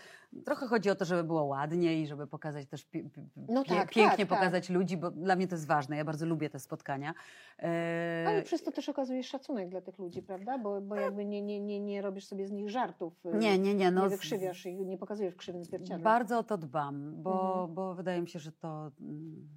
[0.45, 3.03] trochę chodzi o to, żeby było ładnie i żeby pokazać też pie,
[3.49, 4.39] No pie, tak, pięknie tak, tak.
[4.39, 5.97] pokazać ludzi, bo dla mnie to jest ważne.
[5.97, 7.13] Ja bardzo lubię te spotkania.
[7.59, 10.57] E, Ale przez to też okazujesz szacunek dla tych ludzi, prawda?
[10.57, 13.25] Bo, bo jakby nie, nie, nie, nie robisz sobie z nich żartów.
[13.25, 13.91] y, nie, nie, nie.
[13.91, 16.03] No, nie wykrzywiasz ich, nie pokazujesz w krzywym zwierciadle.
[16.03, 17.75] Bardzo o to dbam, bo, Mhm.
[17.75, 18.91] bo wydaje mi się, że to.
[19.01, 19.49] mm,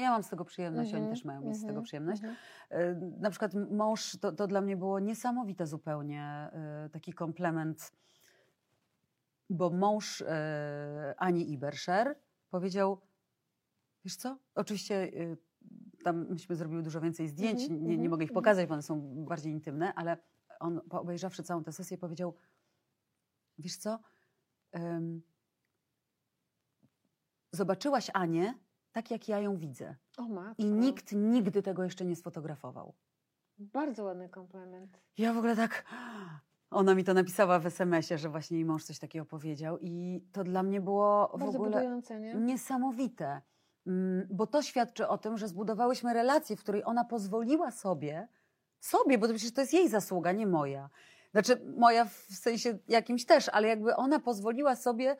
[0.00, 2.22] Ja mam z tego przyjemność, oni Mhm, też mają mieć z tego mhm, przyjemność.
[2.22, 2.36] mhm.
[2.70, 7.92] E, Na przykład mąż, to, to dla mnie było niesamowite zupełnie, e, taki komplement.
[9.52, 10.24] bo mąż
[11.16, 12.14] Ani Iberscher
[12.50, 13.00] powiedział,
[14.04, 15.10] wiesz co, oczywiście
[16.04, 18.42] tam myśmy zrobiły dużo więcej zdjęć, Mhm, nie, nie mhm, mogę ich mhm.
[18.42, 20.16] pokazać, bo one są bardziej intymne, ale
[20.60, 22.34] on obejrzawszy całą tę sesję powiedział,
[23.58, 23.98] wiesz co,
[24.72, 25.22] em,
[27.52, 28.54] zobaczyłaś Anię
[28.92, 29.96] tak, jak ja ją widzę.
[30.58, 32.94] I nikt nigdy tego jeszcze nie sfotografował.
[33.58, 35.00] Bardzo ładny komplement.
[35.18, 35.84] Ja w ogóle tak.
[36.70, 40.44] Ona mi to napisała w SMS-ie, że właśnie jej mąż coś takiego powiedział, i to
[40.44, 42.34] dla mnie było w Bardzo ogóle budujące, nie?
[42.34, 43.42] niesamowite.
[43.86, 48.28] Mm, Bo to świadczy o tym, że zbudowałyśmy relację, w której ona pozwoliła sobie,
[48.80, 50.90] sobie, bo to przecież to jest jej zasługa, nie moja.
[51.32, 55.16] Znaczy, moja w sensie jakimś też, ale jakby ona pozwoliła sobie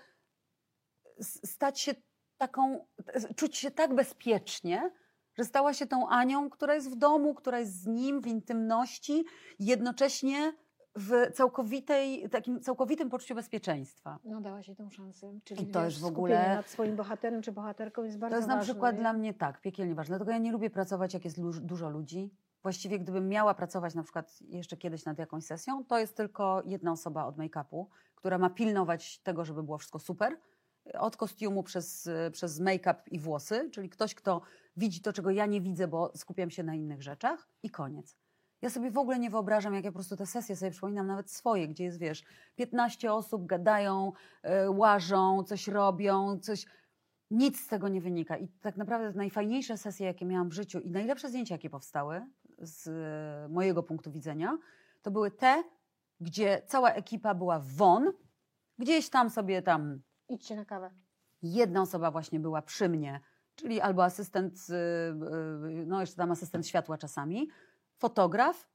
[1.44, 1.94] stać się
[2.38, 2.86] taką,
[3.36, 4.90] czuć się tak bezpiecznie,
[5.38, 9.24] że stała się tą Anią, która jest w domu, która jest z nim w intymności,
[9.58, 10.52] jednocześnie
[10.96, 14.18] w całkowitej, takim całkowitym poczuciu bezpieczeństwa.
[14.24, 15.38] No dałaś jej tą szansę.
[15.44, 18.48] Czyli I to jest w ogóle- nad swoim bohaterem czy bohaterką jest bardzo To jest
[18.48, 19.00] na ważne, przykład nie?
[19.00, 20.12] dla mnie tak, piekielnie ważne.
[20.16, 22.30] Dlatego ja nie lubię pracować, jak jest dużo ludzi.
[22.62, 26.92] Właściwie gdybym miała pracować na przykład jeszcze kiedyś nad jakąś sesją, to jest tylko jedna
[26.92, 30.36] osoba od make-upu, która ma pilnować tego, żeby było wszystko super.
[30.94, 34.40] Od kostiumu przez, przez make-up i włosy, czyli ktoś, kto
[34.76, 38.16] widzi to, czego ja nie widzę, bo skupiam się na innych rzeczach i koniec.
[38.62, 41.30] Ja sobie w ogóle nie wyobrażam, jak ja po prostu te sesje sobie przypominam, nawet
[41.30, 42.24] swoje, gdzie jest, wiesz,
[42.56, 44.12] 15 osób gadają,
[44.44, 46.66] y, łażą, coś robią, coś...
[47.30, 48.36] Nic z tego nie wynika.
[48.36, 52.26] I tak naprawdę najfajniejsze sesje, jakie miałam w życiu i najlepsze zdjęcia, jakie powstały
[52.58, 54.58] z e, mojego punktu widzenia,
[55.02, 55.64] to były te,
[56.20, 58.12] gdzie cała ekipa była won,
[58.78, 60.90] gdzieś tam sobie tam Idźcie na kawę.
[61.42, 63.20] jedna osoba właśnie była przy mnie,
[63.54, 67.48] czyli albo asystent, y, no jeszcze tam asystent światła czasami,
[68.00, 68.68] fotograf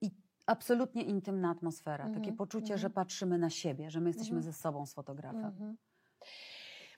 [0.00, 0.10] i
[0.46, 2.04] absolutnie intymna atmosfera.
[2.04, 2.78] Mhm, Takie poczucie, mhm.
[2.80, 4.52] że patrzymy na siebie, że my jesteśmy Mhm.
[4.52, 5.44] ze sobą z fotografem.
[5.44, 5.76] Mhm.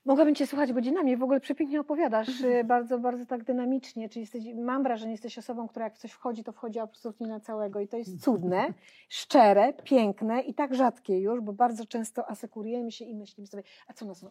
[0.05, 4.45] Mogłabym Cię słuchać godzinami, w ogóle przepięknie opowiadasz, y, bardzo, bardzo tak dynamicznie, czyli jesteś,
[4.55, 7.89] mam wrażenie, jesteś osobą, która jak w coś wchodzi, to wchodzi absolutnie na całego i
[7.89, 8.75] to jest cudne,
[9.09, 13.93] szczere, piękne i tak rzadkie już, bo bardzo często asekurujemy się i myślimy sobie, a
[13.93, 14.27] co nas,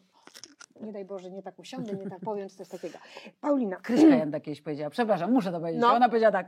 [0.82, 2.97] nie daj Boże, nie tak usiądę, nie tak powiem, czy coś takiego.
[3.41, 5.82] Paulina, Kryśka Janda kiedyś powiedziała, przepraszam, muszę to powiedzieć.
[5.82, 5.93] No.
[5.93, 6.47] Ona powiedziała tak,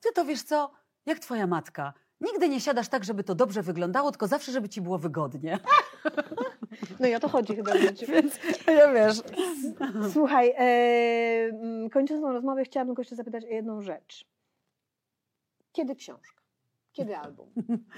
[0.00, 0.70] ty to wiesz co,
[1.06, 1.92] jak twoja matka.
[2.20, 5.58] Nigdy nie siadasz tak, żeby to dobrze wyglądało, tylko zawsze, żeby ci było wygodnie.
[7.00, 8.06] no i o to chodzi chyba w życiu.
[8.12, 9.22] Więc ja wiesz.
[10.12, 10.62] Słuchaj, e,
[11.52, 14.26] mm, kończąc tą rozmowę, chciałabym go jeszcze zapytać o jedną rzecz.
[15.72, 16.42] Kiedy książka?
[16.92, 17.48] Kiedy album?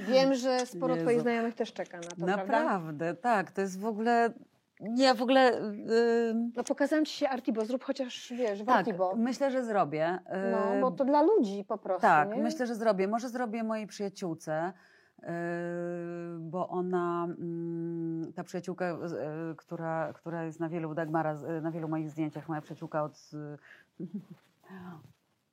[0.08, 1.06] Wiem, że sporo Jezu.
[1.06, 2.36] Twoich znajomych też czeka na to, prawda?
[2.36, 4.32] Naprawdę, tak, to jest w ogóle,
[4.80, 5.50] nie, w ogóle...
[5.86, 9.14] Yy, No pokazałam Ci się Artibo, zrób chociaż, wiesz, tak, Artibo.
[9.16, 10.18] myślę, że zrobię.
[10.52, 12.42] No, Yy, bo to dla ludzi po prostu, Tak, nie?
[12.42, 13.08] myślę, że zrobię.
[13.08, 14.72] Może zrobię mojej przyjaciółce,
[15.22, 15.28] yy,
[16.40, 17.28] bo ona,
[18.34, 23.02] ta przyjaciółka, yy, która, która jest na wielu, Dagmara, na wielu moich zdjęciach, moja przyjaciółka
[23.02, 23.30] od
[24.00, 24.06] yy,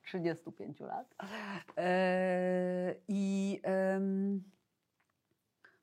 [0.04, 1.16] 35 lat.
[1.78, 1.84] Yy,
[3.08, 3.62] I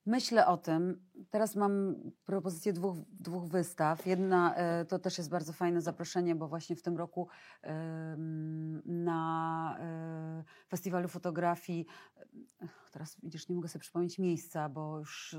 [0.06, 1.00] myślę o tym.
[1.30, 1.94] Teraz mam
[2.24, 4.06] propozycję dwóch, dwóch wystaw.
[4.06, 7.28] Jedna e, to też jest bardzo fajne zaproszenie, bo właśnie w tym roku
[8.84, 11.86] na e, festiwalu fotografii,
[12.62, 15.36] e, teraz widzisz, nie mogę sobie przypomnieć miejsca, bo już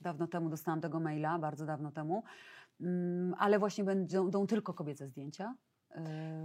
[0.00, 2.22] dawno temu dostałam tego maila, bardzo dawno temu,
[2.80, 5.54] Mm, ale właśnie będą tylko kobiece zdjęcia.
[5.96, 6.00] E,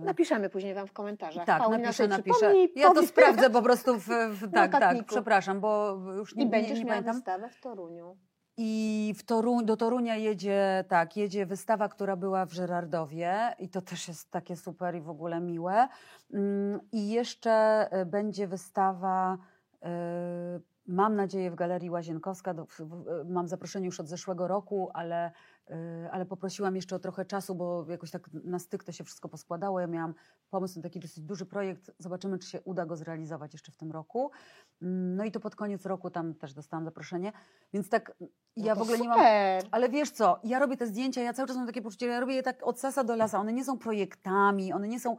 [0.05, 1.45] Napiszemy później Wam w komentarzach.
[1.45, 2.53] tak, Paulina napiszę, napiszę.
[2.75, 6.45] Ja to powie- sprawdzę po prostu w, w tak, tak, przepraszam, bo już nie, I
[6.45, 7.15] nie, będziesz nie miała pamiętam.
[7.15, 8.17] wystawę w Toruniu.
[8.57, 13.81] I w Toruń, do Torunia jedzie, tak, jedzie wystawa, która była w Żerardowie i to
[13.81, 15.87] też jest takie super i w ogóle miłe.
[16.33, 17.51] Mm, I jeszcze
[17.91, 19.37] e, będzie wystawa,
[19.83, 22.51] e, mam nadzieję, w Galerii Łazienkowska.
[22.51, 22.55] E,
[23.25, 25.31] Mam zaproszenie już od zeszłego roku, ale,
[26.11, 29.79] ale poprosiłam jeszcze o trochę czasu, bo jakoś tak na styk to się wszystko poskładało.
[29.79, 30.13] Ja miałam
[30.49, 31.91] pomysł na taki dosyć duży projekt.
[31.99, 34.31] Zobaczymy, czy się uda go zrealizować jeszcze w tym roku.
[34.81, 37.31] Mm, No i to pod koniec roku tam też dostałam zaproszenie.
[37.73, 39.17] Więc tak, No ja w ogóle nie mam.
[39.17, 39.63] super.
[39.71, 42.35] Ale wiesz co, ja robię te zdjęcia, ja cały czas mam takie poczucie, ja robię
[42.35, 43.39] je tak od sasa do lasa.
[43.39, 45.17] One nie są projektami, one nie są.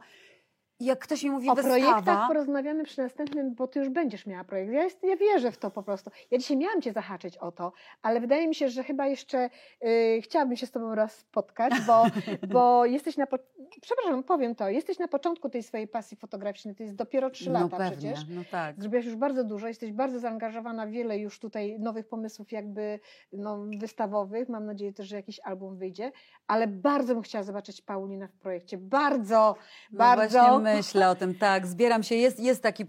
[0.79, 1.75] Jak ktoś mi mówi O wystawa.
[1.75, 4.73] projektach porozmawiamy przy następnym, bo Ty już będziesz miała projekt.
[4.73, 6.11] Ja, jest, ja wierzę w to po prostu.
[6.31, 7.71] Ja dzisiaj miałam Cię zahaczyć o to,
[8.01, 9.49] ale wydaje mi się, że chyba jeszcze
[9.85, 12.05] y, chciałabym się z Tobą raz spotkać, bo,
[12.53, 13.27] bo jesteś na...
[13.27, 13.37] Po...
[13.81, 14.69] Przepraszam, powiem to.
[14.69, 16.75] Jesteś na początku tej swojej pasji fotograficznej.
[16.75, 18.29] To jest dopiero trzy no lata pewnie, przecież.
[18.29, 18.81] no tak.
[18.81, 22.99] Zrobiłaś już bardzo dużo, jesteś bardzo zaangażowana, wiele już tutaj nowych pomysłów jakby
[23.33, 24.49] no, wystawowych.
[24.49, 26.11] Mam nadzieję też, że jakiś album wyjdzie,
[26.47, 28.77] ale bardzo bym chciała zobaczyć Paulinę w projekcie.
[28.77, 29.55] Bardzo,
[29.91, 30.59] No bardzo.
[30.75, 31.67] Myślę o tym, tak.
[31.67, 32.15] Zbieram się.
[32.15, 32.85] Jest, jest taki,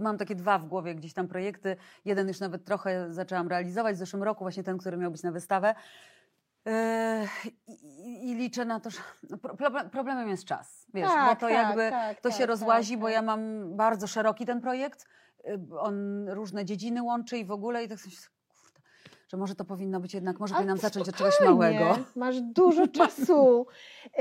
[0.00, 1.76] mam takie dwa w głowie gdzieś tam projekty.
[2.04, 5.32] Jeden już nawet trochę zaczęłam realizować w zeszłym roku, właśnie ten, który miał być na
[5.32, 5.74] wystawę.
[6.64, 6.72] Yy,
[7.66, 8.98] I, I liczę na to, że
[9.30, 12.38] no, pro- problem- problemem jest czas, wiesz, bo Tak, to tak, jakby tak, to tak,
[12.38, 13.14] się rozłazi, tak, bo tak.
[13.14, 15.06] ja mam bardzo szeroki ten projekt,
[15.44, 18.16] yy, on różne dziedziny łączy i w ogóle i tak sobie
[19.28, 21.98] że może to powinno być jednak, może Ale powinnam zacząć od czegoś małego.
[22.16, 23.66] Masz dużo czasu.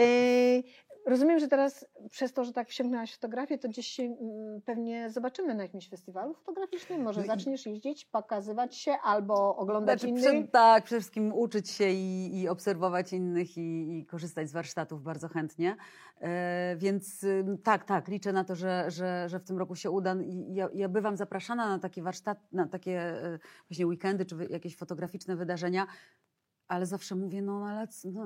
[1.05, 5.09] Rozumiem, że teraz przez to, że tak wsiągnęłaś w fotografię, to gdzieś się mm, pewnie
[5.09, 7.01] zobaczymy na jakimś festiwalu fotograficznym.
[7.01, 10.51] Może No zaczniesz jeździć, pokazywać się albo oglądać Znaczy, innych.
[10.51, 15.27] tak, przede wszystkim uczyć się i, i obserwować innych i, i korzystać z warsztatów bardzo
[15.27, 15.75] chętnie.
[16.21, 17.25] E, więc
[17.63, 20.15] tak, tak, liczę na to, że, że, że w tym roku się uda.
[20.25, 24.77] I ja, ja bywam zapraszana na takie warsztaty, na takie e, właśnie weekendy czy jakieś
[24.77, 25.87] fotograficzne wydarzenia.
[26.67, 28.25] Ale zawsze mówię, no ale c- no,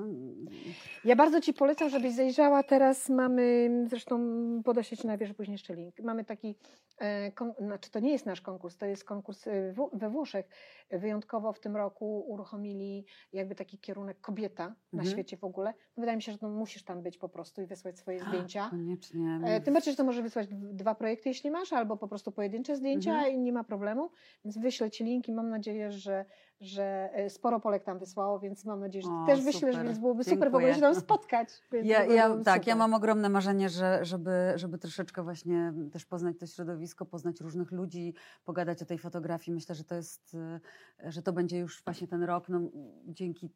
[1.04, 2.62] Ja bardzo Ci polecam, żebyś zajrzała.
[2.62, 4.18] Teraz mamy, zresztą
[4.64, 6.00] podeślę Ci najwyżej później jeszcze link.
[6.00, 6.54] Mamy taki,
[6.98, 10.48] e, kon, znaczy to nie jest nasz konkurs, to jest konkurs e, w, we Włoszech.
[10.90, 15.10] Wyjątkowo w tym roku uruchomili jakby taki kierunek kobieta na Mhm.
[15.12, 15.70] świecie w ogóle.
[15.96, 18.68] No, wydaje mi się, że no, musisz tam być po prostu i wysłać swoje zdjęcia.
[18.70, 19.40] koniecznie.
[19.44, 22.76] E, Tym bardziej, że to może wysłać dwa projekty, jeśli masz, albo po prostu pojedyncze
[22.76, 23.34] zdjęcia Mhm.
[23.34, 24.10] i nie ma problemu.
[24.44, 25.32] Więc wyślę Ci linki.
[25.32, 26.24] Mam nadzieję, że,
[26.60, 29.86] że e, sporo Polek tam wysłało, więc mam nadzieję, że Ty O, też wyślesz, super.
[29.86, 30.74] więc byłoby super w ogóle Dziękuję.
[30.74, 31.48] się tam spotkać.
[31.82, 32.66] Ja, ja, tak, super.
[32.66, 37.72] ja mam ogromne marzenie, że, żeby, żeby troszeczkę właśnie też poznać to środowisko, poznać różnych
[37.72, 38.14] ludzi,
[38.44, 39.54] pogadać o tej fotografii.
[39.54, 42.60] Myślę, że to jest, y, że to będzie już właśnie ten rok, no,
[43.06, 43.50] dzięki,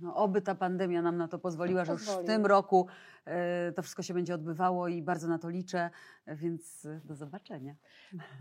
[0.00, 2.86] no, oby ta pandemia nam na to pozwoliła, że już w tym roku
[3.68, 5.90] y, to wszystko się będzie odbywało i bardzo na to liczę,
[6.26, 7.74] więc y, do zobaczenia.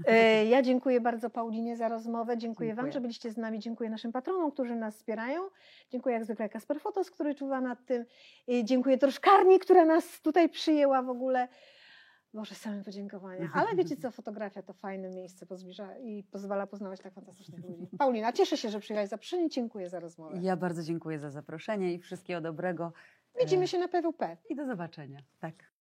[0.08, 2.38] E, Ja dziękuję bardzo Paulinie za rozmowę.
[2.38, 2.92] Dziękuję, Wam, Dziękuję.
[2.94, 3.60] że byliście z nami.
[3.60, 5.42] Dziękuję naszym patronom, którzy nas wspierają.
[5.92, 8.06] Dziękuję jak zwykle Kasper Fotos, który czuwa nad tym.
[8.64, 11.48] Dziękuję troszkarni, która nas tutaj przyjęła w ogóle.
[12.34, 13.50] Boże, same podziękowania.
[13.60, 17.88] Ale wiecie co, fotografia to fajne miejsce pozbliża i pozwala poznawać tak fantastycznych ludzi.
[17.98, 19.50] Paulina, cieszę się, że przyjechałeś zaproszenie.
[19.50, 20.40] Dziękuję za rozmowę.
[20.42, 22.94] Ja bardzo dziękuję za zaproszenie i wszystkiego dobrego
[23.40, 24.38] Widzimy się na PWP.
[24.50, 25.20] i do zobaczenia.
[25.40, 25.73] Tak.